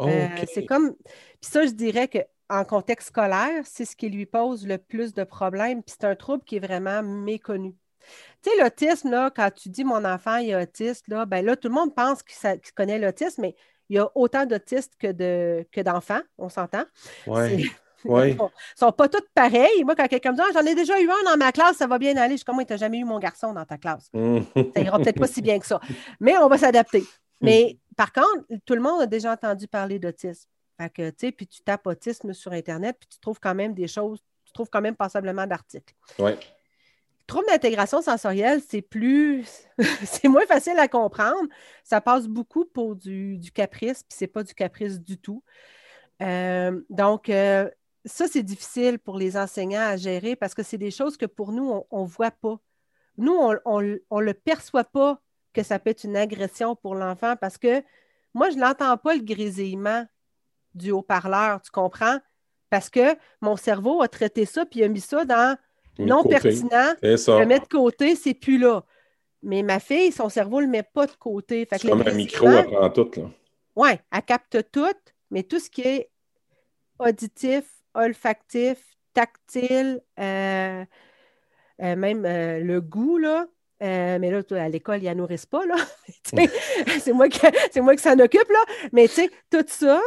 Euh, 0.00 0.28
c'est 0.52 0.66
comme. 0.66 0.94
Puis 1.40 1.50
ça, 1.50 1.64
je 1.64 1.70
dirais 1.70 2.08
qu'en 2.54 2.64
contexte 2.64 3.08
scolaire, 3.08 3.62
c'est 3.64 3.84
ce 3.84 3.96
qui 3.96 4.08
lui 4.08 4.26
pose 4.26 4.66
le 4.66 4.78
plus 4.78 5.12
de 5.14 5.24
problèmes. 5.24 5.82
Puis 5.82 5.96
c'est 5.98 6.06
un 6.06 6.14
trouble 6.14 6.44
qui 6.44 6.56
est 6.56 6.60
vraiment 6.60 7.02
méconnu. 7.02 7.74
Tu 8.42 8.50
sais, 8.50 8.62
l'autisme, 8.62 9.10
là, 9.10 9.30
quand 9.34 9.50
tu 9.50 9.70
dis 9.70 9.82
mon 9.82 10.04
enfant 10.04 10.36
est 10.36 10.54
autiste, 10.54 11.08
là, 11.08 11.24
ben 11.26 11.44
là, 11.44 11.56
tout 11.56 11.68
le 11.68 11.74
monde 11.74 11.94
pense 11.94 12.22
qu'il 12.22 12.60
connaît 12.74 12.98
l'autisme, 12.98 13.42
mais 13.42 13.56
il 13.88 13.96
y 13.96 13.98
a 13.98 14.10
autant 14.14 14.46
d'autistes 14.46 14.94
que, 14.98 15.10
de, 15.10 15.66
que 15.72 15.80
d'enfants, 15.80 16.20
on 16.38 16.48
s'entend. 16.48 16.84
Oui. 17.26 17.70
Oui. 18.06 18.32
Ils 18.32 18.34
ne 18.34 18.48
sont 18.76 18.92
pas 18.92 19.08
tous 19.08 19.26
pareils. 19.34 19.82
Moi, 19.82 19.94
quand 19.96 20.06
quelqu'un 20.06 20.32
me 20.32 20.36
dit 20.36 20.42
ah, 20.44 20.50
J'en 20.52 20.66
ai 20.66 20.74
déjà 20.74 21.00
eu 21.00 21.08
un 21.08 21.24
dans 21.24 21.38
ma 21.38 21.52
classe, 21.52 21.78
ça 21.78 21.86
va 21.86 21.98
bien 21.98 22.14
aller. 22.18 22.32
Je 22.32 22.36
suis 22.36 22.44
comme 22.44 22.62
tu 22.62 22.70
n'as 22.70 22.76
jamais 22.76 22.98
eu 22.98 23.04
mon 23.04 23.18
garçon 23.18 23.54
dans 23.54 23.64
ta 23.64 23.78
classe. 23.78 24.10
ça 24.12 24.80
ira 24.82 24.98
peut-être 24.98 25.18
pas 25.18 25.26
si 25.26 25.40
bien 25.40 25.58
que 25.58 25.64
ça. 25.64 25.80
Mais 26.20 26.36
on 26.36 26.46
va 26.48 26.58
s'adapter. 26.58 27.02
Mais 27.40 27.78
par 27.96 28.12
contre, 28.12 28.44
tout 28.66 28.74
le 28.74 28.82
monde 28.82 29.00
a 29.00 29.06
déjà 29.06 29.32
entendu 29.32 29.66
parler 29.68 29.98
d'autisme. 29.98 30.50
Fait 30.78 30.90
que, 30.90 31.10
tu 31.10 31.16
sais, 31.18 31.32
puis 31.32 31.46
tu 31.46 31.62
tapes 31.62 31.86
autisme 31.86 32.32
sur 32.32 32.52
Internet, 32.52 32.96
puis 32.98 33.08
tu 33.08 33.18
trouves 33.20 33.38
quand 33.40 33.54
même 33.54 33.74
des 33.74 33.86
choses, 33.86 34.20
tu 34.44 34.52
trouves 34.52 34.70
quand 34.70 34.80
même 34.80 34.96
passablement 34.96 35.46
d'articles. 35.46 35.94
Oui. 36.18 36.32
Trouble 37.26 37.46
d'intégration 37.48 38.02
sensorielle, 38.02 38.60
c'est 38.68 38.82
plus, 38.82 39.46
c'est 40.04 40.28
moins 40.28 40.46
facile 40.46 40.78
à 40.78 40.88
comprendre. 40.88 41.48
Ça 41.82 42.00
passe 42.00 42.26
beaucoup 42.26 42.64
pour 42.66 42.96
du, 42.96 43.40
caprice, 43.54 44.02
puis 44.02 44.16
c'est 44.16 44.26
pas 44.26 44.42
du 44.42 44.54
caprice 44.54 45.00
du 45.00 45.16
tout. 45.16 45.42
Euh, 46.22 46.80
donc, 46.90 47.28
euh, 47.30 47.70
ça, 48.04 48.26
c'est 48.28 48.42
difficile 48.42 48.98
pour 48.98 49.16
les 49.16 49.36
enseignants 49.36 49.86
à 49.86 49.96
gérer 49.96 50.36
parce 50.36 50.54
que 50.54 50.62
c'est 50.62 50.78
des 50.78 50.90
choses 50.90 51.16
que 51.16 51.26
pour 51.26 51.52
nous, 51.52 51.84
on 51.90 52.02
ne 52.02 52.08
voit 52.08 52.30
pas. 52.30 52.58
Nous, 53.16 53.32
on 53.64 53.80
ne 53.80 54.20
le 54.20 54.34
perçoit 54.34 54.84
pas 54.84 55.20
que 55.54 55.62
ça 55.62 55.78
peut 55.78 55.90
être 55.90 56.04
une 56.04 56.16
agression 56.16 56.76
pour 56.76 56.94
l'enfant 56.94 57.36
parce 57.36 57.56
que 57.56 57.82
moi, 58.34 58.50
je 58.50 58.56
n'entends 58.56 58.96
pas 58.98 59.14
le 59.14 59.22
grésillement 59.22 60.04
du 60.74 60.90
haut-parleur, 60.90 61.60
tu 61.62 61.70
comprends? 61.70 62.18
Parce 62.70 62.90
que 62.90 63.16
mon 63.40 63.56
cerveau 63.56 64.02
a 64.02 64.08
traité 64.08 64.46
ça 64.46 64.66
puis 64.66 64.82
a 64.82 64.88
mis 64.88 65.00
ça 65.00 65.24
dans 65.24 65.56
non 65.98 66.24
pertinent, 66.24 66.94
le 67.02 67.44
met 67.44 67.60
de 67.60 67.66
côté, 67.66 68.16
c'est 68.16 68.34
plus 68.34 68.58
là. 68.58 68.84
Mais 69.42 69.62
ma 69.62 69.78
fille, 69.78 70.10
son 70.10 70.28
cerveau 70.28 70.60
ne 70.60 70.66
le 70.66 70.70
met 70.70 70.82
pas 70.82 71.06
de 71.06 71.12
côté. 71.12 71.68
C'est 71.70 71.88
comme 71.88 72.02
un 72.06 72.12
micro, 72.12 72.48
elle 72.48 72.66
prend 72.66 72.90
tout. 72.90 73.10
Oui, 73.76 73.90
elle 74.12 74.22
capte 74.22 74.70
tout, 74.72 74.96
mais 75.30 75.42
tout 75.42 75.60
ce 75.60 75.68
qui 75.68 75.82
est 75.82 76.10
auditif, 76.98 77.64
olfactif, 77.94 78.78
tactile, 79.12 80.00
euh, 80.18 80.84
euh, 81.82 81.96
même 81.96 82.24
euh, 82.24 82.60
le 82.60 82.80
goût, 82.80 83.18
là. 83.18 83.46
mais 83.80 84.30
là, 84.30 84.42
à 84.50 84.68
l'école, 84.68 85.02
ils 85.02 85.08
ne 85.08 85.14
nourrissent 85.14 85.46
pas, 85.46 85.64
là. 85.66 85.76
c'est 87.00 87.12
moi, 87.12 87.28
qui, 87.28 87.40
moi 87.80 87.96
qui 87.96 88.02
s'en 88.02 88.18
occupe, 88.18 88.48
là. 88.50 88.88
Mais 88.92 89.08
tu 89.08 89.14
sais, 89.14 89.30
tout 89.50 89.64
ça, 89.66 90.00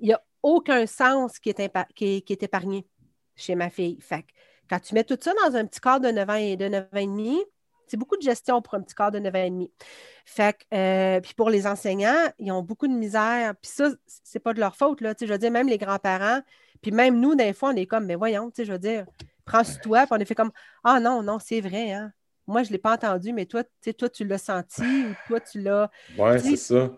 il 0.00 0.08
n'y 0.08 0.12
a 0.12 0.22
aucun 0.42 0.86
sens 0.86 1.38
qui 1.38 1.50
est, 1.50 1.72
qui, 1.94 2.22
qui 2.22 2.32
est, 2.32 2.42
épargné 2.42 2.86
chez 3.36 3.54
ma 3.54 3.70
fille. 3.70 3.98
Fait 4.00 4.24
quand 4.68 4.80
tu 4.80 4.94
mets 4.94 5.04
tout 5.04 5.18
ça 5.20 5.32
dans 5.44 5.56
un 5.56 5.66
petit 5.66 5.80
corps 5.80 6.00
de 6.00 6.08
9 6.08 6.30
ans 6.30 6.34
et 6.34 6.56
de 6.56 6.68
9 6.68 6.84
ans 6.84 6.98
et 6.98 7.06
demi, 7.06 7.38
c'est 7.88 7.96
beaucoup 7.96 8.16
de 8.16 8.22
gestion 8.22 8.62
pour 8.62 8.74
un 8.74 8.82
petit 8.82 8.94
corps 8.94 9.10
de 9.10 9.18
9 9.18 9.34
ans 9.34 9.38
et 9.38 9.50
demi. 9.50 9.72
Fait 10.24 10.56
que, 10.56 10.76
euh, 10.76 11.20
puis 11.20 11.34
pour 11.34 11.50
les 11.50 11.66
enseignants, 11.66 12.30
ils 12.38 12.52
ont 12.52 12.62
beaucoup 12.62 12.86
de 12.86 12.92
misère. 12.92 13.54
Puis 13.60 13.72
ça, 13.72 13.90
c'est 14.06 14.38
pas 14.38 14.54
de 14.54 14.60
leur 14.60 14.76
faute, 14.76 15.00
là. 15.00 15.14
Tu 15.14 15.20
sais, 15.20 15.26
je 15.26 15.32
veux 15.32 15.38
dire, 15.38 15.50
même 15.50 15.68
les 15.68 15.78
grands-parents, 15.78 16.40
puis 16.82 16.92
même 16.92 17.18
nous, 17.18 17.34
des 17.34 17.52
fois, 17.52 17.70
on 17.70 17.76
est 17.76 17.86
comme, 17.86 18.06
mais 18.06 18.14
voyons, 18.14 18.50
tu 18.50 18.56
sais, 18.56 18.64
je 18.64 18.72
veux 18.72 18.78
dire, 18.78 19.06
prends 19.44 19.64
sur 19.64 19.80
toi, 19.80 20.06
puis 20.06 20.10
on 20.12 20.18
est 20.18 20.24
fait 20.24 20.36
comme, 20.36 20.52
ah 20.84 21.00
non, 21.00 21.22
non, 21.22 21.38
c'est 21.40 21.60
vrai, 21.60 21.92
hein. 21.92 22.12
Moi, 22.46 22.62
je 22.62 22.68
ne 22.68 22.72
l'ai 22.72 22.78
pas 22.78 22.94
entendu, 22.94 23.32
mais 23.32 23.46
toi, 23.46 23.62
toi, 23.98 24.08
tu 24.08 24.24
l'as 24.24 24.38
senti 24.38 24.82
ou 24.82 25.14
toi, 25.26 25.40
tu 25.40 25.60
l'as. 25.60 25.90
Oui, 26.18 26.40
c'est 26.40 26.56
ça. 26.56 26.90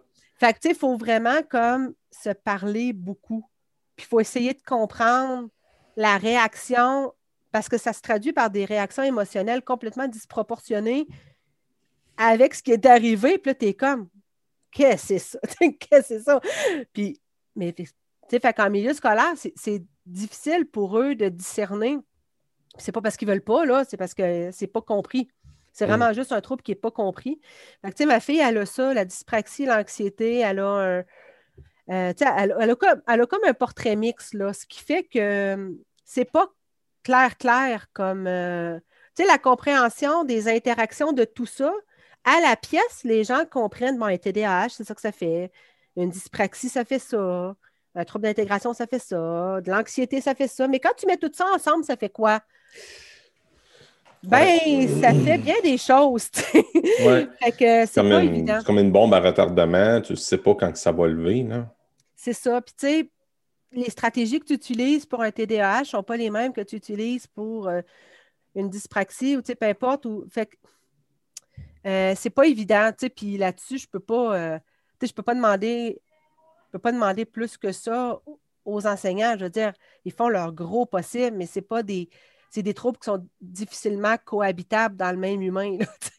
Fait 0.43 0.55
tu 0.55 0.59
sais, 0.63 0.71
il 0.71 0.75
faut 0.75 0.97
vraiment 0.97 1.41
comme 1.49 1.95
se 2.11 2.31
parler 2.31 2.93
beaucoup. 2.93 3.49
Puis 3.95 4.07
il 4.07 4.09
faut 4.09 4.19
essayer 4.19 4.55
de 4.55 4.63
comprendre 4.67 5.49
la 5.95 6.19
réaction 6.19 7.13
parce 7.53 7.69
que 7.69 7.79
ça 7.79 7.93
se 7.93 8.01
traduit 8.01 8.33
par 8.33 8.51
des 8.51 8.65
réactions 8.65 9.05
émotionnelles 9.05 9.63
complètement 9.63 10.09
disproportionnées 10.09 11.07
avec 12.17 12.57
ce 12.57 12.63
qui 12.65 12.73
est 12.73 12.85
arrivé. 12.87 13.39
Puis 13.39 13.51
là, 13.51 13.55
tu 13.55 13.67
es 13.67 13.75
comme, 13.75 14.09
qu'est-ce 14.73 15.03
que 15.03 15.07
c'est 15.07 15.19
ça? 15.21 15.39
qu'est-ce 15.61 16.01
que 16.01 16.03
c'est 16.03 16.21
ça? 16.23 16.41
Puis, 16.93 17.21
mais, 17.55 17.73
tu 17.73 17.87
sais, 18.29 18.41
fait 18.41 18.53
qu'en 18.53 18.69
milieu 18.69 18.95
scolaire, 18.95 19.35
c'est 19.37 19.85
difficile 20.07 20.67
pour 20.67 20.99
eux 20.99 21.15
de 21.15 21.29
discerner. 21.29 21.99
C'est 22.79 22.91
pas 22.91 23.01
parce 23.01 23.17
qu'ils 23.17 23.29
veulent 23.29 23.45
pas, 23.45 23.65
là, 23.65 23.85
c'est 23.89 23.97
parce 23.97 24.15
que 24.15 24.51
c'est 24.51 24.67
pas 24.67 24.83
compris. 24.83 25.29
C'est 25.73 25.87
vraiment 25.87 26.13
juste 26.13 26.33
un 26.33 26.41
trouble 26.41 26.63
qui 26.63 26.73
n'est 26.73 26.77
pas 26.77 26.91
compris. 26.91 27.41
Fait 27.85 27.93
que, 27.93 28.05
ma 28.05 28.21
fille, 28.21 28.39
elle 28.39 28.59
a 28.59 28.67
ça, 28.67 28.93
la 28.93 29.05
dyspraxie, 29.05 29.67
l'anxiété, 29.67 30.39
elle 30.39 30.59
a 30.59 30.67
un. 30.67 31.05
Euh, 31.91 32.13
elle, 32.19 32.55
elle, 32.61 32.71
a 32.71 32.77
comme, 32.77 33.03
elle, 33.09 33.21
a 33.21 33.27
comme, 33.27 33.45
un 33.45 33.55
portrait 33.55 33.97
mix, 33.97 34.35
là, 34.35 34.53
ce 34.53 34.67
qui 34.67 34.83
fait 34.83 35.03
que 35.03 35.75
c'est 36.05 36.25
pas 36.25 36.53
clair, 37.03 37.37
clair, 37.39 37.87
comme, 37.93 38.27
euh, 38.27 38.79
tu 39.17 39.23
sais, 39.23 39.27
la 39.27 39.39
compréhension 39.39 40.25
des 40.25 40.49
interactions 40.49 41.13
de 41.13 41.25
tout 41.25 41.47
ça. 41.47 41.73
À 42.25 42.41
la 42.41 42.55
pièce, 42.57 43.03
les 43.05 43.25
gens 43.25 43.45
comprennent, 43.51 43.99
bon, 43.99 44.07
un 44.07 44.17
TDAH, 44.17 44.71
c'est 44.71 44.85
ça 44.85 44.95
que 44.95 45.01
ça 45.01 45.13
fait. 45.13 45.51
Une 45.97 46.11
dyspraxie, 46.11 46.69
ça 46.69 46.85
fait 46.85 46.99
ça. 46.99 47.57
Un 47.95 48.05
trouble 48.05 48.25
d'intégration, 48.25 48.73
ça 48.75 48.87
fait 48.87 48.99
ça. 49.01 49.61
De 49.61 49.71
l'anxiété, 49.71 50.21
ça 50.21 50.35
fait 50.35 50.49
ça. 50.49 50.69
Mais 50.69 50.81
quand 50.81 50.95
tu 50.97 51.07
mets 51.07 51.17
tout 51.17 51.31
ça 51.35 51.47
ensemble, 51.55 51.85
ça 51.85 51.97
fait 51.97 52.09
quoi? 52.11 52.41
Ben, 54.23 54.89
ça 55.01 55.13
fait 55.13 55.39
bien 55.39 55.57
des 55.63 55.79
choses. 55.79 56.31
Ouais. 57.05 57.29
c'est 57.41 57.95
pas 57.97 58.23
évident. 58.23 58.59
C'est 58.59 58.67
comme 58.67 58.79
une 58.79 58.93
bombe 58.93 59.13
à 59.15 59.21
retardement. 59.21 60.01
Tu 60.01 60.13
ne 60.13 60.17
sais 60.17 60.39
pas 60.39 60.55
quand 60.55 60.77
ça 60.77 60.93
va 60.93 61.09
lever, 61.09 61.43
non? 61.43 61.67
C'est 62.15 62.33
ça. 62.33 62.61
Puis, 62.61 62.75
tu 62.79 62.87
sais, 62.87 63.11
les 63.73 63.91
stratégies 63.91 64.39
que 64.39 64.47
tu 64.47 64.55
utilises 64.55 65.07
pour 65.07 65.23
un 65.23 65.31
TDAH 65.31 65.81
ne 65.81 65.85
sont 65.87 66.03
pas 66.03 66.17
les 66.17 66.31
mêmes 66.31 66.53
que 66.53 66.61
tu 66.61 66.77
utilises 66.77 67.27
pour 67.27 67.69
euh, 67.69 67.81
une 68.55 68.71
dyspraxie 68.71 69.37
ou 69.37 69.43
peu 69.43 69.67
importe. 69.67 70.07
Ou, 70.07 70.25
fait 70.31 70.49
euh, 71.87 72.15
c'est 72.17 72.31
pas 72.31 72.47
évident. 72.47 72.91
Puis 73.17 73.37
là-dessus, 73.37 73.79
je 73.79 73.89
peux 73.89 74.01
pas. 74.01 74.37
Euh, 74.37 74.59
je 75.01 75.13
peux 75.13 75.23
pas 75.23 75.35
demander. 75.35 76.01
peux 76.71 76.79
pas 76.79 76.93
demander 76.93 77.25
plus 77.25 77.57
que 77.57 77.73
ça 77.73 78.21
aux 78.65 78.87
enseignants. 78.87 79.35
Je 79.37 79.45
veux 79.45 79.51
dire, 79.51 79.73
ils 80.05 80.13
font 80.13 80.29
leur 80.29 80.53
gros 80.53 80.87
possible, 80.87 81.37
mais 81.37 81.47
c'est 81.47 81.63
pas 81.63 81.83
des. 81.83 82.09
C'est 82.53 82.63
des 82.63 82.75
troubles 82.75 82.99
qui 82.99 83.07
sont 83.07 83.27
difficilement 83.41 84.17
cohabitables 84.23 84.95
dans 84.95 85.11
le 85.11 85.17
même 85.17 85.41
humain. 85.41 85.79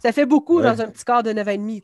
ça 0.00 0.10
fait 0.10 0.24
beaucoup 0.24 0.62
dans 0.62 0.80
un 0.80 0.88
petit 0.88 1.04
corps 1.04 1.22
de 1.22 1.32
9 1.32 1.46
ans 1.46 1.50
et 1.50 1.58
demi. 1.58 1.82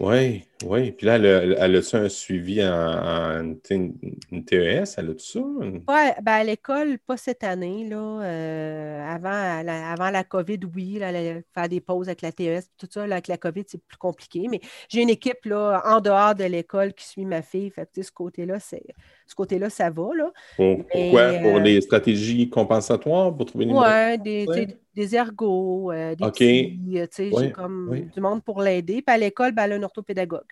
Oui, 0.00 0.44
oui. 0.64 0.92
Puis 0.92 1.06
là, 1.06 1.16
elle 1.16 1.26
a, 1.26 1.64
elle 1.64 1.82
un 1.92 2.08
suivi 2.08 2.64
en, 2.64 2.68
en 2.68 3.54
une 3.70 4.44
TES? 4.44 4.94
Elle 4.96 5.10
a 5.10 5.12
tout 5.12 5.18
ça? 5.18 5.40
Oui, 5.40 5.80
ben 5.86 6.32
à 6.32 6.44
l'école, 6.44 6.98
pas 6.98 7.16
cette 7.16 7.44
année. 7.44 7.88
Là, 7.88 8.20
euh, 8.22 9.06
avant, 9.06 9.62
la, 9.62 9.92
avant 9.92 10.10
la 10.10 10.24
COVID, 10.24 10.58
oui, 10.74 10.98
là, 10.98 11.12
elle 11.12 11.44
faire 11.54 11.68
des 11.68 11.80
pauses 11.80 12.08
avec 12.08 12.22
la 12.22 12.32
TES, 12.32 12.62
tout 12.78 12.88
ça. 12.90 13.06
Là, 13.06 13.16
avec 13.16 13.28
la 13.28 13.36
COVID, 13.36 13.62
c'est 13.66 13.82
plus 13.82 13.98
compliqué. 13.98 14.48
Mais 14.50 14.60
j'ai 14.88 15.02
une 15.02 15.10
équipe 15.10 15.44
là, 15.44 15.82
en 15.84 16.00
dehors 16.00 16.34
de 16.34 16.44
l'école 16.44 16.94
qui 16.94 17.06
suit 17.06 17.24
ma 17.24 17.42
fille. 17.42 17.70
Fait 17.70 17.88
ce 17.94 18.10
côté-là, 18.10 18.58
c'est 18.58 18.82
ce 19.26 19.34
côté-là, 19.34 19.70
ça 19.70 19.90
va. 19.90 20.08
Là. 20.16 20.32
pourquoi? 20.56 21.32
pour 21.34 21.56
euh, 21.56 21.60
les 21.60 21.80
stratégies 21.80 22.50
compensatoires 22.50 23.34
pour 23.36 23.46
trouver 23.46 23.66
une 23.66 23.76
Oui, 23.76 24.18
des, 24.18 24.46
des, 24.46 24.76
ergots, 24.96 25.92
euh, 25.92 26.14
des 26.14 26.24
petits, 26.26 26.98
euh, 26.98 27.06
j'ai 27.40 27.52
comme 27.52 28.08
du 28.14 28.20
monde 28.20 28.42
pour 28.42 28.60
l'aider. 28.60 29.02
Puis 29.02 29.14
à 29.14 29.18
l'école, 29.18 29.52
ben, 29.52 29.64
elle 29.64 29.72
a 29.72 29.76
un 29.76 29.82
orthopédagogue. 29.82 30.50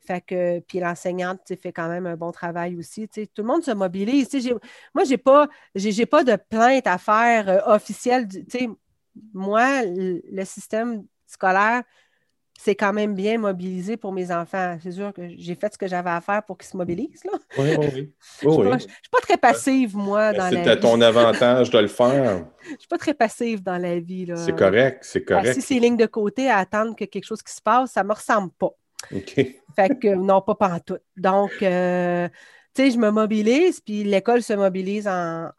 Fait 0.00 0.20
que, 0.20 0.60
puis 0.60 0.80
l'enseignante 0.80 1.40
fait 1.60 1.72
quand 1.72 1.88
même 1.88 2.06
un 2.06 2.16
bon 2.16 2.32
travail 2.32 2.76
aussi. 2.76 3.08
Tout 3.08 3.26
le 3.38 3.44
monde 3.44 3.62
se 3.62 3.72
mobilise. 3.72 4.28
Moi, 4.94 5.04
je 5.04 5.10
n'ai 5.10 5.16
pas, 5.18 5.48
pas 6.10 6.24
de 6.24 6.36
plainte 6.48 6.86
à 6.86 6.98
faire 6.98 7.64
officielle. 7.66 8.26
Moi, 9.34 9.82
le 9.84 10.44
système 10.44 11.04
scolaire, 11.26 11.82
c'est 12.60 12.74
quand 12.74 12.92
même 12.92 13.14
bien 13.14 13.38
mobilisé 13.38 13.96
pour 13.96 14.12
mes 14.12 14.32
enfants. 14.32 14.76
C'est 14.82 14.90
sûr 14.90 15.12
que 15.12 15.22
j'ai 15.38 15.54
fait 15.54 15.72
ce 15.72 15.78
que 15.78 15.86
j'avais 15.86 16.10
à 16.10 16.20
faire 16.20 16.42
pour 16.42 16.58
qu'ils 16.58 16.68
se 16.68 16.76
mobilisent. 16.76 17.22
Là. 17.24 17.38
Oui, 17.56 17.68
oui, 17.78 17.86
oui. 17.94 18.12
je 18.42 18.48
ne 18.48 18.78
suis, 18.78 18.88
pas 19.12 19.20
très 19.22 19.36
passive, 19.36 19.96
moi, 19.96 20.32
dans 20.32 20.42
la 20.42 20.50
vie. 20.50 20.56
C'était 20.56 20.80
ton 20.80 21.00
avantage 21.00 21.70
de 21.70 21.78
le 21.78 21.86
faire. 21.86 22.44
Je 22.64 22.72
ne 22.72 22.78
suis 22.78 22.88
pas 22.88 22.98
très 22.98 23.14
passive 23.14 23.62
dans 23.62 23.80
la 23.80 24.00
vie. 24.00 24.26
C'est 24.34 24.56
correct, 24.56 25.04
c'est 25.04 25.22
correct. 25.22 25.54
si 25.54 25.62
c'est 25.62 25.78
ligne 25.78 25.96
de 25.96 26.06
côté 26.06 26.50
à 26.50 26.56
attendre 26.56 26.96
que 26.96 27.04
quelque 27.04 27.24
chose 27.24 27.42
qui 27.42 27.54
se 27.54 27.62
passe, 27.62 27.92
ça 27.92 28.02
ne 28.02 28.08
me 28.08 28.14
ressemble 28.14 28.50
pas. 28.58 28.74
OK. 29.14 29.34
Fait 29.76 29.98
que 30.00 30.16
non, 30.16 30.42
pas 30.42 30.80
tout. 30.80 30.98
Donc, 31.16 31.52
euh, 31.62 32.28
tu 32.74 32.82
sais, 32.82 32.90
je 32.90 32.98
me 32.98 33.10
mobilise, 33.10 33.80
puis 33.80 34.02
l'école 34.02 34.42
se 34.42 34.54
mobilise 34.54 35.06
en, 35.06 35.50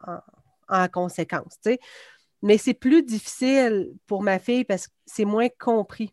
en, 0.68 0.88
conséquence, 0.88 1.56
tu 1.64 1.70
sais. 1.70 1.80
Mais 2.42 2.58
c'est 2.58 2.74
plus 2.74 3.02
difficile 3.02 3.90
pour 4.06 4.22
ma 4.22 4.38
fille 4.38 4.64
parce 4.64 4.86
que 4.86 4.92
c'est 5.06 5.24
moins 5.24 5.48
compris. 5.58 6.12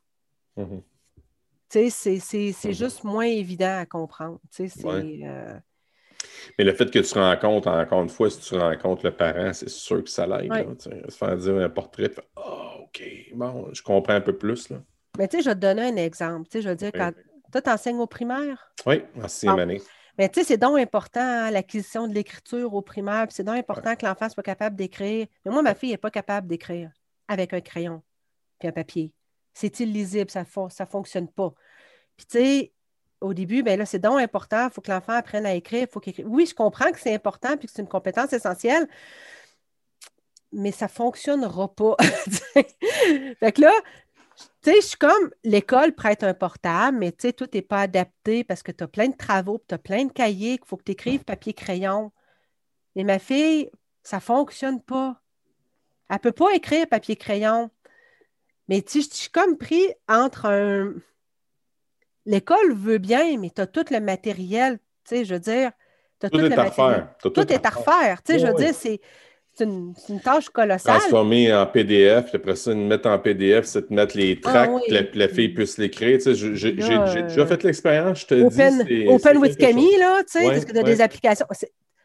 Tu 1.70 1.90
sais, 1.90 1.90
c'est 1.90 2.16
mm-hmm. 2.16 2.74
juste 2.74 3.04
moins 3.04 3.26
évident 3.26 3.80
à 3.80 3.86
comprendre. 3.86 4.40
Euh, 4.60 5.60
Mais 6.58 6.64
le 6.64 6.74
fait 6.74 6.90
que 6.90 7.00
tu 7.00 7.14
rencontres, 7.20 7.68
encore 7.68 8.04
une 8.04 8.10
fois, 8.10 8.30
si 8.30 8.40
tu 8.40 8.56
rencontres 8.56 9.06
le 9.06 9.16
parent, 9.16 9.54
c'est 9.54 9.70
sûr 9.70 10.04
que 10.04 10.10
ça 10.10 10.26
l'aide. 10.26 10.82
Se 10.82 11.16
faire 11.16 11.38
dire 11.38 11.58
un 11.58 11.70
portrait, 11.70 12.12
oh, 12.36 12.84
OK, 12.84 13.04
bon, 13.34 13.70
je 13.74 13.82
comprends 13.82 14.14
un 14.14 14.22
peu 14.22 14.38
plus. 14.38 14.70
Là. 14.70 14.78
Mais 15.18 15.28
tu 15.28 15.38
sais, 15.38 15.44
je 15.44 15.50
vais 15.50 15.56
te 15.56 15.60
donner 15.60 15.84
un 15.84 15.96
exemple. 15.98 16.48
Tu 16.48 16.58
sais, 16.58 16.62
je 16.62 16.70
veux 16.70 16.76
dire, 16.76 16.92
quand 16.94 17.12
toi, 17.52 17.62
tu 17.62 17.70
enseignes 17.70 18.00
au 18.00 18.08
primaire? 18.08 18.74
Oui, 18.86 19.04
en 19.22 19.28
sixième 19.28 19.60
année. 19.60 19.82
Mais 20.18 20.30
tu 20.30 20.40
sais, 20.40 20.46
c'est 20.46 20.58
donc 20.58 20.80
important, 20.80 21.22
hein, 21.22 21.52
l'acquisition 21.52 22.08
de 22.08 22.14
l'écriture 22.14 22.74
au 22.74 22.82
primaire, 22.82 23.28
c'est 23.30 23.44
donc 23.44 23.58
important 23.58 23.96
que 23.96 24.06
l'enfant 24.06 24.28
soit 24.30 24.44
capable 24.44 24.76
d'écrire. 24.76 25.28
Mais 25.46 25.52
moi, 25.52 25.62
ma 25.62 25.76
fille 25.76 25.92
n'est 25.92 25.98
pas 25.98 26.10
capable 26.10 26.48
d'écrire 26.48 26.92
avec 27.28 27.54
un 27.54 27.62
crayon 27.62 28.02
puis 28.60 28.68
un 28.68 28.72
papier. 28.72 29.14
C'est 29.58 29.80
illisible, 29.80 30.30
ça 30.30 30.42
ne 30.42 30.86
fonctionne 30.86 31.28
pas. 31.28 31.52
Puis 32.16 32.28
tu 32.28 32.38
sais, 32.38 32.74
au 33.22 33.34
début, 33.34 33.64
ben 33.64 33.80
là, 33.80 33.88
c'est 33.88 33.98
donc 33.98 34.20
important, 34.20 34.68
il 34.68 34.72
faut 34.72 34.82
que 34.82 34.92
l'enfant 34.92 35.14
apprenne 35.14 35.48
à 35.48 35.56
écrire, 35.56 35.88
faut 35.92 36.00
qu'il 36.00 36.14
Oui, 36.28 36.46
je 36.46 36.54
comprends 36.54 36.92
que 36.92 37.00
c'est 37.00 37.16
important 37.16 37.58
puis 37.58 37.68
que 37.68 37.74
c'est 37.74 37.82
une 37.82 37.88
compétence 37.88 38.34
essentielle, 38.34 38.88
mais 40.52 40.72
ça 40.72 40.86
ne 40.86 40.92
fonctionnera 40.92 41.74
pas. 41.74 41.96
fait 42.54 43.52
que 43.52 43.62
là, 43.62 43.74
tu 44.62 44.72
sais, 44.72 44.76
je 44.76 44.86
suis 44.86 44.98
comme 44.98 45.32
l'école 45.44 45.96
prête 45.96 46.24
un 46.24 46.36
portable, 46.36 47.00
mais 47.00 47.12
tu 47.12 47.24
sais, 47.24 47.34
tout 47.34 47.50
n'est 47.52 47.64
pas 47.64 47.82
adapté 47.82 48.44
parce 48.44 48.62
que 48.62 48.72
tu 48.72 48.84
as 48.84 48.88
plein 48.88 49.08
de 49.08 49.18
travaux, 49.18 49.60
tu 49.68 49.74
as 49.74 49.80
plein 49.80 50.06
de 50.06 50.12
cahiers 50.12 50.60
qu'il 50.60 50.68
faut 50.68 50.78
que 50.78 50.84
tu 50.84 50.92
écrives 50.92 51.24
papier-crayon. 51.24 52.12
Et 52.96 53.04
ma 53.04 53.18
fille, 53.18 53.72
ça 54.04 54.18
ne 54.18 54.22
fonctionne 54.22 54.84
pas. 54.84 55.20
Elle 56.10 56.18
ne 56.18 56.22
peut 56.22 56.32
pas 56.32 56.54
écrire 56.54 56.88
papier-crayon. 56.88 57.72
Mais 58.68 58.82
tu 58.82 59.02
sais, 59.02 59.10
je 59.10 59.16
suis 59.16 59.30
comme 59.30 59.58
pris 59.58 59.86
entre 60.08 60.46
un. 60.46 60.94
L'école 62.26 62.74
veut 62.74 62.98
bien, 62.98 63.38
mais 63.38 63.50
tu 63.50 63.62
as 63.62 63.68
tout 63.68 63.86
le 63.90 64.00
matériel, 64.00 64.80
tu 65.08 65.16
sais, 65.16 65.26
je 65.26 65.34
veux 65.36 65.40
dire. 65.40 65.72
Tout, 66.20 66.30
tout, 66.30 66.40
est 66.40 66.58
à 66.58 66.64
refaire. 66.64 67.14
Tout, 67.22 67.40
est 67.40 67.66
à 67.66 67.70
refaire. 67.70 68.24
Tu 68.24 68.34
sais, 68.34 68.40
je 68.40 68.48
veux 68.48 68.56
dire, 68.56 68.74
c'est 68.74 69.00
c'est 69.58 69.64
une, 69.64 70.20
tâche 70.24 70.50
colossale. 70.50 71.00
Transformer 71.00 71.54
en 71.54 71.66
PDF, 71.66 72.34
après 72.36 72.56
ça, 72.56 72.76
mettre 72.76 73.10
en 73.10 73.18
PDF, 73.18 73.66
c'est 73.66 73.90
de 73.90 73.94
mettre 73.96 74.16
les 74.16 74.40
ah 74.44 74.50
tracts, 74.50 74.72
que 74.88 75.18
la, 75.18 75.28
fille 75.28 75.50
puisse 75.50 75.78
l'écrire. 75.78 76.18
Tu 76.18 76.36
sais, 76.36 76.56
j'ai 76.56 76.74
déjà 76.74 77.46
fait 77.46 77.64
l'expérience, 77.64 78.22
je 78.22 78.26
te 78.28 78.36
open, 78.36 78.84
dis. 78.86 79.08
Open 79.08 79.38
with 79.38 79.58
Camille, 79.58 79.98
là, 79.98 80.22
tu 80.24 80.40
sais, 80.40 80.46
parce 80.46 80.66
que 80.66 80.72
tu 80.72 80.78
as 80.78 80.84
des 80.84 81.02
applications. 81.02 81.48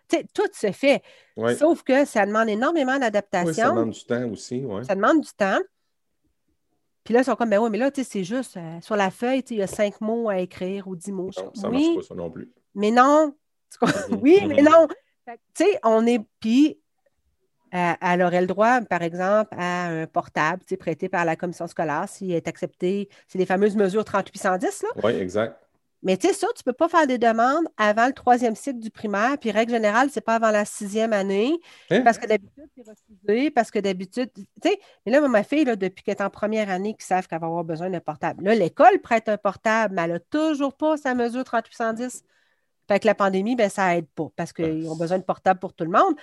tout 0.08 0.42
se 0.52 0.72
fait. 0.72 1.02
Sauf 1.58 1.82
que 1.82 2.04
ça 2.04 2.24
demande 2.24 2.48
énormément 2.48 2.98
d'adaptation. 2.98 3.52
ça 3.52 3.68
demande 3.70 3.90
du 3.90 4.04
temps 4.04 4.30
aussi. 4.30 4.64
Ça 4.86 4.94
demande 4.94 5.20
du 5.20 5.30
temps. 5.36 5.60
Puis 7.04 7.14
là, 7.14 7.20
ils 7.20 7.24
sont 7.24 7.34
comme, 7.34 7.50
ben 7.50 7.58
oui, 7.58 7.68
mais 7.70 7.78
là, 7.78 7.90
tu 7.90 8.02
sais, 8.02 8.10
c'est 8.10 8.24
juste, 8.24 8.56
euh, 8.56 8.80
sur 8.80 8.96
la 8.96 9.10
feuille, 9.10 9.42
il 9.50 9.56
y 9.56 9.62
a 9.62 9.66
cinq 9.66 10.00
mots 10.00 10.28
à 10.28 10.38
écrire 10.38 10.86
ou 10.86 10.94
dix 10.96 11.12
mots. 11.12 11.30
Non, 11.36 11.52
ça 11.54 11.68
ne 11.68 11.72
marche 11.72 11.94
pas, 11.96 12.02
ça 12.02 12.14
non 12.14 12.30
plus. 12.30 12.50
Mais 12.74 12.90
non. 12.90 13.34
oui, 14.22 14.40
mais 14.46 14.62
non. 14.62 14.86
Tu 15.26 15.64
sais, 15.64 15.78
on 15.82 16.06
est. 16.06 16.20
Puis 16.40 16.78
elle 17.72 18.22
aurait 18.22 18.42
le 18.42 18.46
droit, 18.46 18.82
par 18.82 19.02
exemple, 19.02 19.54
à 19.56 19.86
un 19.86 20.06
portable 20.06 20.62
prêté 20.78 21.08
par 21.08 21.24
la 21.24 21.36
commission 21.36 21.66
scolaire 21.66 22.04
s'il 22.06 22.32
est 22.32 22.46
accepté. 22.46 23.08
C'est 23.28 23.38
les 23.38 23.46
fameuses 23.46 23.76
mesures 23.76 24.04
3810. 24.04 24.82
Là. 24.82 24.88
Oui, 25.02 25.12
exact. 25.12 25.58
Mais 26.02 26.16
tu 26.16 26.26
sais, 26.26 26.34
ça, 26.34 26.48
tu 26.48 26.62
ne 26.66 26.72
peux 26.72 26.76
pas 26.76 26.88
faire 26.88 27.06
des 27.06 27.18
demandes 27.18 27.64
avant 27.76 28.06
le 28.06 28.12
troisième 28.12 28.56
cycle 28.56 28.80
du 28.80 28.90
primaire. 28.90 29.38
Puis, 29.38 29.52
règle 29.52 29.72
générale, 29.72 30.10
ce 30.10 30.16
n'est 30.16 30.22
pas 30.22 30.34
avant 30.34 30.50
la 30.50 30.64
sixième 30.64 31.12
année. 31.12 31.52
Hein? 31.90 32.00
Parce 32.02 32.18
que 32.18 32.26
d'habitude, 32.26 32.64
c'est 32.76 32.84
refusé. 32.88 33.50
Parce 33.50 33.70
que 33.70 33.78
d'habitude, 33.78 34.30
tu 34.34 34.44
sais, 34.62 34.80
mais 35.06 35.12
là, 35.12 35.26
ma 35.28 35.44
fille, 35.44 35.64
là, 35.64 35.76
depuis 35.76 36.02
qu'elle 36.02 36.16
est 36.16 36.22
en 36.22 36.30
première 36.30 36.70
année, 36.70 36.94
qui 36.94 37.06
savent 37.06 37.28
qu'elle 37.28 37.40
va 37.40 37.46
avoir 37.46 37.64
besoin 37.64 37.88
d'un 37.88 38.00
portable. 38.00 38.44
Là, 38.44 38.54
l'école 38.54 39.00
prête 39.00 39.28
un 39.28 39.36
portable, 39.36 39.94
mais 39.94 40.02
elle 40.02 40.12
n'a 40.12 40.20
toujours 40.20 40.74
pas 40.74 40.96
sa 40.96 41.14
mesure 41.14 41.44
3810. 41.44 42.24
Fait 42.88 42.98
que 42.98 43.06
la 43.06 43.14
pandémie, 43.14 43.54
ben, 43.54 43.70
ça 43.70 43.94
n'aide 43.94 44.08
pas 44.08 44.28
parce 44.34 44.52
qu'ils 44.52 44.88
ont 44.88 44.96
besoin 44.96 45.18
de 45.18 45.24
portable 45.24 45.60
pour 45.60 45.72
tout 45.72 45.84
le 45.84 45.90
monde. 45.90 46.14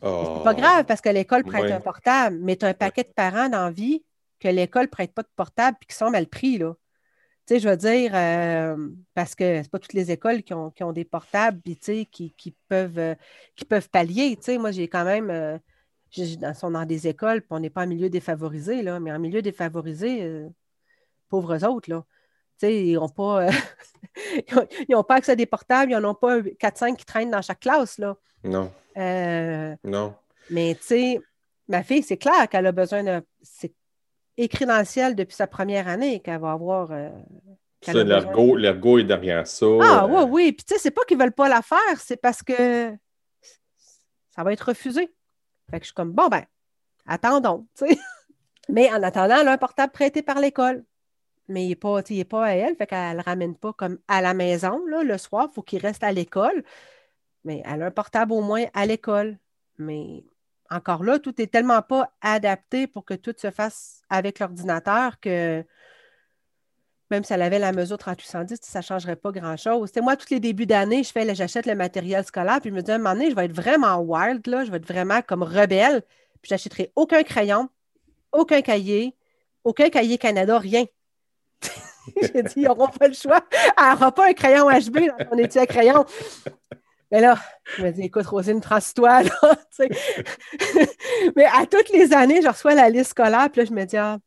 C'est 0.00 0.44
pas 0.44 0.54
grave 0.54 0.84
parce 0.84 1.00
que 1.00 1.08
l'école 1.08 1.42
prête 1.42 1.70
un 1.70 1.80
portable, 1.80 2.38
mais 2.40 2.56
tu 2.56 2.64
as 2.64 2.68
un 2.68 2.74
paquet 2.74 3.02
de 3.02 3.12
parents 3.14 3.48
d'envie 3.48 4.04
que 4.38 4.48
l'école 4.48 4.84
ne 4.84 4.88
prête 4.88 5.12
pas 5.12 5.22
de 5.22 5.28
portable 5.34 5.76
et 5.82 5.86
qui 5.86 5.94
sont 5.96 6.10
mal 6.10 6.26
pris. 6.26 6.58
Là. 6.58 6.74
Tu 7.46 7.54
sais, 7.54 7.60
je 7.60 7.68
veux 7.68 7.76
dire, 7.76 8.12
euh, 8.14 8.88
parce 9.14 9.34
que 9.34 9.62
c'est 9.62 9.70
pas 9.70 9.78
toutes 9.78 9.94
les 9.94 10.10
écoles 10.10 10.42
qui 10.42 10.54
ont, 10.54 10.92
des 10.92 11.04
portables 11.04 11.60
puis, 11.60 11.76
qui, 12.06 12.32
qui, 12.32 12.54
peuvent, 12.68 12.98
euh, 12.98 13.14
qui 13.56 13.64
peuvent 13.64 13.88
pallier. 13.90 14.36
Tu 14.36 14.44
sais, 14.44 14.58
moi, 14.58 14.70
j'ai 14.70 14.88
quand 14.88 15.04
même. 15.04 15.30
Euh, 15.30 15.58
sont 16.54 16.70
dans 16.70 16.84
des 16.84 17.08
écoles, 17.08 17.40
puis 17.40 17.48
on 17.50 17.60
n'est 17.60 17.70
pas 17.70 17.84
en 17.84 17.86
milieu 17.86 18.10
défavorisé, 18.10 18.82
là, 18.82 19.00
mais 19.00 19.10
en 19.10 19.18
milieu 19.18 19.40
défavorisé, 19.40 20.46
pauvres 21.30 21.64
autres, 21.64 21.88
là. 21.88 22.04
Tu 22.58 22.66
sais, 22.66 22.86
ils 22.86 22.94
n'ont 22.96 23.08
pas, 23.08 23.48
ils 24.88 24.94
ont 24.94 25.04
pas 25.04 25.14
accès 25.14 25.32
à 25.32 25.36
des 25.36 25.46
portables, 25.46 25.90
ils 25.90 25.98
n'en 25.98 26.10
ont 26.10 26.14
pas 26.14 26.40
4-5 26.40 26.96
qui 26.96 27.06
traînent 27.06 27.30
dans 27.30 27.40
chaque 27.40 27.60
classe. 27.60 27.96
Là. 27.96 28.14
Non. 28.44 28.70
Euh, 28.96 29.74
non. 29.84 30.14
Mais 30.50 30.74
tu 30.74 30.86
sais, 30.86 31.20
ma 31.68 31.82
fille, 31.82 32.02
c'est 32.02 32.16
clair 32.16 32.48
qu'elle 32.48 32.66
a 32.66 32.72
besoin 32.72 33.02
de. 33.02 33.22
C'est 33.42 33.72
écrit 34.36 34.66
dans 34.66 34.78
le 34.78 34.84
ciel 34.84 35.14
depuis 35.14 35.34
sa 35.34 35.46
première 35.46 35.88
année 35.88 36.20
qu'elle 36.20 36.40
va 36.40 36.52
avoir. 36.52 36.90
Euh, 36.92 37.10
l'ergot 38.56 38.98
est 38.98 39.04
derrière 39.04 39.46
ça. 39.46 39.66
Ah, 39.82 40.06
oui, 40.06 40.22
oui. 40.28 40.52
Puis 40.52 40.64
tu 40.64 40.74
sais, 40.74 40.80
c'est 40.80 40.90
pas 40.90 41.02
qu'ils 41.04 41.18
veulent 41.18 41.32
pas 41.32 41.48
la 41.48 41.62
faire, 41.62 41.98
c'est 41.98 42.16
parce 42.16 42.42
que 42.42 42.96
ça 44.30 44.44
va 44.44 44.52
être 44.52 44.68
refusé. 44.68 45.12
Fait 45.70 45.78
que 45.78 45.84
je 45.84 45.88
suis 45.88 45.94
comme, 45.94 46.12
bon, 46.12 46.28
ben, 46.28 46.44
attendons, 47.06 47.66
tu 47.76 47.86
sais. 47.86 47.98
Mais 48.68 48.90
en 48.92 49.02
attendant, 49.02 49.38
elle 49.40 49.48
a 49.48 49.52
un 49.52 49.58
portable 49.58 49.92
prêté 49.92 50.22
par 50.22 50.38
l'école. 50.38 50.84
Mais 51.48 51.64
il 51.64 51.70
n'est 51.70 51.74
pas, 51.74 52.02
pas 52.30 52.44
à 52.44 52.50
elle, 52.52 52.76
fait 52.76 52.86
qu'elle 52.86 53.10
ne 53.10 53.16
le 53.16 53.22
ramène 53.22 53.56
pas 53.56 53.72
comme 53.72 53.98
à 54.06 54.22
la 54.22 54.32
maison, 54.32 54.86
là, 54.86 55.02
le 55.02 55.18
soir, 55.18 55.48
il 55.50 55.54
faut 55.54 55.62
qu'il 55.62 55.80
reste 55.80 56.04
à 56.04 56.12
l'école. 56.12 56.62
Mais 57.44 57.62
elle 57.66 57.82
a 57.82 57.86
un 57.86 57.90
portable 57.90 58.32
au 58.32 58.40
moins 58.40 58.64
à 58.74 58.86
l'école. 58.86 59.38
Mais 59.78 60.24
encore 60.72 61.04
là, 61.04 61.18
tout 61.18 61.34
n'est 61.38 61.46
tellement 61.46 61.82
pas 61.82 62.12
adapté 62.20 62.86
pour 62.86 63.04
que 63.04 63.14
tout 63.14 63.34
se 63.36 63.50
fasse 63.50 64.02
avec 64.08 64.38
l'ordinateur 64.38 65.20
que 65.20 65.64
même 67.12 67.24
si 67.24 67.32
elle 67.34 67.42
avait 67.42 67.58
la 67.58 67.72
mesure 67.72 67.98
3810, 67.98 68.58
ça 68.62 68.78
ne 68.78 68.84
changerait 68.84 69.16
pas 69.16 69.32
grand-chose. 69.32 69.92
Moi, 70.00 70.16
tous 70.16 70.30
les 70.30 70.40
débuts 70.40 70.64
d'année, 70.64 71.04
je 71.04 71.12
fais, 71.12 71.34
j'achète 71.34 71.66
le 71.66 71.74
matériel 71.74 72.24
scolaire, 72.24 72.58
puis 72.60 72.70
je 72.70 72.74
me 72.74 72.80
dis, 72.80 72.90
à 72.90 72.94
un 72.94 72.98
moment 72.98 73.12
donné, 73.12 73.30
je 73.30 73.36
vais 73.36 73.44
être 73.44 73.52
vraiment 73.52 73.98
wild, 73.98 74.40
je 74.46 74.70
vais 74.70 74.78
être 74.78 74.88
vraiment 74.88 75.20
comme 75.20 75.42
rebelle, 75.42 76.00
puis 76.40 76.48
je 76.48 76.54
n'achèterai 76.54 76.90
aucun 76.96 77.22
crayon, 77.22 77.68
aucun 78.32 78.62
cahier, 78.62 79.14
aucun 79.62 79.90
cahier 79.90 80.16
Canada, 80.16 80.58
rien. 80.58 80.86
J'ai 82.22 82.42
dit, 82.42 82.52
ils 82.56 82.62
n'auront 82.64 82.88
pas 82.88 83.08
le 83.08 83.14
choix. 83.14 83.44
Elle 83.52 83.92
n'aura 83.92 84.10
pas 84.10 84.28
un 84.28 84.32
crayon 84.32 84.70
HB 84.70 85.08
dans 85.08 85.30
son 85.30 85.38
étui 85.38 85.58
à 85.60 85.66
crayon. 85.66 86.06
Mais 87.12 87.20
là, 87.20 87.38
je 87.76 87.82
me 87.82 87.90
dis, 87.90 88.04
écoute, 88.04 88.24
Rosine, 88.24 88.62
trans-toi, 88.62 89.20
Mais 91.36 91.44
à 91.44 91.66
toutes 91.70 91.90
les 91.90 92.14
années, 92.14 92.40
je 92.40 92.48
reçois 92.48 92.74
la 92.74 92.88
liste 92.88 93.10
scolaire, 93.10 93.50
puis 93.52 93.60
là, 93.60 93.66
je 93.66 93.72
me 93.72 93.84
dis, 93.84 93.98
ah, 93.98 94.18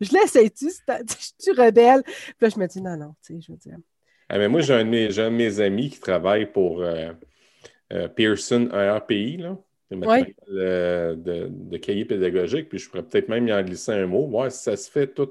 je 0.00 0.10
l'essaie-tu? 0.14 0.66
Je 0.88 1.32
suis 1.38 1.52
rebelle? 1.52 2.02
Puis 2.02 2.34
là, 2.40 2.48
je 2.48 2.58
me 2.58 2.66
dis, 2.66 2.80
non, 2.80 2.96
non, 2.96 3.14
tu 3.22 3.34
sais, 3.34 3.40
je 3.46 3.52
veux 3.52 3.58
dire. 3.58 3.76
Ah, 4.30 4.38
mais 4.38 4.48
moi, 4.48 4.62
j'ai 4.62 4.72
un, 4.72 4.84
de 4.84 5.28
mes 5.28 5.60
amis 5.60 5.90
qui 5.90 6.00
travaille 6.00 6.50
pour 6.50 6.80
euh, 6.80 7.12
euh, 7.92 8.08
Pearson 8.08 8.70
ERPI, 8.72 9.36
là. 9.36 9.58
Euh, 9.92 11.16
de, 11.16 11.48
de, 11.50 11.76
cahier 11.78 12.04
pédagogique, 12.04 12.68
puis 12.68 12.78
je 12.78 12.88
pourrais 12.88 13.02
peut-être 13.02 13.28
même 13.28 13.48
y 13.48 13.52
en 13.52 13.60
glisser 13.60 13.90
un 13.90 14.06
mot, 14.06 14.24
voir 14.28 14.50
si 14.52 14.62
ça 14.62 14.76
se 14.76 14.88
fait 14.88 15.08
tout 15.08 15.30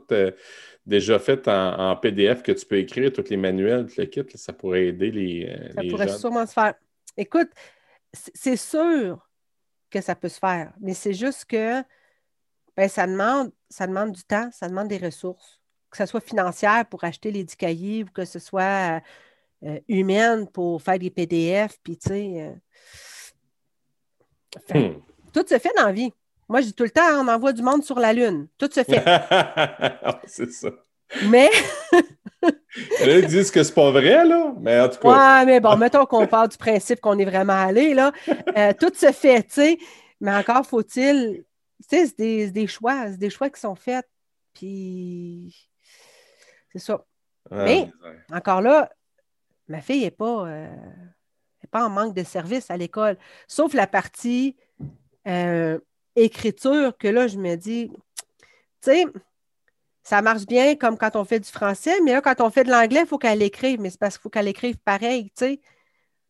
déjà 0.86 1.18
fait 1.18 1.48
en, 1.48 1.96
PDF 1.96 2.44
que 2.44 2.52
tu 2.52 2.66
peux 2.66 2.78
écrire, 2.78 3.14
tous 3.14 3.30
les 3.30 3.38
manuels, 3.38 3.86
tout 3.86 4.02
le 4.02 4.06
kit, 4.08 4.22
ça 4.36 4.52
pourrait 4.52 4.88
aider 4.88 5.12
les. 5.12 5.58
Ça 5.76 5.82
pourrait 5.90 6.10
sûrement 6.10 6.46
se 6.46 6.52
faire. 6.52 6.74
Écoute, 7.20 7.52
c'est 8.14 8.56
sûr 8.56 9.30
que 9.90 10.00
ça 10.00 10.16
peut 10.16 10.30
se 10.30 10.40
faire, 10.40 10.72
mais 10.80 10.94
c'est 10.94 11.14
juste 11.14 11.44
que 11.46 11.84
ben, 12.78 12.88
ça, 12.88 13.06
demande, 13.06 13.52
ça 13.70 13.88
demande 13.88 14.14
du 14.14 14.24
temps, 14.24 14.50
ça 14.54 14.70
demande 14.70 14.88
des 14.88 15.00
ressources, 15.00 15.60
que 15.92 15.98
ce 15.98 16.06
soit 16.06 16.22
financière 16.22 16.86
pour 16.86 17.04
acheter 17.04 17.30
les 17.30 17.44
10 17.44 17.58
cahiers 17.58 18.04
ou 18.04 18.08
que 18.08 18.24
ce 18.24 18.40
soit 18.40 19.02
euh, 19.64 19.80
humaine 19.90 20.48
pour 20.48 20.82
faire 20.82 20.98
des 20.98 21.10
PDF, 21.10 21.78
puis 21.84 21.98
tu 21.98 22.08
sais. 22.08 22.56
Euh, 24.74 24.94
hmm. 24.94 25.02
Tout 25.34 25.46
se 25.46 25.60
fait 25.60 25.74
dans 25.76 25.88
la 25.88 25.92
vie. 25.92 26.14
Moi, 26.48 26.62
je 26.62 26.68
dis 26.68 26.74
tout 26.74 26.86
le 26.86 26.90
temps, 26.90 27.22
on 27.22 27.28
envoie 27.28 27.52
du 27.52 27.62
monde 27.62 27.84
sur 27.84 28.00
la 28.00 28.14
Lune. 28.14 28.48
Tout 28.58 28.70
se 28.72 28.84
fait. 28.86 29.04
c'est 30.24 30.52
ça. 30.52 30.70
Mais. 31.26 31.50
Ils 33.02 33.28
disent 33.28 33.52
que 33.52 33.64
c'est 33.64 33.74
pas 33.74 33.92
vrai, 33.92 34.26
là. 34.26 34.54
Mais 34.60 34.80
en 34.80 34.90
tout 34.90 35.00
cas. 35.00 35.40
Ouais, 35.40 35.46
mais 35.46 35.60
bon, 35.60 35.76
mettons 35.78 36.06
qu'on 36.06 36.28
parle 36.28 36.50
du 36.50 36.58
principe 36.58 37.00
qu'on 37.02 37.18
est 37.18 37.26
vraiment 37.26 37.54
allé, 37.54 37.94
là. 37.94 38.12
Euh, 38.58 38.74
tout 38.80 38.92
se 38.96 39.12
fait, 39.12 39.44
tu 39.44 39.54
sais. 39.54 39.78
Mais 40.22 40.34
encore 40.34 40.66
faut-il. 40.66 41.44
Tu 41.90 41.98
sais, 41.98 42.14
c'est 42.18 42.52
des, 42.52 42.68
choix. 42.68 43.08
C'est 43.08 43.18
des 43.18 43.30
choix 43.30 43.50
qui 43.50 43.60
sont 43.60 43.76
faits. 43.76 44.08
Puis. 44.54 45.70
C'est 46.72 46.80
ça. 46.80 47.06
Ah, 47.52 47.64
mais, 47.64 47.90
encore 48.32 48.62
là, 48.62 48.92
ma 49.68 49.82
fille 49.82 50.04
n'est 50.04 50.12
pas, 50.12 50.48
euh, 50.48 50.68
pas 51.72 51.86
en 51.86 51.90
manque 51.90 52.16
de 52.16 52.24
service 52.24 52.70
à 52.70 52.78
l'école. 52.78 53.18
Sauf 53.48 53.74
la 53.74 53.88
partie 53.88 54.56
euh, 55.28 55.80
écriture 56.16 56.98
que 56.98 57.08
là, 57.08 57.28
je 57.28 57.38
me 57.38 57.56
dis, 57.56 57.90
tu 57.90 58.92
sais, 58.92 59.06
ça 60.10 60.24
marche 60.24 60.48
bien 60.48 60.76
comme 60.76 60.98
quand 60.98 61.16
on 61.16 61.24
fait 61.24 61.40
du 61.40 61.52
français, 61.52 61.94
mais 62.04 62.14
là, 62.14 62.22
quand 62.22 62.42
on 62.42 62.50
fait 62.50 62.64
de 62.64 62.72
l'anglais, 62.72 63.02
il 63.02 63.06
faut 63.06 63.20
qu'elle 63.20 63.44
écrive, 63.44 63.80
mais 63.80 63.92
c'est 63.92 64.00
parce 64.00 64.18
qu'il 64.18 64.24
faut 64.24 64.30
qu'elle 64.30 64.48
écrive 64.48 64.78
pareil, 64.78 65.32
tu 65.38 65.60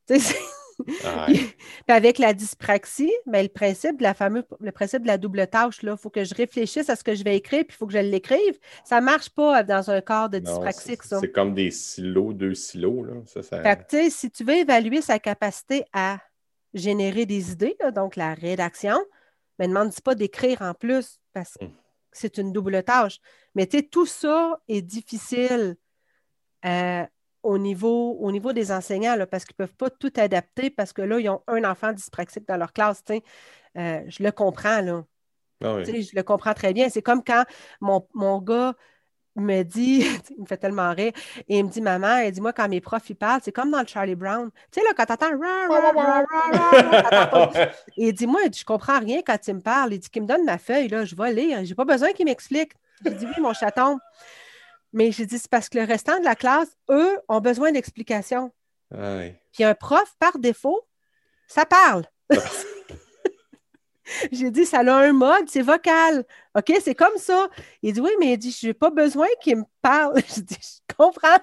sais. 0.05 0.19
puis 0.79 1.55
avec 1.87 2.17
la 2.17 2.33
dyspraxie, 2.33 3.13
ben, 3.25 3.41
le 3.41 3.47
principe 3.47 3.97
de 3.97 4.03
la 4.03 4.13
fameuse, 4.13 4.43
le 4.59 4.73
principe 4.73 5.03
de 5.03 5.07
la 5.07 5.17
double 5.17 5.47
tâche, 5.47 5.77
il 5.81 5.95
faut 5.95 6.09
que 6.09 6.25
je 6.25 6.35
réfléchisse 6.35 6.89
à 6.89 6.97
ce 6.97 7.05
que 7.05 7.15
je 7.15 7.23
vais 7.23 7.37
écrire, 7.37 7.63
puis 7.65 7.73
il 7.73 7.77
faut 7.77 7.87
que 7.87 7.93
je 7.93 7.99
l'écrive. 7.99 8.59
Ça 8.83 8.99
ne 8.99 9.05
marche 9.05 9.29
pas 9.29 9.63
dans 9.63 9.89
un 9.89 10.01
corps 10.01 10.29
de 10.29 10.39
dyspraxique, 10.39 11.03
ça. 11.03 11.21
C'est 11.21 11.31
comme 11.31 11.53
des 11.53 11.71
silos, 11.71 12.33
deux 12.33 12.55
silos. 12.55 13.05
Là. 13.05 13.13
Ça, 13.27 13.41
ça... 13.41 13.61
Fait 13.61 14.09
si 14.09 14.29
tu 14.29 14.43
veux 14.43 14.57
évaluer 14.57 15.01
sa 15.01 15.19
capacité 15.19 15.85
à 15.93 16.17
générer 16.73 17.25
des 17.25 17.53
idées, 17.53 17.77
donc 17.95 18.17
la 18.17 18.33
rédaction, 18.33 18.97
mais 19.57 19.67
ne 19.67 19.73
demande 19.73 19.93
pas 20.03 20.15
d'écrire 20.15 20.61
en 20.63 20.73
plus 20.73 21.21
parce 21.31 21.53
que 21.53 21.63
hum. 21.63 21.71
C'est 22.19 22.37
une 22.37 22.51
double 22.51 22.83
tâche. 22.83 23.19
Mais 23.55 23.67
tu 23.67 23.77
sais, 23.77 23.83
tout 23.83 24.05
ça 24.05 24.59
est 24.67 24.81
difficile 24.81 25.75
euh, 26.65 27.05
au, 27.43 27.57
niveau, 27.57 28.17
au 28.19 28.31
niveau 28.31 28.53
des 28.53 28.71
enseignants 28.71 29.15
parce 29.29 29.45
qu'ils 29.45 29.55
ne 29.59 29.65
peuvent 29.65 29.75
pas 29.75 29.89
tout 29.89 30.13
adapter 30.17 30.69
parce 30.69 30.93
que 30.93 31.01
là, 31.01 31.19
ils 31.19 31.29
ont 31.29 31.41
un 31.47 31.63
enfant 31.63 31.93
dyspraxique 31.93 32.47
dans 32.47 32.57
leur 32.57 32.73
classe. 32.73 33.03
Euh, 33.77 34.03
je 34.07 34.23
le 34.23 34.31
comprends. 34.31 34.81
Là. 34.81 35.05
Ah 35.61 35.83
je 35.83 36.15
le 36.15 36.23
comprends 36.23 36.53
très 36.53 36.73
bien. 36.73 36.89
C'est 36.89 37.01
comme 37.01 37.23
quand 37.23 37.45
mon, 37.81 38.07
mon 38.13 38.39
gars 38.39 38.75
me 39.35 39.63
dit, 39.63 40.05
il 40.37 40.41
me 40.41 40.45
fait 40.45 40.57
tellement 40.57 40.93
rire, 40.93 41.11
et 41.47 41.59
il 41.59 41.65
me 41.65 41.69
dit, 41.69 41.81
maman, 41.81 42.17
elle 42.17 42.31
dit, 42.31 42.41
moi, 42.41 42.53
quand 42.53 42.67
mes 42.67 42.81
profs, 42.81 43.09
ils 43.09 43.15
parlent, 43.15 43.41
c'est 43.43 43.51
comme 43.51 43.71
dans 43.71 43.81
le 43.81 43.87
Charlie 43.87 44.15
Brown. 44.15 44.49
Tu 44.71 44.79
sais, 44.79 44.85
là, 44.85 44.93
quand 44.95 45.05
t'entends, 45.05 45.29
et 47.97 48.07
il 48.07 48.13
dit, 48.13 48.27
moi, 48.27 48.41
je 48.53 48.63
comprends 48.63 48.99
rien 48.99 49.21
quand 49.25 49.37
il 49.47 49.55
me 49.55 49.61
parle. 49.61 49.93
Il 49.93 49.99
dit 49.99 50.09
qu'il 50.09 50.23
me 50.23 50.27
donne 50.27 50.45
ma 50.45 50.57
feuille, 50.57 50.87
là, 50.87 51.05
je 51.05 51.15
vais 51.15 51.33
lire. 51.33 51.59
J'ai 51.63 51.75
pas 51.75 51.85
besoin 51.85 52.11
qu'il 52.13 52.25
m'explique. 52.25 52.73
J'ai 53.03 53.11
dit, 53.11 53.25
oui, 53.25 53.41
mon 53.41 53.53
chaton. 53.53 53.99
Mais 54.91 55.11
j'ai 55.11 55.25
dit, 55.25 55.37
c'est 55.37 55.49
parce 55.49 55.69
que 55.69 55.77
le 55.77 55.85
restant 55.85 56.19
de 56.19 56.25
la 56.25 56.35
classe, 56.35 56.69
eux, 56.89 57.19
ont 57.27 57.39
besoin 57.39 57.71
d'explications. 57.71 58.51
Puis 59.53 59.63
un 59.63 59.75
prof, 59.75 60.15
par 60.19 60.37
défaut, 60.39 60.87
ça 61.47 61.65
parle. 61.65 62.05
J'ai 64.31 64.51
dit, 64.51 64.65
ça 64.65 64.79
a 64.79 64.93
un 64.93 65.13
mode, 65.13 65.47
c'est 65.47 65.61
vocal. 65.61 66.25
OK, 66.57 66.73
c'est 66.81 66.95
comme 66.95 67.17
ça. 67.17 67.49
Il 67.81 67.93
dit, 67.93 68.01
oui, 68.01 68.11
mais 68.19 68.33
il 68.33 68.37
dit, 68.37 68.55
je 68.57 68.67
n'ai 68.67 68.73
pas 68.73 68.89
besoin 68.89 69.27
qu'il 69.41 69.57
me 69.57 69.63
parle. 69.81 70.15
Je 70.35 70.41
dis, 70.41 70.57
je 70.61 70.95
comprends. 70.95 71.37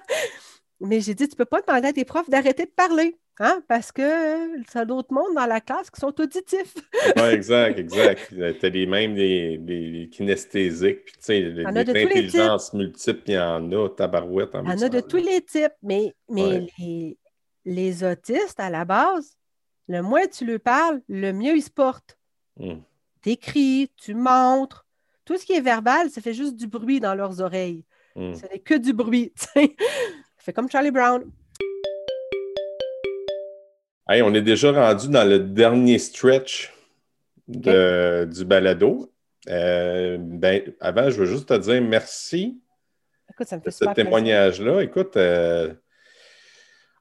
Mais 0.79 1.01
j'ai 1.01 1.15
dit, 1.15 1.27
tu 1.27 1.33
ne 1.33 1.37
peux 1.37 1.45
pas 1.45 1.61
demander 1.61 1.87
à 1.87 1.93
tes 1.93 2.05
profs 2.05 2.29
d'arrêter 2.29 2.65
de 2.65 2.71
parler. 2.71 3.17
Hein? 3.39 3.61
Parce 3.67 3.91
que 3.91 4.63
ça 4.69 4.81
a 4.81 4.85
d'autres 4.85 5.13
mondes 5.13 5.35
dans 5.35 5.45
la 5.45 5.61
classe 5.61 5.91
qui 5.91 5.99
sont 5.99 6.13
auditifs. 6.19 6.73
oui, 7.15 7.23
exact, 7.31 7.77
exact. 7.77 8.29
Tu 8.29 8.65
as 8.65 8.69
les 8.69 8.85
mêmes 8.87 9.15
des, 9.15 10.09
kinesthésiques, 10.11 11.05
puis 11.05 11.13
tu 11.13 11.21
sais, 11.21 11.41
les, 11.41 11.65
intelligences 11.65 12.73
multiples, 12.73 13.23
il 13.27 13.33
y 13.33 13.39
en 13.39 13.71
a, 13.71 13.89
tabarouette 13.89 14.55
en 14.55 14.63
Il 14.63 14.69
y 14.69 14.73
en 14.73 14.81
a 14.81 14.89
de 14.89 15.01
tous 15.01 15.17
les 15.17 15.41
types, 15.41 15.73
mais, 15.83 16.15
mais 16.29 16.67
les, 16.79 17.17
les 17.65 18.03
autistes, 18.03 18.59
à 18.59 18.71
la 18.71 18.85
base, 18.85 19.37
le 19.87 20.01
moins 20.01 20.25
tu 20.25 20.45
leur 20.45 20.59
parles, 20.59 21.01
le 21.07 21.31
mieux 21.31 21.55
ils 21.55 21.61
se 21.61 21.69
portent. 21.69 22.16
Hmm. 22.59 22.79
Tu 23.21 23.31
écris, 23.31 23.91
tu 23.97 24.13
montres. 24.13 24.85
Tout 25.25 25.37
ce 25.37 25.45
qui 25.45 25.53
est 25.53 25.61
verbal, 25.61 26.09
ça 26.09 26.21
fait 26.21 26.33
juste 26.33 26.55
du 26.55 26.67
bruit 26.67 26.99
dans 26.99 27.15
leurs 27.15 27.41
oreilles. 27.41 27.83
Hmm. 28.15 28.33
Ce 28.33 28.45
n'est 28.47 28.59
que 28.59 28.75
du 28.75 28.93
bruit. 28.93 29.33
fait 30.37 30.53
comme 30.53 30.69
Charlie 30.69 30.91
Brown. 30.91 31.29
on 34.09 34.33
est 34.33 34.41
déjà 34.41 34.71
rendu 34.71 35.09
dans 35.09 35.27
le 35.27 35.39
dernier 35.39 35.99
stretch 35.99 36.73
du 37.47 38.45
balado. 38.45 39.11
Euh, 39.49 40.17
ben, 40.19 40.73
avant, 40.79 41.09
je 41.09 41.21
veux 41.21 41.25
juste 41.25 41.47
te 41.47 41.57
dire 41.57 41.81
merci 41.81 42.59
Écoute, 43.29 43.47
ça 43.47 43.57
me 43.57 43.61
fait 43.61 43.69
de 43.69 43.73
ce 43.73 43.85
témoignage-là. 43.93 44.81
Écoute, 44.81 45.15
euh, 45.15 45.73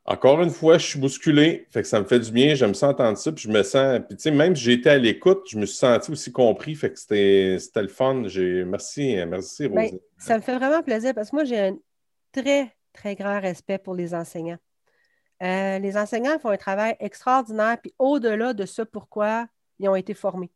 encore 0.07 0.41
une 0.41 0.51
fois, 0.51 0.79
je 0.79 0.87
suis 0.87 1.01
bousculé, 1.01 1.67
fait 1.71 1.83
que 1.83 1.89
ça 1.89 2.01
me 2.01 2.05
fait 2.05 2.21
du 2.21 2.31
bien, 2.31 2.55
j'aime 2.55 2.75
ça 2.75 2.91
entendre 2.91 3.19
ça, 3.19 3.33
puis 3.33 3.43
je 3.45 3.51
me 3.51 3.63
sens, 3.65 4.01
puis 4.07 4.17
tu 4.17 4.23
sais, 4.23 4.31
même 4.31 4.55
si 4.55 4.71
été 4.71 4.91
à 4.91 4.99
l'écoute, 4.99 5.43
je 5.49 5.59
me 5.59 5.67
suis 5.67 5.77
senti 5.77 6.13
aussi 6.13 6.31
compris, 6.31 6.77
fait 6.77 6.93
que 6.93 6.99
c'était 6.99 7.59
le 7.83 7.89
fun. 7.89 8.23
Merci, 8.67 9.17
merci 9.27 9.69
ben, 9.69 9.83
Rosie. 9.83 10.01
ça 10.19 10.37
me 10.37 10.43
fait 10.43 10.57
vraiment 10.57 10.83
plaisir 10.83 11.13
parce 11.13 11.31
que 11.31 11.37
moi, 11.37 11.45
j'ai 11.45 11.59
un 11.59 11.77
très, 12.31 12.73
très 12.93 13.17
grand 13.17 13.41
respect 13.41 13.79
pour 13.79 13.95
les 13.95 14.15
enseignants. 14.15 14.59
Euh, 15.43 15.79
les 15.81 15.97
enseignants 15.97 16.39
font 16.39 16.51
un 16.51 16.57
travail 16.57 16.97
extraordinaire, 17.01 17.79
puis 17.83 17.93
au-delà 17.99 18.55
de 18.55 18.65
ce 18.65 18.83
pourquoi 18.83 19.47
ils 19.81 19.89
ont 19.89 19.97
été 19.97 20.15
formés. 20.15 20.51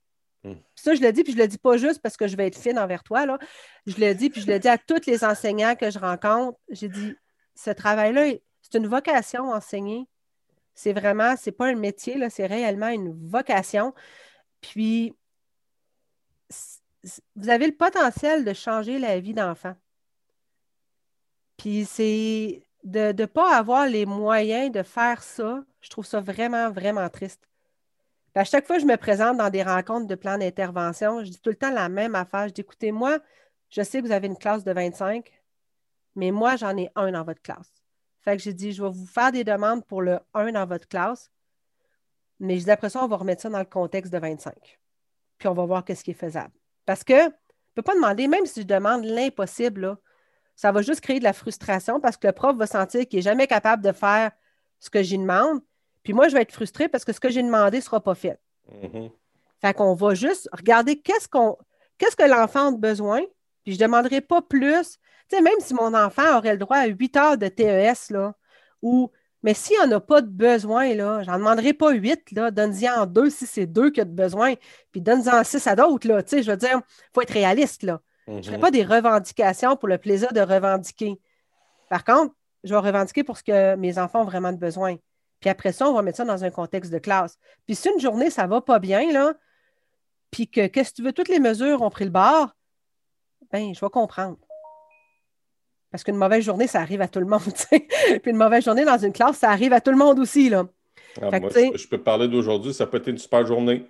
Hmm. 0.45 0.55
Ça, 0.77 0.95
je 0.95 1.03
le 1.03 1.13
dis, 1.13 1.25
puis 1.25 1.33
je 1.33 1.39
le 1.39 1.49
dis 1.49 1.59
pas 1.59 1.77
juste 1.77 2.01
parce 2.01 2.17
que 2.17 2.29
je 2.29 2.37
vais 2.37 2.47
être 2.47 2.59
fine 2.59 2.79
envers 2.79 3.03
toi, 3.03 3.27
là. 3.27 3.39
Je 3.87 3.97
le 3.99 4.15
dis, 4.15 4.31
puis 4.31 4.41
je 4.41 4.47
le 4.47 4.59
dis 4.61 4.69
à 4.69 4.79
tous 4.79 5.07
les 5.07 5.25
enseignants 5.25 5.75
que 5.75 5.91
je 5.91 5.99
rencontre. 5.99 6.57
J'ai 6.71 6.89
dit, 6.89 7.15
ce 7.57 7.71
travail-là, 7.71 8.29
c'est 8.71 8.79
une 8.79 8.87
vocation 8.87 9.51
enseigner. 9.51 10.09
C'est 10.75 10.93
vraiment, 10.93 11.37
c'est 11.37 11.53
pas 11.53 11.67
un 11.69 11.75
métier, 11.75 12.17
c'est 12.31 12.47
réellement 12.47 12.89
une 12.89 13.13
vocation. 13.29 13.95
Puis, 14.61 15.15
vous 17.37 17.49
avez 17.49 17.67
le 17.67 17.77
potentiel 17.77 18.45
de 18.45 18.53
changer 18.53 18.99
la 18.99 19.21
vie 19.21 19.35
d'enfant. 19.35 19.75
Puis, 21.57 21.85
c'est 21.85 22.63
de 22.85 23.13
ne 23.13 23.27
pas 23.27 23.57
avoir 23.57 23.87
les 23.87 24.07
moyens 24.07 24.73
de 24.73 24.83
faire 24.83 25.23
ça, 25.23 25.63
je 25.81 25.91
trouve 25.91 26.07
ça 26.07 26.21
vraiment, 26.21 26.71
vraiment 26.71 27.09
triste. 27.11 27.47
à 28.35 28.45
chaque 28.45 28.67
fois 28.67 28.77
que 28.77 28.83
je 28.83 28.87
me 28.87 28.97
présente 28.97 29.37
dans 29.39 29.51
des 29.51 29.63
rencontres 29.63 30.07
de 30.07 30.15
plan 30.15 30.39
d'intervention, 30.39 31.25
je 31.25 31.31
dis 31.31 31.41
tout 31.41 31.51
le 31.51 31.57
temps 31.57 31.71
la 31.71 31.89
même 31.89 32.15
affaire. 32.15 32.49
Je 32.49 32.55
dis, 32.55 32.61
écoutez, 32.63 32.93
moi, 32.93 33.19
je 33.71 33.83
sais 33.83 34.01
que 34.01 34.07
vous 34.07 34.13
avez 34.13 34.29
une 34.29 34.39
classe 34.39 34.65
de 34.65 34.73
25, 34.73 35.31
mais 36.17 36.31
moi, 36.31 36.57
j'en 36.57 36.77
ai 36.77 36.91
un 36.97 37.13
dans 37.13 37.25
votre 37.25 37.43
classe. 37.43 37.80
Fait 38.21 38.37
que 38.37 38.43
j'ai 38.43 38.53
dit, 38.53 38.73
je 38.73 38.83
vais 38.83 38.91
vous 38.91 39.07
faire 39.07 39.33
des 39.33 39.45
demandes 39.45 39.85
pour 39.87 40.03
le 40.03 40.21
1 40.35 40.53
dans 40.53 40.67
votre 40.67 40.89
classe, 40.89 41.31
mais 42.39 42.59
je 42.59 42.65
dis, 42.65 42.71
après 42.71 42.91
ça, 42.91 43.03
on 43.03 43.09
va 43.09 43.17
remettre 43.17 43.43
ça 43.43 43.49
dans 43.49 43.59
le 43.59 43.65
contexte 43.65 44.13
de 44.13 44.19
25. 44.19 44.79
Puis 45.39 45.49
on 45.49 45.55
va 45.55 45.65
voir 45.65 45.85
qu'est-ce 45.85 46.05
qui 46.05 46.11
est 46.11 46.15
faisable. 46.15 46.53
Parce 46.87 47.05
que 47.05 47.15
je 47.15 47.27
ne 47.27 47.31
peux 47.75 47.83
pas 47.83 47.95
demander, 47.95 48.29
même 48.29 48.47
si 48.47 48.63
je 48.63 48.67
demande 48.67 49.05
l'impossible, 49.05 49.97
ça 50.57 50.73
va 50.73 50.83
juste 50.83 51.01
créer 51.01 51.19
de 51.19 51.25
la 51.25 51.33
frustration 51.33 52.01
parce 52.01 52.17
que 52.17 52.27
le 52.27 52.33
prof 52.33 52.57
va 52.57 52.67
sentir 52.67 53.09
qu'il 53.09 53.19
n'est 53.19 53.23
jamais 53.23 53.47
capable 53.47 53.83
de 53.83 53.93
faire 53.93 54.33
ce 54.79 54.91
que 54.91 55.03
j'y 55.03 55.17
demande. 55.17 55.61
Puis 56.03 56.13
moi, 56.13 56.29
je 56.29 56.35
vais 56.35 56.43
être 56.43 56.53
frustrée 56.53 56.89
parce 56.89 57.05
que 57.05 57.13
ce 57.13 57.21
que 57.21 57.31
j'ai 57.31 57.43
demandé 57.43 57.79
ne 57.79 57.83
sera 57.83 58.01
pas 58.01 58.15
fait. 58.15 58.39
Mm-hmm. 58.71 59.11
Fait 59.61 59.75
qu'on 59.75 59.95
va 59.95 60.15
juste 60.15 60.49
regarder 60.53 61.01
qu'est-ce 61.01 61.29
qu'on 61.29 61.57
qu'est-ce 61.99 62.17
que 62.17 62.25
l'enfant 62.25 62.69
a 62.69 62.73
besoin, 62.73 63.21
puis 63.63 63.75
je 63.75 63.79
ne 63.79 63.87
demanderai 63.87 64.21
pas 64.21 64.43
plus 64.43 64.99
même 65.33 65.61
si 65.61 65.75
mon 65.75 65.95
enfant 65.95 66.39
aurait 66.39 66.53
le 66.53 66.59
droit 66.59 66.79
à 66.79 66.87
8 66.87 67.17
heures 67.17 67.39
de 67.39 67.49
TES, 67.49 68.11
là, 68.11 68.35
ou, 68.83 69.11
mais 69.43 69.55
s'il 69.55 69.79
n'y 69.79 69.85
en 69.85 69.97
a 69.97 70.01
pas 70.01 70.21
de 70.23 70.29
besoin, 70.29 70.95
là, 70.95 71.23
j'en 71.23 71.39
demanderai 71.39 71.73
pas 71.73 71.91
8, 71.93 72.33
là, 72.33 72.51
donne-y 72.51 72.89
en 72.89 73.07
deux 73.07 73.31
si 73.31 73.47
c'est 73.47 73.67
deux 73.67 73.91
qui 73.91 74.01
a 74.01 74.05
de 74.05 74.11
besoin, 74.11 74.55
puis 74.93 75.01
donne-en 75.01 75.45
six 75.45 75.67
à 75.67 75.77
d'autres, 75.77 76.09
là, 76.09 76.23
tu 76.23 76.31
sais, 76.31 76.43
je 76.43 76.51
veux 76.51 76.57
dire, 76.57 76.77
il 76.77 77.11
faut 77.15 77.23
être 77.23 77.33
réaliste, 77.33 77.83
là. 77.83 78.01
Je 78.27 78.33
ne 78.33 78.43
ferai 78.43 78.57
mhm. 78.57 78.61
pas 78.61 78.71
des 78.71 78.85
revendications 78.85 79.77
pour 79.77 79.89
le 79.89 79.99
plaisir 79.99 80.33
de 80.33 80.41
revendiquer. 80.41 81.21
Par 81.89 82.05
contre, 82.05 82.35
je 82.63 82.73
vais 82.73 82.79
revendiquer 82.79 83.25
pour 83.25 83.37
ce 83.37 83.43
que 83.43 83.75
mes 83.75 83.99
enfants 83.99 84.23
ont 84.23 84.25
vraiment 84.25 84.53
de 84.53 84.59
besoin. 84.59 84.97
Puis 85.41 85.51
après 85.51 85.73
ça, 85.73 85.89
on 85.89 85.95
va 85.95 86.03
mettre 86.03 86.19
ça 86.19 86.25
dans 86.25 86.45
un 86.45 86.51
contexte 86.51 86.93
de 86.93 86.99
classe. 86.99 87.39
Puis 87.67 87.75
si 87.75 87.89
une 87.89 87.99
journée, 87.99 88.31
ça 88.31 88.45
ne 88.45 88.51
va 88.51 88.61
pas 88.61 88.79
bien, 88.79 89.11
là, 89.11 89.35
puis 90.31 90.49
que, 90.49 90.67
qu'est-ce 90.67 90.91
que 90.91 90.97
tu 90.97 91.03
veux, 91.03 91.13
toutes 91.13 91.29
les 91.29 91.41
mesures 91.41 91.83
ont 91.83 91.91
pris 91.91 92.05
le 92.05 92.11
bord, 92.11 92.55
ben, 93.51 93.75
je 93.75 93.81
vais 93.81 93.91
comprendre. 93.91 94.39
Parce 95.91 96.05
qu'une 96.05 96.17
mauvaise 96.17 96.45
journée, 96.45 96.67
ça 96.67 96.81
arrive 96.81 97.01
à 97.01 97.09
tout 97.09 97.21
le 97.21 97.27
monde. 97.27 97.41
Puis 97.71 98.31
une 98.31 98.37
mauvaise 98.37 98.65
journée 98.65 98.85
dans 98.85 98.99
une 98.99 99.13
classe, 99.13 99.39
ça 99.39 99.51
arrive 99.51 99.73
à 99.73 99.81
tout 99.81 99.91
le 99.91 99.97
monde 99.97 100.19
aussi. 100.19 100.49
Là. 100.49 100.67
Ah, 101.21 101.31
je 101.33 101.89
peux 101.89 101.99
parler 101.99 102.29
d'aujourd'hui, 102.29 102.73
ça 102.73 102.87
peut 102.87 102.99
être 102.99 103.09
une 103.09 103.19
super 103.19 103.45
journée. 103.45 103.85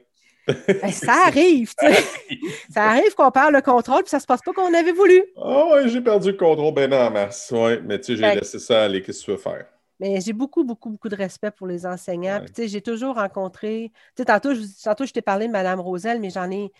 Ben, 0.46 0.90
ça 0.90 1.26
arrive, 1.26 1.72
ça 2.70 2.84
arrive 2.84 3.14
qu'on 3.14 3.30
perd 3.30 3.52
le 3.52 3.60
contrôle, 3.60 4.02
puis 4.02 4.10
ça 4.10 4.18
se 4.18 4.26
passe 4.26 4.40
pas 4.40 4.52
qu'on 4.52 4.72
avait 4.72 4.92
voulu. 4.92 5.22
Ah 5.36 5.42
oh, 5.44 5.74
ouais, 5.74 5.88
j'ai 5.88 6.00
perdu 6.00 6.32
le 6.32 6.36
contrôle 6.36 6.74
ben 6.74 6.92
en 6.92 7.10
masse. 7.10 7.52
Ouais, 7.54 7.80
mais 7.84 8.00
tu 8.00 8.16
sais, 8.16 8.16
j'ai 8.16 8.40
laissé 8.40 8.58
ça 8.58 8.84
aller. 8.84 9.02
Qu'est-ce 9.02 9.20
que 9.20 9.24
tu 9.26 9.30
veux 9.32 9.36
faire? 9.36 9.66
Mais 10.00 10.18
j'ai 10.20 10.32
beaucoup, 10.32 10.64
beaucoup, 10.64 10.90
beaucoup 10.90 11.10
de 11.10 11.14
respect 11.14 11.50
pour 11.50 11.66
les 11.66 11.84
enseignants. 11.84 12.40
Puis 12.40 12.52
tu 12.52 12.62
sais, 12.62 12.68
j'ai 12.68 12.80
toujours 12.80 13.16
rencontré. 13.16 13.92
Tu 14.16 14.22
sais, 14.22 14.24
tantôt, 14.24 14.54
je, 14.54 14.62
tantôt, 14.82 15.04
je 15.04 15.12
t'ai 15.12 15.22
parlé 15.22 15.46
de 15.46 15.52
Mme 15.52 15.78
Roselle, 15.78 16.20
mais 16.20 16.30
j'en 16.30 16.50
ai 16.50 16.72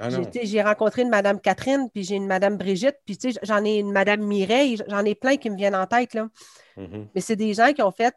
ah 0.00 0.08
j'ai 0.42 0.62
rencontré 0.62 1.02
une 1.02 1.10
Madame 1.10 1.40
Catherine, 1.40 1.90
puis 1.92 2.04
j'ai 2.04 2.16
une 2.16 2.26
Madame 2.26 2.56
Brigitte, 2.56 2.96
puis 3.04 3.18
j'en 3.42 3.62
ai 3.64 3.76
une 3.76 3.92
Madame 3.92 4.22
Mireille, 4.22 4.78
j'en 4.88 5.04
ai 5.04 5.14
plein 5.14 5.36
qui 5.36 5.50
me 5.50 5.56
viennent 5.56 5.74
en 5.74 5.86
tête. 5.86 6.14
Là. 6.14 6.28
Mm-hmm. 6.78 7.08
Mais 7.14 7.20
c'est 7.20 7.36
des 7.36 7.52
gens 7.52 7.72
qui 7.74 7.82
ont 7.82 7.90
fait, 7.90 8.14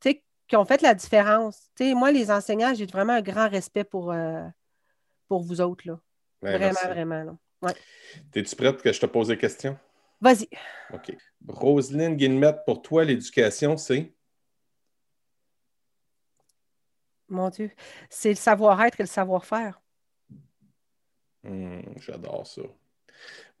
qui 0.00 0.56
ont 0.56 0.64
fait 0.64 0.80
la 0.80 0.94
différence. 0.94 1.70
moi, 1.80 2.12
les 2.12 2.30
enseignants, 2.30 2.72
j'ai 2.74 2.86
vraiment 2.86 3.14
un 3.14 3.22
grand 3.22 3.48
respect 3.48 3.82
pour, 3.82 4.12
euh, 4.12 4.44
pour 5.26 5.42
vous 5.42 5.60
autres. 5.60 5.84
Là. 5.88 5.98
vraiment, 6.40 6.88
vraiment. 6.88 7.38
Ouais. 7.62 7.72
Es-tu 8.34 8.54
prête 8.54 8.80
que 8.80 8.92
je 8.92 9.00
te 9.00 9.06
pose 9.06 9.28
des 9.28 9.38
questions? 9.38 9.76
Vas-y. 10.20 10.48
OK. 10.92 11.16
Roselyne 11.48 12.14
Guillemette, 12.14 12.58
pour 12.64 12.80
toi, 12.80 13.04
l'éducation, 13.04 13.76
c'est? 13.76 14.14
Mon 17.28 17.48
Dieu, 17.48 17.70
c'est 18.08 18.28
le 18.28 18.36
savoir-être 18.36 19.00
et 19.00 19.02
le 19.02 19.08
savoir-faire. 19.08 19.80
Hmm, 21.44 21.80
j'adore 22.00 22.46
ça. 22.46 22.62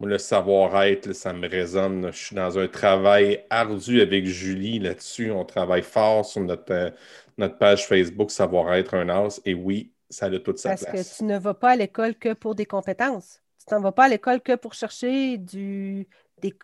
Moi, 0.00 0.10
le 0.10 0.18
savoir-être, 0.18 1.12
ça 1.12 1.32
me 1.32 1.48
résonne. 1.48 2.10
Je 2.12 2.16
suis 2.16 2.36
dans 2.36 2.58
un 2.58 2.66
travail 2.66 3.44
ardu 3.50 4.00
avec 4.00 4.26
Julie 4.26 4.78
là-dessus. 4.78 5.30
On 5.30 5.44
travaille 5.44 5.82
fort 5.82 6.24
sur 6.24 6.42
notre, 6.42 6.72
euh, 6.72 6.90
notre 7.38 7.58
page 7.58 7.86
Facebook 7.86 8.30
Savoir-être 8.30 8.94
un 8.94 9.08
as. 9.08 9.40
Et 9.44 9.54
oui, 9.54 9.92
ça 10.10 10.26
a 10.26 10.38
toute 10.38 10.58
sa 10.58 10.70
place. 10.70 10.84
Parce 10.84 11.12
que 11.12 11.16
tu 11.18 11.24
ne 11.24 11.38
vas 11.38 11.54
pas 11.54 11.70
à 11.70 11.76
l'école 11.76 12.16
que 12.16 12.32
pour 12.32 12.54
des 12.54 12.66
compétences. 12.66 13.40
Tu 13.66 13.74
n'en 13.74 13.80
vas 13.80 13.92
pas 13.92 14.04
à 14.04 14.08
l'école 14.08 14.40
que 14.40 14.56
pour 14.56 14.74
chercher 14.74 15.38
du, 15.38 16.06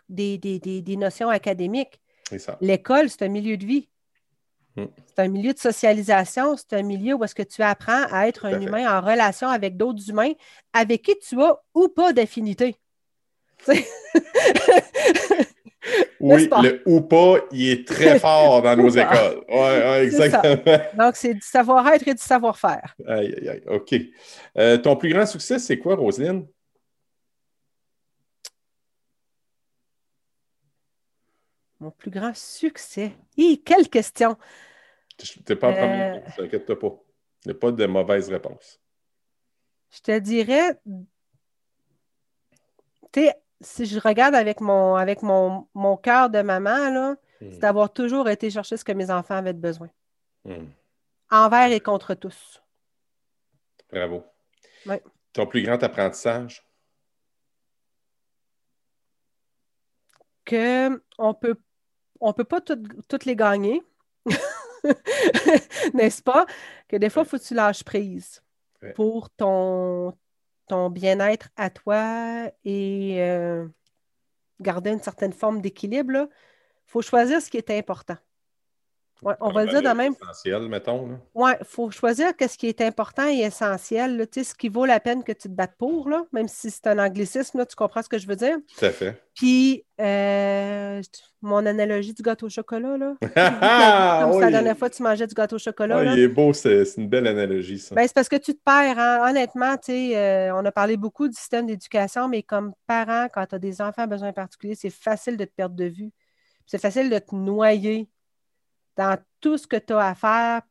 des, 0.09 0.37
des, 0.37 0.95
notions 0.97 1.29
académiques. 1.29 2.01
L'école, 2.61 3.09
c'est 3.09 3.23
un 3.23 3.29
milieu 3.29 3.57
de 3.57 3.65
vie. 3.65 3.89
Hmm. 4.75 4.85
C'est 5.05 5.23
un 5.23 5.27
milieu 5.27 5.53
de 5.53 5.59
socialisation, 5.59 6.55
c'est 6.55 6.73
un 6.73 6.83
milieu 6.83 7.15
où 7.15 7.23
est-ce 7.23 7.35
que 7.35 7.43
tu 7.43 7.61
apprends 7.61 8.05
à 8.11 8.27
être 8.27 8.45
un 8.45 8.61
humain 8.61 8.97
en 8.97 9.01
relation 9.01 9.49
avec 9.49 9.75
d'autres 9.75 10.09
humains 10.09 10.31
avec 10.73 11.01
qui 11.01 11.17
tu 11.19 11.41
as 11.41 11.57
ou 11.73 11.89
pas 11.89 12.13
d'affinité. 12.13 12.77
oui, 16.19 16.49
le 16.63 16.81
ou 16.85 17.01
pas, 17.01 17.37
il 17.51 17.69
est 17.69 17.87
très 17.87 18.19
fort 18.19 18.61
dans 18.61 18.75
nos 18.75 18.89
écoles. 18.89 19.43
Oui, 19.49 19.69
exactement. 20.03 20.77
Donc, 20.97 21.15
c'est 21.15 21.33
du 21.33 21.41
savoir-être 21.41 22.07
et 22.07 22.13
du 22.13 22.21
savoir-faire. 22.21 22.95
Aïe, 23.07 23.33
aïe, 23.37 23.49
aïe. 23.49 23.63
OK. 23.67 23.95
Euh, 24.57 24.77
ton 24.77 24.95
plus 24.95 25.09
grand 25.09 25.25
succès, 25.25 25.59
c'est 25.59 25.77
quoi, 25.77 25.95
Roselyne? 25.95 26.45
Mon 31.81 31.89
plus 31.89 32.11
grand 32.11 32.35
succès. 32.35 33.11
Hi, 33.37 33.59
quelle 33.63 33.89
question! 33.89 34.37
Tu 35.17 35.39
n'es 35.49 35.55
pas 35.55 35.69
en 35.69 35.73
premier, 35.73 36.11
ne 36.11 36.17
euh, 36.17 36.21
t'inquiète 36.37 36.73
pas. 36.75 36.87
Il 37.43 37.51
n'y 37.51 37.57
a 37.57 37.59
pas 37.59 37.71
de 37.71 37.85
mauvaise 37.87 38.29
réponse. 38.29 38.79
Je 39.89 39.99
te 40.01 40.19
dirais, 40.19 40.79
tu 43.11 43.27
si 43.61 43.85
je 43.87 43.99
regarde 43.99 44.35
avec 44.35 44.61
mon, 44.61 44.93
avec 44.95 45.23
mon, 45.23 45.67
mon 45.73 45.97
cœur 45.97 46.29
de 46.29 46.43
maman, 46.43 46.91
là, 46.91 47.15
hmm. 47.41 47.51
c'est 47.51 47.59
d'avoir 47.59 47.91
toujours 47.91 48.29
été 48.29 48.51
chercher 48.51 48.77
ce 48.77 48.85
que 48.85 48.91
mes 48.91 49.09
enfants 49.09 49.37
avaient 49.37 49.53
besoin. 49.53 49.89
Hmm. 50.45 50.67
Envers 51.31 51.71
et 51.71 51.79
contre 51.79 52.13
tous. 52.13 52.61
Bravo. 53.91 54.23
Ton 55.33 55.47
plus 55.47 55.63
grand 55.63 55.81
apprentissage? 55.81 56.63
Qu'on 60.45 61.33
peut 61.33 61.57
on 62.21 62.29
ne 62.29 62.33
peut 62.33 62.43
pas 62.45 62.61
toutes 62.61 63.25
les 63.25 63.35
gagner, 63.35 63.83
n'est-ce 65.93 66.21
pas? 66.21 66.45
Que 66.87 66.97
des 66.97 67.09
fois, 67.09 67.23
il 67.23 67.29
faut 67.29 67.37
que 67.37 67.43
tu 67.43 67.53
lâches 67.53 67.83
prise 67.83 68.43
pour 68.93 69.29
ton, 69.31 70.17
ton 70.67 70.89
bien-être 70.89 71.49
à 71.57 71.69
toi 71.69 72.51
et 72.65 73.17
euh, 73.21 73.67
garder 74.61 74.91
une 74.91 75.01
certaine 75.01 75.33
forme 75.33 75.61
d'équilibre. 75.61 76.29
Il 76.29 76.91
faut 76.91 77.01
choisir 77.01 77.41
ce 77.41 77.49
qui 77.49 77.57
est 77.57 77.71
important 77.71 78.17
on 79.21 79.51
va 79.51 79.65
le 79.65 79.69
dire 79.69 79.81
de 79.81 79.95
même. 79.95 80.13
Essentiel, 80.21 80.67
mettons. 80.67 81.19
Oui, 81.35 81.51
il 81.59 81.65
faut 81.65 81.91
choisir 81.91 82.31
ce 82.39 82.57
qui 82.57 82.67
est 82.67 82.81
important 82.81 83.27
et 83.27 83.39
essentiel, 83.39 84.27
ce 84.33 84.55
qui 84.55 84.69
vaut 84.69 84.85
la 84.85 84.99
peine 84.99 85.23
que 85.23 85.31
tu 85.31 85.47
te 85.47 85.53
battes 85.53 85.75
pour, 85.77 86.09
là, 86.09 86.25
même 86.31 86.47
si 86.47 86.71
c'est 86.71 86.87
un 86.87 86.99
anglicisme, 86.99 87.65
tu 87.65 87.75
comprends 87.75 88.01
ce 88.01 88.09
que 88.09 88.17
je 88.17 88.27
veux 88.27 88.35
dire? 88.35 88.57
Tout 88.77 88.85
à 88.85 88.89
fait. 88.89 89.21
Puis, 89.35 89.85
euh, 89.99 91.01
mon 91.41 91.65
analogie 91.65 92.13
du 92.13 92.21
gâteau 92.21 92.47
au 92.47 92.49
chocolat, 92.49 92.97
là. 92.97 93.15
Comme 94.21 94.41
la 94.41 94.51
dernière 94.51 94.77
fois, 94.77 94.89
tu 94.89 95.03
mangeais 95.03 95.27
du 95.27 95.33
gâteau 95.33 95.55
au 95.55 95.59
chocolat. 95.59 96.13
il 96.13 96.19
est 96.19 96.27
beau, 96.27 96.51
c'est 96.53 96.83
une 96.97 97.07
belle 97.07 97.27
analogie, 97.27 97.79
ça. 97.79 97.95
Ben, 97.95 98.03
c'est 98.07 98.13
parce 98.13 98.29
que 98.29 98.35
tu 98.35 98.53
te 98.53 98.59
perds. 98.63 98.99
Hein. 98.99 99.29
Honnêtement, 99.29 99.75
euh, 99.89 100.51
on 100.53 100.65
a 100.65 100.71
parlé 100.71 100.97
beaucoup 100.97 101.27
du 101.27 101.35
système 101.35 101.65
d'éducation, 101.65 102.27
mais 102.27 102.43
comme 102.43 102.73
parent, 102.87 103.27
quand 103.31 103.45
tu 103.45 103.55
as 103.55 103.59
des 103.59 103.81
enfants 103.81 104.03
à 104.03 104.07
besoins 104.07 104.33
particuliers, 104.33 104.75
c'est 104.75 104.89
facile 104.89 105.37
de 105.37 105.45
te 105.45 105.51
perdre 105.55 105.75
de 105.75 105.85
vue. 105.85 106.11
C'est 106.65 106.81
facile 106.81 107.09
de 107.09 107.19
te 107.19 107.35
noyer 107.35 108.07
dans 108.97 109.17
tout 109.39 109.57
ce 109.57 109.67
que 109.67 109.77
tu 109.77 109.93
as 109.93 110.09
à 110.09 110.15
faire. 110.15 110.61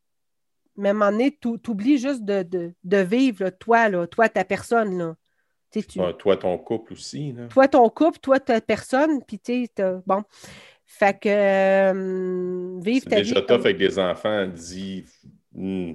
Un 0.79 0.93
moment 0.93 1.11
donné, 1.11 1.37
tu 1.39 1.59
oublies 1.69 1.99
juste 1.99 2.25
de, 2.25 2.73
vivre, 2.85 3.51
toi, 3.51 3.89
là, 3.89 4.07
toi, 4.07 4.29
ta 4.29 4.45
personne. 4.45 4.97
Là. 4.97 5.17
Tu, 5.71 5.83
toi, 5.83 6.37
ton 6.37 6.57
couple 6.59 6.95
aussi. 6.95 7.33
Là. 7.33 7.49
Toi, 7.49 7.69
ton 7.69 7.89
couple, 7.91 8.19
toi, 8.19 8.41
ta 8.41 8.61
personne, 8.61 9.23
puis 9.25 9.39
tu 9.39 9.67
sais, 9.67 9.85
bon. 10.07 10.23
Fait 10.87 11.17
que 11.17 11.29
euh, 11.29 12.81
vivre 12.81 13.09
ta 13.09 13.17
déjà 13.17 13.43
tough 13.43 13.61
avec 13.61 13.79
des 13.79 13.97
enfants 13.97 14.49
dit 14.49 15.05
hmm, 15.53 15.93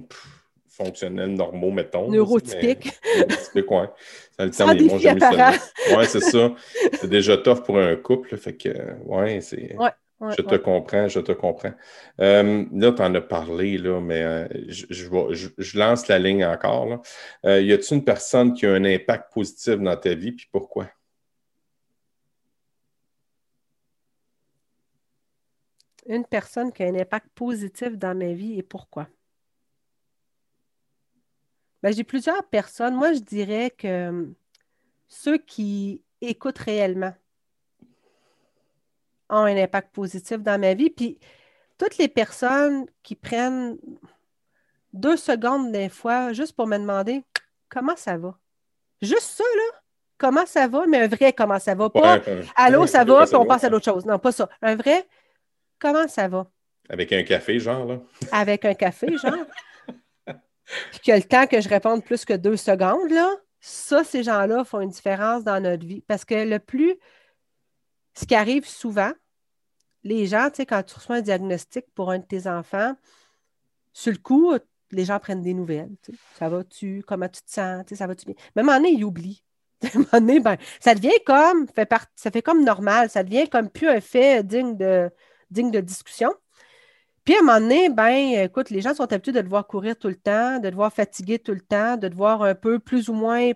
fonctionnels, 0.68 1.34
normaux, 1.34 1.70
mettons. 1.70 2.10
Neurotypiques. 2.10 2.92
Neurotypiques, 3.18 3.70
ouais. 3.70 3.88
C'est 4.38 4.44
le 4.46 4.50
terme 4.52 4.76
des 4.76 5.94
Ouais, 5.94 6.06
c'est 6.06 6.20
ça. 6.20 6.54
C'est 6.94 7.10
déjà 7.10 7.36
tough 7.36 7.62
pour 7.62 7.78
un 7.78 7.96
couple. 7.96 8.38
Fait 8.38 8.56
que, 8.56 8.70
ouais, 9.04 9.42
c'est. 9.42 9.76
Ouais 9.76 9.90
je 10.20 10.42
te 10.42 10.54
comprends, 10.56 11.08
je 11.08 11.20
te 11.20 11.32
comprends. 11.32 11.72
Euh, 12.20 12.64
là, 12.72 12.92
tu 12.92 13.02
en 13.02 13.14
as 13.14 13.20
parlé, 13.20 13.76
là, 13.76 14.00
mais 14.00 14.22
euh, 14.22 14.48
je, 14.68 14.86
je, 15.58 15.78
lance 15.78 16.08
la 16.08 16.18
ligne 16.18 16.44
encore. 16.44 16.86
Là. 16.86 17.02
Euh, 17.44 17.60
y 17.60 17.72
a-t-il 17.72 17.98
une 17.98 18.04
personne 18.04 18.54
qui 18.54 18.64
a 18.64 18.72
un 18.72 18.84
impact 18.84 19.32
positif 19.32 19.76
dans 19.76 19.96
ta 19.96 20.14
vie, 20.14 20.32
puis 20.32 20.48
pourquoi? 20.50 20.88
Une 26.06 26.24
personne 26.24 26.72
qui 26.72 26.82
a 26.82 26.86
un 26.86 26.94
impact 26.94 27.28
positif 27.34 27.98
dans 27.98 28.16
ma 28.16 28.32
vie 28.32 28.58
et 28.58 28.62
pourquoi? 28.62 29.08
Ben, 31.82 31.92
j'ai 31.92 32.04
plusieurs 32.04 32.48
personnes. 32.48 32.94
Moi, 32.94 33.12
je 33.12 33.20
dirais 33.20 33.70
que 33.70 34.32
ceux 35.08 35.36
qui 35.36 36.02
écoutent 36.22 36.58
réellement 36.58 37.14
ont 39.30 39.44
un 39.44 39.56
impact 39.56 39.94
positif 39.94 40.38
dans 40.38 40.60
ma 40.60 40.74
vie. 40.74 40.90
Puis 40.90 41.18
toutes 41.78 41.98
les 41.98 42.08
personnes 42.08 42.86
qui 43.02 43.14
prennent 43.14 43.76
deux 44.92 45.16
secondes 45.16 45.72
des 45.72 45.88
fois 45.88 46.32
juste 46.32 46.54
pour 46.54 46.66
me 46.66 46.78
demander 46.78 47.22
comment 47.68 47.96
ça 47.96 48.16
va? 48.16 48.38
Juste 49.02 49.22
ça, 49.22 49.44
là. 49.44 49.80
Comment 50.18 50.46
ça 50.46 50.66
va, 50.66 50.86
mais 50.86 51.02
un 51.02 51.08
vrai 51.08 51.34
comment 51.34 51.58
ça 51.58 51.74
va? 51.74 51.90
Pas 51.90 52.20
allô, 52.54 52.86
ça 52.86 53.04
va, 53.04 53.26
puis 53.26 53.36
on 53.36 53.44
passe 53.44 53.64
à 53.64 53.68
d'autres 53.68 53.84
choses. 53.84 54.06
Non, 54.06 54.18
pas 54.18 54.32
ça. 54.32 54.48
Un 54.62 54.74
vrai 54.74 55.06
comment 55.78 56.08
ça 56.08 56.26
va? 56.26 56.46
Avec 56.88 57.12
un 57.12 57.22
café, 57.22 57.58
genre, 57.58 57.84
là. 57.84 57.98
Avec 58.32 58.64
un 58.64 58.74
café, 58.74 59.16
genre. 59.18 59.44
puis 60.90 61.00
qu'il 61.02 61.10
y 61.10 61.12
a 61.12 61.16
le 61.16 61.24
temps 61.24 61.46
que 61.46 61.60
je 61.60 61.68
réponde 61.68 62.02
plus 62.02 62.24
que 62.24 62.32
deux 62.32 62.56
secondes, 62.56 63.10
là. 63.10 63.30
Ça, 63.60 64.04
ces 64.04 64.22
gens-là 64.22 64.64
font 64.64 64.80
une 64.80 64.90
différence 64.90 65.44
dans 65.44 65.60
notre 65.60 65.84
vie. 65.84 66.02
Parce 66.06 66.24
que 66.24 66.34
le 66.34 66.58
plus 66.60 66.96
ce 68.16 68.24
qui 68.24 68.34
arrive 68.34 68.66
souvent, 68.66 69.12
les 70.02 70.26
gens, 70.26 70.48
tu 70.50 70.56
sais, 70.56 70.66
quand 70.66 70.82
tu 70.82 70.94
reçois 70.94 71.16
un 71.16 71.20
diagnostic 71.20 71.84
pour 71.94 72.10
un 72.10 72.18
de 72.18 72.24
tes 72.24 72.46
enfants, 72.46 72.94
sur 73.92 74.12
le 74.12 74.18
coup, 74.18 74.54
les 74.90 75.04
gens 75.04 75.18
prennent 75.18 75.42
des 75.42 75.54
nouvelles. 75.54 75.90
Ça 76.38 76.48
va-tu? 76.48 77.02
Comment 77.06 77.28
tu 77.28 77.42
te 77.42 77.50
sens? 77.50 77.82
Ça 77.92 78.06
va-tu 78.06 78.26
bien? 78.26 78.34
Même 78.54 78.66
moment 78.66 78.84
ils 78.84 79.04
oublient. 79.04 79.42
À 79.82 79.88
un 80.16 80.20
moment 80.20 80.40
ben, 80.44 80.56
ça 80.80 80.94
devient 80.94 81.18
comme, 81.26 81.66
fait 81.68 81.88
ça 82.14 82.30
fait 82.30 82.42
comme 82.42 82.64
normal, 82.64 83.10
ça 83.10 83.22
devient 83.22 83.48
comme 83.48 83.68
plus 83.68 83.88
un 83.88 84.00
fait 84.00 84.42
digne 84.42 84.76
de, 84.76 85.80
discussion. 85.80 86.32
Puis 87.24 87.34
à 87.34 87.38
un 87.40 87.42
moment 87.42 87.60
donné, 87.60 87.90
ben, 87.90 88.44
écoute, 88.44 88.70
les 88.70 88.80
gens 88.80 88.94
sont 88.94 89.12
habitués 89.12 89.32
de 89.32 89.40
te 89.40 89.48
voir 89.48 89.66
courir 89.66 89.96
tout 89.98 90.08
le 90.08 90.16
temps, 90.16 90.60
de 90.60 90.70
te 90.70 90.74
voir 90.74 90.92
fatiguer 90.92 91.38
tout 91.38 91.52
le 91.52 91.60
temps, 91.60 91.96
de 91.96 92.08
te 92.08 92.14
voir 92.14 92.42
un 92.42 92.54
peu 92.54 92.78
plus 92.78 93.08
ou 93.08 93.14
moins 93.14 93.50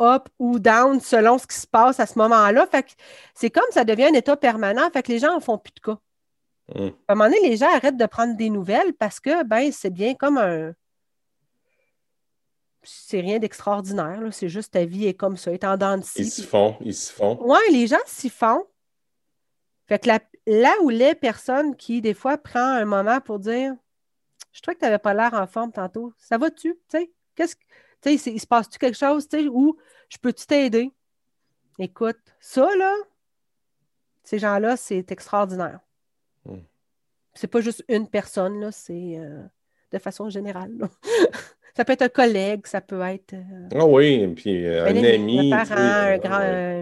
up 0.00 0.28
ou 0.38 0.58
down 0.58 1.00
selon 1.00 1.38
ce 1.38 1.46
qui 1.46 1.56
se 1.56 1.66
passe 1.66 2.00
à 2.00 2.06
ce 2.06 2.18
moment-là. 2.18 2.66
Fait 2.66 2.82
que 2.82 2.90
c'est 3.34 3.50
comme 3.50 3.64
ça 3.70 3.84
devient 3.84 4.06
un 4.06 4.14
état 4.14 4.36
permanent. 4.36 4.88
Fait 4.90 5.02
que 5.02 5.12
les 5.12 5.18
gens 5.18 5.34
en 5.34 5.40
font 5.40 5.58
plus 5.58 5.72
de 5.74 5.80
cas. 5.80 5.98
Hum. 6.74 6.92
À 7.08 7.12
un 7.12 7.14
moment 7.14 7.30
donné, 7.30 7.48
les 7.48 7.56
gens 7.56 7.72
arrêtent 7.72 7.96
de 7.96 8.06
prendre 8.06 8.36
des 8.36 8.50
nouvelles 8.50 8.94
parce 8.94 9.20
que 9.20 9.44
ben, 9.44 9.70
c'est 9.72 9.90
bien 9.90 10.14
comme 10.14 10.38
un. 10.38 10.72
C'est 12.82 13.20
rien 13.20 13.38
d'extraordinaire. 13.38 14.20
C'est 14.30 14.48
juste 14.48 14.72
ta 14.72 14.84
vie 14.84 15.06
est 15.06 15.14
comme 15.14 15.36
ça, 15.36 15.52
est 15.52 15.64
en 15.64 15.76
dents 15.76 16.00
Ils 16.16 16.30
se 16.30 16.42
font, 16.42 16.76
ils 16.80 16.94
se 16.94 17.12
font. 17.12 17.38
Oui, 17.40 17.58
les 17.70 17.86
gens 17.86 17.96
s'y 18.06 18.28
font. 18.28 18.64
Fait 19.86 19.98
que 19.98 20.10
là 20.46 20.74
où 20.82 20.88
les 20.88 21.14
personnes 21.14 21.76
qui, 21.76 22.00
des 22.00 22.14
fois, 22.14 22.38
prennent 22.38 22.62
un 22.62 22.84
moment 22.84 23.20
pour 23.20 23.38
dire 23.38 23.74
Je 24.52 24.60
trouvais 24.60 24.74
que 24.74 24.80
tu 24.80 24.84
n'avais 24.84 24.98
pas 24.98 25.14
l'air 25.14 25.34
en 25.34 25.46
forme 25.46 25.72
tantôt. 25.72 26.12
Ça 26.18 26.36
va-tu? 26.36 26.78
Qu'est-ce 27.34 27.56
que 27.56 27.64
tu 28.04 28.18
sais, 28.18 28.32
il 28.32 28.40
se 28.40 28.46
passe-tu 28.46 28.78
quelque 28.78 28.98
chose, 28.98 29.26
tu 29.26 29.38
sais, 29.38 29.48
ou 29.48 29.76
je 30.10 30.18
peux-tu 30.18 30.46
t'aider? 30.46 30.92
Écoute, 31.78 32.18
ça, 32.38 32.68
là, 32.76 32.94
ces 34.22 34.38
gens-là, 34.38 34.76
c'est 34.76 35.10
extraordinaire. 35.10 35.80
Hmm. 36.44 36.60
C'est 37.34 37.48
pas 37.48 37.60
juste 37.60 37.84
une 37.88 38.08
personne, 38.08 38.60
là, 38.60 38.70
c'est 38.70 39.16
euh, 39.16 39.42
de 39.90 39.98
façon 39.98 40.28
générale. 40.28 40.72
ça 41.76 41.84
peut 41.84 41.94
être 41.94 42.02
un 42.02 42.08
collègue, 42.08 42.66
ça 42.66 42.80
peut 42.80 43.00
être. 43.00 43.32
Euh, 43.32 43.68
ah 43.74 43.86
oui, 43.86 44.28
puis 44.34 44.66
euh, 44.66 44.84
un 44.86 44.96
ami. 44.96 45.50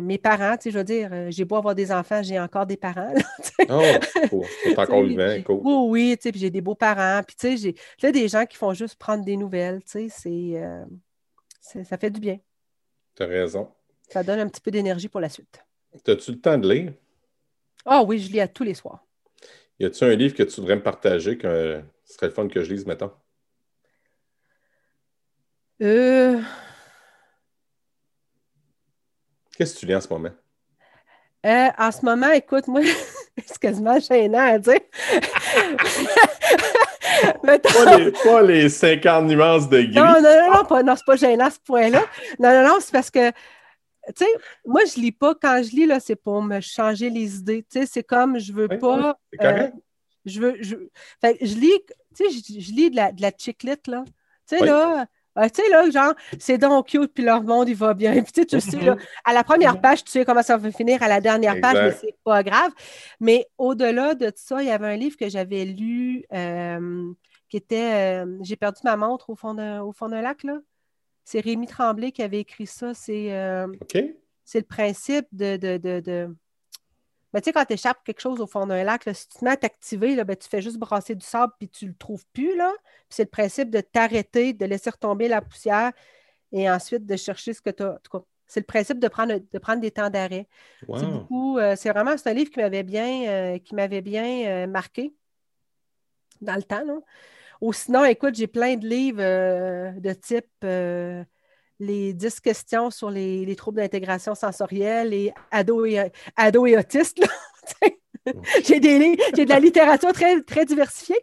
mes 0.03 0.19
parents, 0.19 0.57
tu 0.57 0.65
sais, 0.65 0.71
je 0.73 0.79
veux 0.79 0.85
dire, 0.85 1.31
j'ai 1.31 1.45
beau 1.45 1.57
avoir 1.57 1.75
des 1.75 1.91
enfants, 1.91 2.23
j'ai 2.23 2.39
encore 2.39 2.67
des 2.67 2.77
parents. 2.77 3.15
oh, 3.71 3.83
c'est 4.63 4.79
encore 4.79 5.05
vivant, 5.05 5.41
cool. 5.47 5.61
Oui, 5.63 5.87
oui, 5.89 6.17
tu 6.17 6.25
sais, 6.25 6.33
puis 6.33 6.41
j'ai 6.41 6.51
des 6.51 6.61
beaux 6.61 6.75
parents, 6.75 7.23
puis 7.27 7.37
tu 7.37 7.57
sais, 7.57 7.75
j'ai 7.97 8.13
des 8.13 8.29
gens 8.29 8.45
qui 8.45 8.57
font 8.57 8.75
juste 8.75 8.97
prendre 8.97 9.25
des 9.25 9.37
nouvelles, 9.37 9.83
tu 9.85 10.09
sais, 10.09 10.09
c'est 10.11 10.63
ça 11.63 11.97
fait 11.97 12.11
du 12.11 12.21
bien. 12.21 12.39
Tu 13.15 13.23
as 13.23 13.27
raison. 13.27 13.73
Ça 14.09 14.23
donne 14.23 14.41
un 14.41 14.49
petit 14.49 14.61
peu 14.61 14.71
d'énergie 14.71 15.09
pour 15.09 15.21
la 15.21 15.29
suite. 15.29 15.65
As-tu 16.07 16.33
le 16.33 16.41
temps 16.41 16.59
de 16.59 16.69
lire? 16.71 16.93
Ah 17.85 18.03
oui, 18.03 18.19
je 18.19 18.31
lis 18.31 18.41
à 18.41 18.49
tous 18.49 18.65
les 18.65 18.75
soirs. 18.75 19.05
Y 19.79 19.87
a-tu 19.87 20.05
un 20.05 20.15
livre 20.15 20.35
que 20.35 20.43
tu 20.43 20.61
voudrais 20.61 20.77
me 20.77 20.83
partager 20.83 21.39
que 21.39 21.83
ce 22.05 22.15
serait 22.15 22.27
le 22.27 22.33
fun 22.33 22.49
que 22.49 22.63
je 22.63 22.73
lise, 22.73 22.87
mettons? 22.87 23.13
Euh... 25.81 26.41
Qu'est-ce 29.57 29.75
que 29.75 29.81
tu 29.81 29.87
lis 29.87 29.95
en 29.95 30.01
ce 30.01 30.09
moment? 30.09 30.31
Euh, 31.45 31.69
en 31.77 31.91
ce 31.91 32.05
moment, 32.05 32.31
écoute, 32.31 32.69
moi, 32.69 32.83
c'est 33.47 33.59
quasiment 33.59 33.99
gênant 33.99 34.39
à 34.39 34.59
dire. 34.59 34.81
pas, 37.43 38.43
les, 38.43 38.69
50 38.69 39.27
nuances 39.27 39.69
de 39.69 39.83
gris. 39.83 39.95
Non, 39.95 40.05
non, 40.05 40.23
non, 40.23 40.55
non, 40.55 40.65
pas, 40.65 40.83
non 40.83 40.95
c'est 40.97 41.05
pas 41.05 41.17
gênant 41.17 41.47
à 41.47 41.51
ce 41.51 41.59
point-là. 41.65 42.03
Non, 42.39 42.51
non, 42.51 42.69
non, 42.69 42.77
c'est 42.81 42.93
parce 42.93 43.11
que, 43.11 43.31
tu 43.31 44.25
sais, 44.25 44.27
moi, 44.67 44.83
je 44.85 45.01
lis 45.01 45.13
pas. 45.13 45.35
Quand 45.35 45.63
je 45.63 45.71
lis, 45.71 45.87
là, 45.87 46.01
c'est 46.01 46.17
pour 46.17 46.43
me 46.43 46.61
changer 46.61 47.11
les 47.11 47.37
idées. 47.37 47.65
Tu 47.71 47.81
sais, 47.81 47.87
c'est 47.87 48.03
comme, 48.03 48.39
je 48.39 48.53
veux 48.53 48.69
pas. 48.69 49.17
c'est 49.33 49.39
correct. 49.39 49.75
Euh, 49.75 49.81
je 50.25 50.41
veux. 50.41 50.57
Je, 50.61 50.77
fait, 51.21 51.37
je 51.41 51.55
lis, 51.55 51.81
tu 52.17 52.31
sais, 52.31 52.61
je, 52.61 52.73
lis 52.73 52.91
de 52.91 52.97
la, 52.97 53.13
de 53.13 53.23
la 53.23 53.31
chiclette, 53.37 53.87
là. 53.87 54.05
Tu 54.49 54.59
sais, 54.59 54.65
là. 54.65 55.07
tu 55.37 55.63
sais, 55.63 55.71
là, 55.71 55.89
genre, 55.91 56.15
c'est 56.39 56.59
donc 56.59 56.89
cute, 56.89 57.13
puis 57.15 57.25
leur 57.25 57.43
monde, 57.43 57.69
il 57.69 57.77
va 57.77 57.95
bien. 57.95 58.13
Puis, 58.23 58.33
tu 58.33 58.41
sais, 58.41 58.47
tu 58.47 58.61
sais, 58.61 58.81
là, 58.81 58.97
à 59.25 59.33
la 59.33 59.45
première 59.45 59.81
page, 59.81 60.05
tu 60.05 60.11
sais 60.11 60.25
comment 60.25 60.43
ça 60.43 60.57
va 60.57 60.71
finir, 60.73 61.03
à 61.03 61.09
la 61.09 61.21
dernière 61.21 61.61
page, 61.61 61.77
mais 61.77 61.93
c'est 61.93 62.17
pas 62.25 62.43
grave. 62.43 62.73
Mais 63.21 63.47
au-delà 63.57 64.15
de 64.15 64.33
ça, 64.35 64.63
il 64.63 64.69
y 64.69 64.73
avait 64.73 64.89
un 64.89 64.97
livre 64.97 65.17
que 65.17 65.29
j'avais 65.29 65.65
lu 65.65 66.25
euh, 66.33 67.13
qui 67.53 67.59
était 67.59 68.23
euh, 68.25 68.39
J'ai 68.41 68.57
perdu 68.57 68.81
ma 68.83 68.97
montre 68.97 69.29
au 69.29 69.37
fond 69.37 69.53
d'un, 69.53 69.83
au 69.83 69.93
fond 69.93 70.09
d'un 70.09 70.23
lac, 70.23 70.43
là. 70.43 70.59
C'est 71.23 71.39
Rémi 71.39 71.67
Tremblay 71.67 72.11
qui 72.11 72.23
avait 72.23 72.41
écrit 72.41 72.67
ça. 72.67 72.95
C'est, 72.95 73.31
euh, 73.31 73.67
c'est 74.43 74.61
le 74.61 74.65
principe 74.65 75.27
de, 75.33 75.59
de 75.59 76.35
mais 77.35 77.43
tu 77.43 77.45
sais, 77.45 77.53
quand 77.53 77.67
tu 77.67 77.75
échappes 77.75 78.03
quelque 78.05 78.21
chose 78.21 78.41
au 78.41 78.47
fond 78.47 78.67
d'un 78.67 78.83
lac, 78.85 79.03
si 79.13 79.29
tu 79.29 79.39
te 79.39 79.45
mets 79.45 79.51
à 79.51 79.57
t'activer, 79.59 80.25
ben, 80.25 80.35
tu 80.35 80.49
fais 80.49 80.63
juste 80.63 80.79
brasser 80.79 81.15
du 81.15 81.25
sable 81.25 81.53
puis 81.59 81.69
tu 81.69 81.85
ne 81.85 81.91
le 81.91 81.97
trouves 81.97 82.25
plus. 82.33 82.57
Là. 82.57 82.73
c'est 83.11 83.25
le 83.25 83.29
principe 83.29 83.69
de 83.69 83.83
t'arrêter, 83.83 84.55
de 84.55 84.65
laisser 84.65 84.89
retomber 84.89 85.29
la 85.29 85.43
poussière 85.43 85.93
et 86.53 86.71
ensuite 86.71 87.05
de 87.05 87.17
chercher 87.17 87.53
ce 87.53 87.61
que 87.61 87.71
tu 87.71 87.83
as. 87.83 87.99
c'est 88.47 88.61
le 88.61 88.67
principe 88.67 88.99
de 88.99 89.09
prendre, 89.09 89.35
de 89.35 89.59
prendre 89.59 89.83
des 89.83 89.91
temps 89.91 90.09
d'arrêt. 90.09 90.49
C'est 90.81 91.07
beaucoup, 91.07 91.59
euh, 91.59 91.77
c'est 91.77 91.91
vraiment 91.91 92.15
un 92.25 92.33
livre 92.33 92.51
qui 92.51 92.61
m'avait 92.61 92.83
bien, 92.83 93.29
euh, 93.29 93.59
qui 93.59 93.75
m'avait 93.75 94.03
bien 94.03 94.47
euh, 94.47 94.67
marqué 94.67 95.15
dans 96.41 96.57
le 96.57 96.63
temps. 96.63 96.83
Ou 97.63 97.73
sinon, 97.73 98.05
écoute, 98.05 98.35
j'ai 98.35 98.47
plein 98.47 98.77
de 98.77 98.87
livres 98.87 99.23
de 99.99 100.13
type 100.13 100.47
les 101.83 102.13
10 102.13 102.41
questions 102.41 102.91
sur 102.91 103.11
les, 103.11 103.55
troubles 103.57 103.79
d'intégration 103.79 104.35
sensorielle 104.35 105.15
et 105.15 105.33
ados 105.51 105.89
et, 105.89 106.13
ado 106.37 106.67
et 106.67 106.77
autistes. 106.77 107.21
j'ai, 108.65 108.81
des, 108.81 109.17
j'ai 109.37 109.45
de 109.45 109.51
la 109.51 109.59
littérature 109.59 110.13
très, 110.13 110.41
très 110.43 110.65
diversifiée. 110.65 111.19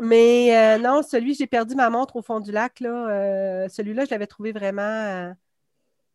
Mais 0.00 0.56
euh, 0.56 0.78
non, 0.78 1.02
celui, 1.02 1.34
j'ai 1.34 1.46
perdu 1.46 1.74
ma 1.74 1.90
montre 1.90 2.16
au 2.16 2.22
fond 2.22 2.40
du 2.40 2.52
lac. 2.52 2.80
Là, 2.80 3.08
euh, 3.08 3.68
celui-là, 3.68 4.04
je 4.04 4.10
l'avais 4.10 4.26
trouvé 4.26 4.52
vraiment, 4.52 4.82
euh, 4.82 5.32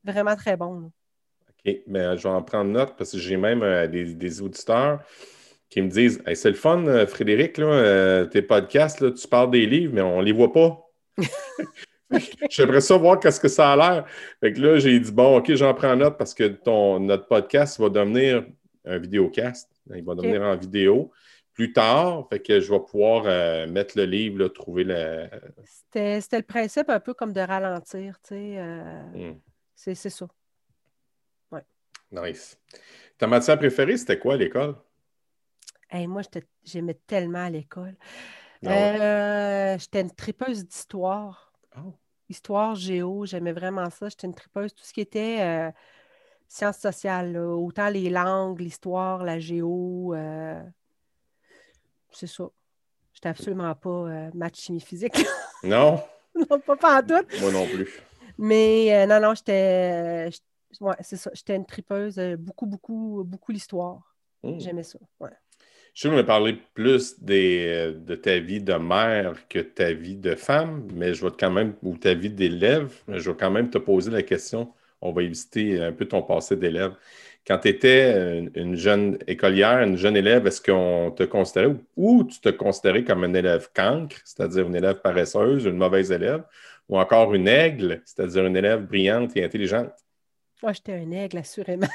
vraiment 0.04 0.36
très 0.36 0.56
bon. 0.56 0.92
OK, 1.50 1.76
mais 1.88 2.18
je 2.18 2.24
vais 2.24 2.30
en 2.30 2.44
prendre 2.44 2.72
note 2.72 2.96
parce 2.98 3.12
que 3.12 3.18
j'ai 3.18 3.38
même 3.38 3.88
des, 3.88 4.42
auditeurs 4.42 5.02
qui 5.70 5.82
me 5.82 5.90
disent 5.90 6.22
C'est 6.34 6.50
le 6.50 6.56
fun, 6.56 7.06
Frédéric, 7.08 7.58
là, 7.58 8.26
tes 8.26 8.42
podcasts, 8.42 9.14
tu 9.14 9.28
parles 9.28 9.52
des 9.52 9.66
livres, 9.66 9.94
mais 9.94 10.02
on 10.02 10.20
ne 10.20 10.26
les 10.26 10.32
voit 10.32 10.52
pas. 10.52 10.86
J'aimerais 12.50 12.82
ça 12.82 12.98
voir 12.98 13.20
qu'est-ce 13.20 13.40
que 13.40 13.48
ça 13.48 13.74
a 13.74 13.76
l'air. 13.76 14.06
Fait 14.40 14.54
que 14.54 14.60
là, 14.60 14.80
j'ai 14.80 15.00
dit, 15.00 15.12
bon, 15.12 15.38
OK, 15.38 15.54
j'en 15.54 15.74
prends 15.74 15.96
note 15.96 16.18
parce 16.18 16.34
que 16.34 16.48
ton, 16.48 17.00
notre 17.00 17.28
podcast 17.28 17.80
va 17.80 17.90
devenir 17.90 18.46
un 18.86 18.98
vidéocast. 18.98 19.70
Il 19.94 20.04
va 20.04 20.16
devenir 20.16 20.42
en 20.42 20.56
vidéo 20.56 21.12
plus 21.54 21.74
tard. 21.74 22.28
Fait 22.30 22.40
que 22.40 22.60
je 22.60 22.72
vais 22.72 22.80
pouvoir 22.80 23.24
euh, 23.26 23.68
mettre 23.68 23.98
le 23.98 24.06
livre, 24.06 24.48
trouver 24.48 24.84
le. 24.84 25.30
C'était 25.84 26.38
le 26.38 26.44
principe 26.44 26.90
un 26.90 27.00
peu 27.00 27.14
comme 27.14 27.34
de 27.34 27.42
ralentir, 27.42 28.20
tu 28.22 28.36
sais. 28.36 28.56
Euh, 28.58 29.32
hmm. 29.32 29.40
C'est 29.76 29.96
ça. 29.96 30.28
Ouais. 31.52 31.64
Nice. 32.12 32.60
Ta 33.18 33.28
matière 33.28 33.58
préférée, 33.58 33.98
c'était 33.98 34.20
quoi 34.20 34.34
à 34.34 34.38
l'école? 34.38 34.76
Moi, 35.94 36.22
j'aimais 36.64 37.00
tellement 37.08 37.46
à 37.46 37.50
l'école. 37.50 37.96
Ah 38.66 38.70
euh, 38.72 39.78
j'étais 39.78 40.02
une 40.02 40.12
tripeuse 40.12 40.66
d'histoire. 40.66 41.54
Oh. 41.78 41.94
Histoire, 42.28 42.76
géo, 42.76 43.26
j'aimais 43.26 43.54
vraiment 43.54 43.90
ça. 43.90 44.10
J'étais 44.10 44.28
une 44.28 44.36
tripeuse. 44.36 44.74
Tout 44.74 44.84
ce 44.84 44.94
qui 44.94 45.02
était 45.02 45.38
euh, 45.40 45.72
sciences 46.48 46.78
sociales, 46.78 47.38
autant 47.38 47.90
les 47.90 48.10
langues, 48.10 48.60
l'histoire, 48.60 49.24
la 49.24 49.40
géo. 49.40 50.14
Euh, 50.14 50.62
c'est 52.12 52.28
ça. 52.28 52.50
J'étais 53.14 53.30
absolument 53.30 53.74
pas 53.76 54.30
maths, 54.34 54.58
chimie, 54.58 54.82
physique. 54.82 55.18
Non? 55.62 56.02
non, 56.36 56.58
pas, 56.62 56.78
pas 56.78 57.02
en 57.02 57.06
tout. 57.06 57.42
Moi 57.42 57.52
non 57.52 57.68
plus. 57.68 58.02
Mais 58.38 59.06
non, 59.08 59.20
non, 59.20 59.34
j'étais. 59.34 60.30
Ouais, 60.80 60.96
c'est 61.02 61.18
ça. 61.18 61.32
J'étais 61.34 61.58
une 61.58 61.66
tripeuse. 61.66 62.18
beaucoup, 62.38 62.66
beaucoup, 62.66 63.24
beaucoup 63.26 63.52
l'histoire. 63.52 64.16
Hmm. 64.42 64.58
J'aimais 64.58 64.84
ça. 64.84 65.00
Ouais. 65.20 65.32
Je 66.00 66.08
qu'on 66.08 66.18
a 66.18 66.24
parlé 66.24 66.58
plus 66.76 67.18
euh, 67.30 67.92
de 67.92 68.16
ta 68.16 68.40
vie 68.40 68.62
de 68.62 68.74
mère 68.76 69.34
que 69.50 69.60
ta 69.60 69.92
vie 69.92 70.16
de 70.16 70.34
femme, 70.34 70.88
mais 70.94 71.14
je 71.14 71.26
vais 71.26 71.32
quand 71.38 71.52
même, 71.52 71.74
ou 71.84 71.98
ta 71.98 72.14
vie 72.14 72.30
d'élève, 72.30 72.90
je 73.10 73.30
vais 73.30 73.36
quand 73.38 73.52
même 73.52 73.70
te 73.70 73.80
poser 73.80 74.10
la 74.10 74.24
question. 74.24 74.72
On 75.02 75.12
va 75.12 75.24
visiter 75.24 75.84
un 75.84 75.92
peu 75.92 76.06
ton 76.06 76.22
passé 76.22 76.56
d'élève. 76.56 76.94
Quand 77.46 77.58
tu 77.58 77.68
étais 77.68 78.48
une, 78.56 78.78
jeune 78.78 79.18
écolière, 79.28 79.82
une 79.82 79.98
jeune 79.98 80.16
élève, 80.16 80.48
est-ce 80.48 80.62
qu'on 80.62 81.12
te 81.12 81.24
considérait 81.24 81.76
ou 81.98 82.24
tu 82.24 82.40
te 82.40 82.48
considérais 82.48 83.04
comme 83.04 83.26
un 83.26 83.34
élève 83.34 83.68
cancre, 83.76 84.16
c'est-à-dire 84.24 84.68
une 84.68 84.78
élève 84.78 85.02
paresseuse, 85.02 85.66
une 85.66 85.76
mauvaise 85.76 86.14
élève, 86.14 86.44
ou 86.88 86.98
encore 86.98 87.34
une 87.34 87.50
aigle, 87.50 88.02
c'est-à-dire 88.06 88.46
une 88.46 88.56
élève 88.56 88.86
brillante 88.86 89.36
et 89.36 89.44
intelligente? 89.44 89.92
Moi, 90.64 90.72
j'étais 90.72 90.94
un 90.94 91.12
aigle, 91.12 91.40
assurément. 91.40 91.88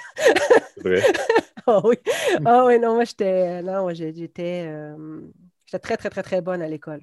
C'est 0.75 0.83
vrai. 0.83 1.03
Ah 1.67 1.81
oui. 1.83 1.97
Ah 2.45 2.65
oui, 2.67 2.79
non, 2.79 2.95
moi, 2.95 3.05
j'étais. 3.05 3.63
Non, 3.63 3.89
j'étais. 3.93 4.65
Euh, 4.67 5.21
j'étais 5.65 5.79
très, 5.79 5.97
très, 5.97 6.11
très, 6.11 6.23
très 6.23 6.41
bonne 6.43 6.61
à 6.61 6.69
l'école. 6.69 7.01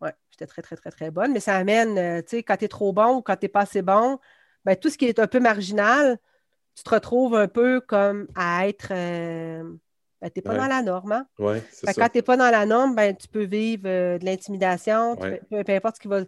Oui, 0.00 0.10
j'étais 0.30 0.46
très, 0.46 0.62
très, 0.62 0.76
très, 0.76 0.90
très 0.90 1.10
bonne. 1.10 1.32
Mais 1.32 1.40
ça 1.40 1.56
amène, 1.56 1.98
euh, 1.98 2.22
tu 2.22 2.36
sais, 2.36 2.42
quand 2.44 2.56
tu 2.56 2.66
es 2.66 2.68
trop 2.68 2.92
bon 2.92 3.16
ou 3.16 3.22
quand 3.22 3.36
tu 3.36 3.46
n'es 3.46 3.48
pas 3.48 3.62
assez 3.62 3.82
bon, 3.82 4.20
ben, 4.64 4.76
tout 4.76 4.88
ce 4.88 4.96
qui 4.96 5.06
est 5.06 5.18
un 5.18 5.26
peu 5.26 5.40
marginal, 5.40 6.18
tu 6.76 6.84
te 6.84 6.90
retrouves 6.90 7.34
un 7.34 7.48
peu 7.48 7.80
comme 7.80 8.28
à 8.36 8.68
être. 8.68 8.92
Euh, 8.92 9.64
ben, 10.20 10.30
tu 10.30 10.38
n'es 10.38 10.42
pas 10.42 10.56
dans 10.56 10.68
la 10.68 10.82
norme. 10.82 11.12
Hein? 11.12 11.26
Oui, 11.40 11.56
c'est 11.72 11.86
ça. 11.86 11.92
Quand 11.94 12.08
tu 12.10 12.18
n'es 12.18 12.22
pas 12.22 12.36
dans 12.36 12.50
la 12.50 12.64
norme, 12.66 12.94
ben, 12.94 13.16
tu 13.16 13.26
peux 13.26 13.44
vivre 13.44 13.82
de 13.82 14.24
l'intimidation, 14.24 15.16
peu, 15.16 15.64
importe 15.68 15.96
ce 15.96 16.00
qui 16.00 16.08
va. 16.08 16.20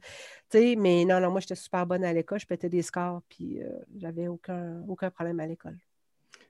mais 0.77 1.05
non, 1.05 1.21
non, 1.21 1.31
moi, 1.31 1.39
j'étais 1.39 1.55
super 1.55 1.87
bonne 1.87 2.05
à 2.05 2.13
l'école, 2.13 2.41
je 2.41 2.47
pétais 2.47 2.69
des 2.69 2.83
scores, 2.83 3.23
puis 3.29 3.61
j'avais 3.97 4.27
aucun, 4.27 4.83
aucun 4.89 5.11
problème 5.11 5.39
à 5.39 5.47
l'école. 5.47 5.79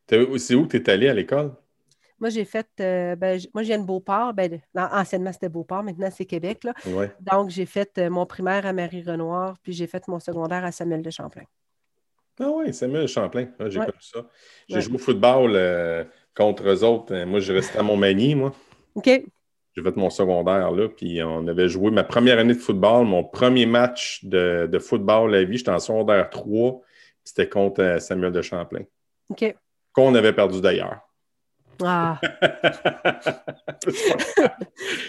C'est 0.09 0.55
où 0.55 0.67
que 0.67 0.77
tu 0.77 0.77
es 0.77 0.91
allé 0.91 1.09
à 1.09 1.15
l'école? 1.15 1.53
Moi, 2.19 2.31
j'ai 2.31 2.45
fait. 2.45 2.67
Euh, 2.81 3.15
ben, 3.15 3.39
moi, 3.53 3.63
je 3.63 3.69
viens 3.69 3.79
de 3.79 3.85
Beauport. 3.85 4.33
Ben, 4.33 4.61
anciennement, 4.75 5.33
c'était 5.33 5.49
Beauport. 5.49 5.83
Maintenant, 5.83 6.09
c'est 6.11 6.25
Québec. 6.25 6.65
Là. 6.65 6.75
Donc, 7.21 7.51
j'ai 7.51 7.67
fait 7.67 7.99
euh, 7.99 8.09
mon 8.09 8.25
primaire 8.25 8.65
à 8.65 8.73
Marie-Renoir, 8.73 9.57
puis 9.63 9.73
j'ai 9.73 9.87
fait 9.87 10.07
mon 10.09 10.19
secondaire 10.19 10.65
à 10.65 10.73
Samuel 10.73 11.03
de 11.03 11.11
Champlain. 11.11 11.45
Ah 12.41 12.51
oui, 12.51 12.73
Samuel 12.73 13.03
de 13.03 13.07
Champlain. 13.07 13.49
Ah, 13.59 13.69
j'ai 13.69 13.81
connu 13.81 13.93
ça. 14.01 14.27
J'ai 14.69 14.81
joué 14.81 14.95
au 14.95 14.99
football 14.99 15.53
euh, 15.55 16.05
contre 16.35 16.69
eux 16.69 16.85
autres. 16.85 17.15
Moi, 17.25 17.41
je 17.41 17.53
restais 17.53 17.79
à 17.79 17.83
Montmagny, 17.83 18.35
moi. 18.35 18.53
OK. 18.95 19.07
J'ai 19.07 19.83
fait 19.83 19.97
mon 19.97 20.09
secondaire 20.09 20.71
là, 20.71 20.89
puis 20.89 21.23
on 21.23 21.47
avait 21.49 21.69
joué 21.69 21.91
ma 21.91 22.03
première 22.03 22.39
année 22.39 22.55
de 22.55 22.59
football, 22.59 23.05
mon 23.05 23.23
premier 23.23 23.67
match 23.67 24.25
de, 24.25 24.67
de 24.73 24.79
football 24.79 25.35
à 25.35 25.39
la 25.41 25.45
vie, 25.45 25.59
j'étais 25.59 25.71
en 25.71 25.79
secondaire 25.79 26.31
3, 26.31 26.81
c'était 27.23 27.47
contre 27.47 27.99
Samuel 28.01 28.33
de 28.33 28.41
Champlain. 28.41 28.85
OK 29.29 29.55
qu'on 29.97 30.15
avait 30.15 30.35
perdu 30.35 30.61
d'ailleurs. 30.61 31.01
Ah. 31.83 32.21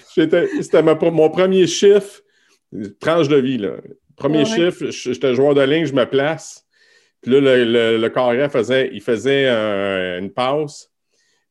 C'était 0.08 0.82
mon 0.82 1.30
premier 1.30 1.68
chiffre, 1.68 2.22
tranche 3.00 3.28
de 3.28 3.36
vie. 3.38 3.58
Là. 3.58 3.74
Premier 4.16 4.46
chiffre, 4.46 4.86
j'étais 4.90 5.36
joueur 5.36 5.54
de 5.54 5.62
ligne, 5.62 5.86
je 5.86 5.94
me 5.94 6.06
place. 6.06 6.66
Puis 7.22 7.32
là, 7.32 7.42
le, 7.42 7.98
le, 7.98 8.10
carré 8.10 8.48
faisait, 8.50 8.90
il 8.94 9.02
faisait 9.02 9.50
une 10.20 10.32
pause. 10.32 10.90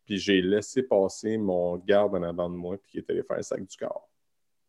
Puis 0.07 0.19
j'ai 0.19 0.41
laissé 0.41 0.83
passer 0.83 1.37
mon 1.37 1.77
garde 1.77 2.15
en 2.15 2.23
avant 2.23 2.49
de 2.49 2.55
moi, 2.55 2.77
puis 2.83 2.93
il 2.95 3.01
était 3.01 3.13
allé 3.13 3.23
faire 3.23 3.39
un 3.39 3.43
sac 3.43 3.61
du 3.61 3.77
corps. 3.77 4.09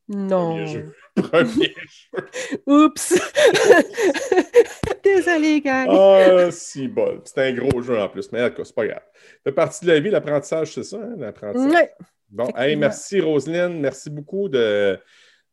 Non. 0.09 0.51
Premier 0.51 0.67
jeu. 0.67 0.95
Premier 1.15 1.75
jeu. 1.75 2.61
Oups! 2.65 3.13
Désolé, 5.03 5.61
gang. 5.61 5.87
Ah, 5.89 6.49
si 6.51 6.87
bon. 6.87 7.21
C'était 7.25 7.41
un 7.41 7.53
gros 7.53 7.81
jeu 7.81 7.99
en 7.99 8.07
plus, 8.07 8.31
mais 8.31 8.49
c'est 8.63 8.75
pas 8.75 8.87
grave. 8.87 9.03
Fait 9.43 9.51
partie 9.51 9.85
de 9.85 9.91
la 9.91 9.99
vie, 9.99 10.09
l'apprentissage, 10.09 10.73
c'est 10.73 10.83
ça, 10.83 10.97
hein, 10.97 11.15
l'apprentissage? 11.17 11.71
Oui. 11.71 12.05
Bon, 12.29 12.49
hey, 12.55 12.75
merci 12.75 13.19
Roselyne. 13.19 13.79
Merci 13.79 14.09
beaucoup 14.09 14.47
de 14.49 14.97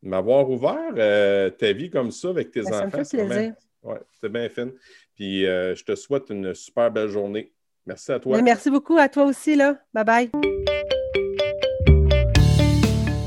m'avoir 0.03 0.49
ouvert 0.51 0.93
euh, 0.97 1.51
ta 1.51 1.73
vie 1.73 1.91
comme 1.91 2.11
ça 2.11 2.29
avec 2.29 2.51
tes 2.51 2.63
ben, 2.63 2.69
enfants. 2.69 2.91
Ça 2.91 2.99
me 2.99 3.05
fait 3.05 3.27
plaisir. 3.27 3.55
Oui, 3.83 3.97
c'était 4.13 4.29
bien 4.29 4.49
fin. 4.49 4.71
Puis 5.15 5.43
je 5.43 5.85
te 5.85 5.95
souhaite 5.95 6.31
une 6.31 6.55
super 6.55 6.91
belle 6.91 7.09
journée. 7.09 7.53
Merci 7.87 8.13
à 8.13 8.19
toi. 8.19 8.41
merci 8.41 8.71
beaucoup 8.71 8.97
à 8.97 9.09
toi 9.09 9.25
aussi. 9.25 9.57
Là. 9.57 9.79
Bye 9.93 10.05
bye. 10.05 10.74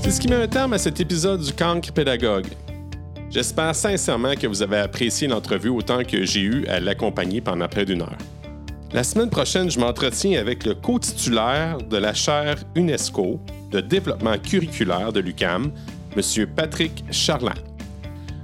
C'est 0.07 0.13
ce 0.13 0.21
qui 0.21 0.29
met 0.29 0.35
un 0.35 0.47
terme 0.47 0.71
à 0.71 0.77
cet 0.77 1.01
épisode 1.01 1.41
du 1.41 1.51
Cancre 1.51 1.91
Pédagogue. 1.91 2.47
J'espère 3.29 3.75
sincèrement 3.75 4.35
que 4.35 4.47
vous 4.47 4.61
avez 4.61 4.77
apprécié 4.77 5.27
l'entrevue 5.27 5.67
autant 5.67 6.01
que 6.05 6.23
j'ai 6.23 6.39
eu 6.39 6.65
à 6.67 6.79
l'accompagner 6.79 7.41
pendant 7.41 7.67
près 7.67 7.83
d'une 7.83 8.03
heure. 8.03 8.17
La 8.93 9.03
semaine 9.03 9.29
prochaine, 9.29 9.69
je 9.69 9.77
m'entretiens 9.77 10.39
avec 10.39 10.65
le 10.65 10.75
co-titulaire 10.75 11.79
de 11.79 11.97
la 11.97 12.13
chaire 12.13 12.55
UNESCO 12.75 13.37
de 13.69 13.81
développement 13.81 14.37
curriculaire 14.37 15.11
de 15.11 15.19
l'UCAM, 15.19 15.73
M. 16.15 16.47
Patrick 16.55 17.03
Charland. 17.11 17.59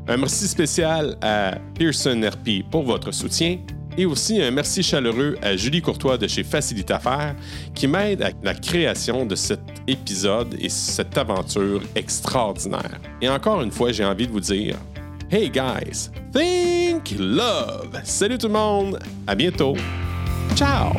Un 0.09 0.17
merci 0.17 0.49
spécial 0.49 1.15
à 1.21 1.53
Pearson 1.75 2.29
RP 2.29 2.69
pour 2.69 2.83
votre 2.83 3.13
soutien 3.13 3.59
et 3.97 4.05
aussi 4.05 4.41
un 4.41 4.51
merci 4.51 4.83
chaleureux 4.83 5.35
à 5.41 5.55
Julie 5.55 5.81
Courtois 5.81 6.17
de 6.17 6.27
chez 6.27 6.43
Facilite 6.43 6.91
Affaires 6.91 7.35
qui 7.73 7.87
m'aide 7.87 8.21
à 8.21 8.29
la 8.43 8.53
création 8.53 9.25
de 9.25 9.35
cet 9.35 9.61
épisode 9.87 10.55
et 10.59 10.69
cette 10.69 11.17
aventure 11.17 11.81
extraordinaire. 11.95 12.99
Et 13.21 13.29
encore 13.29 13.61
une 13.61 13.71
fois, 13.71 13.91
j'ai 13.91 14.05
envie 14.05 14.27
de 14.27 14.31
vous 14.31 14.39
dire 14.39 14.75
Hey 15.31 15.49
guys, 15.49 16.09
think 16.31 17.15
love! 17.17 17.99
Salut 18.03 18.37
tout 18.37 18.47
le 18.47 18.53
monde! 18.53 18.99
À 19.25 19.35
bientôt! 19.35 19.75
Ciao! 20.55 20.93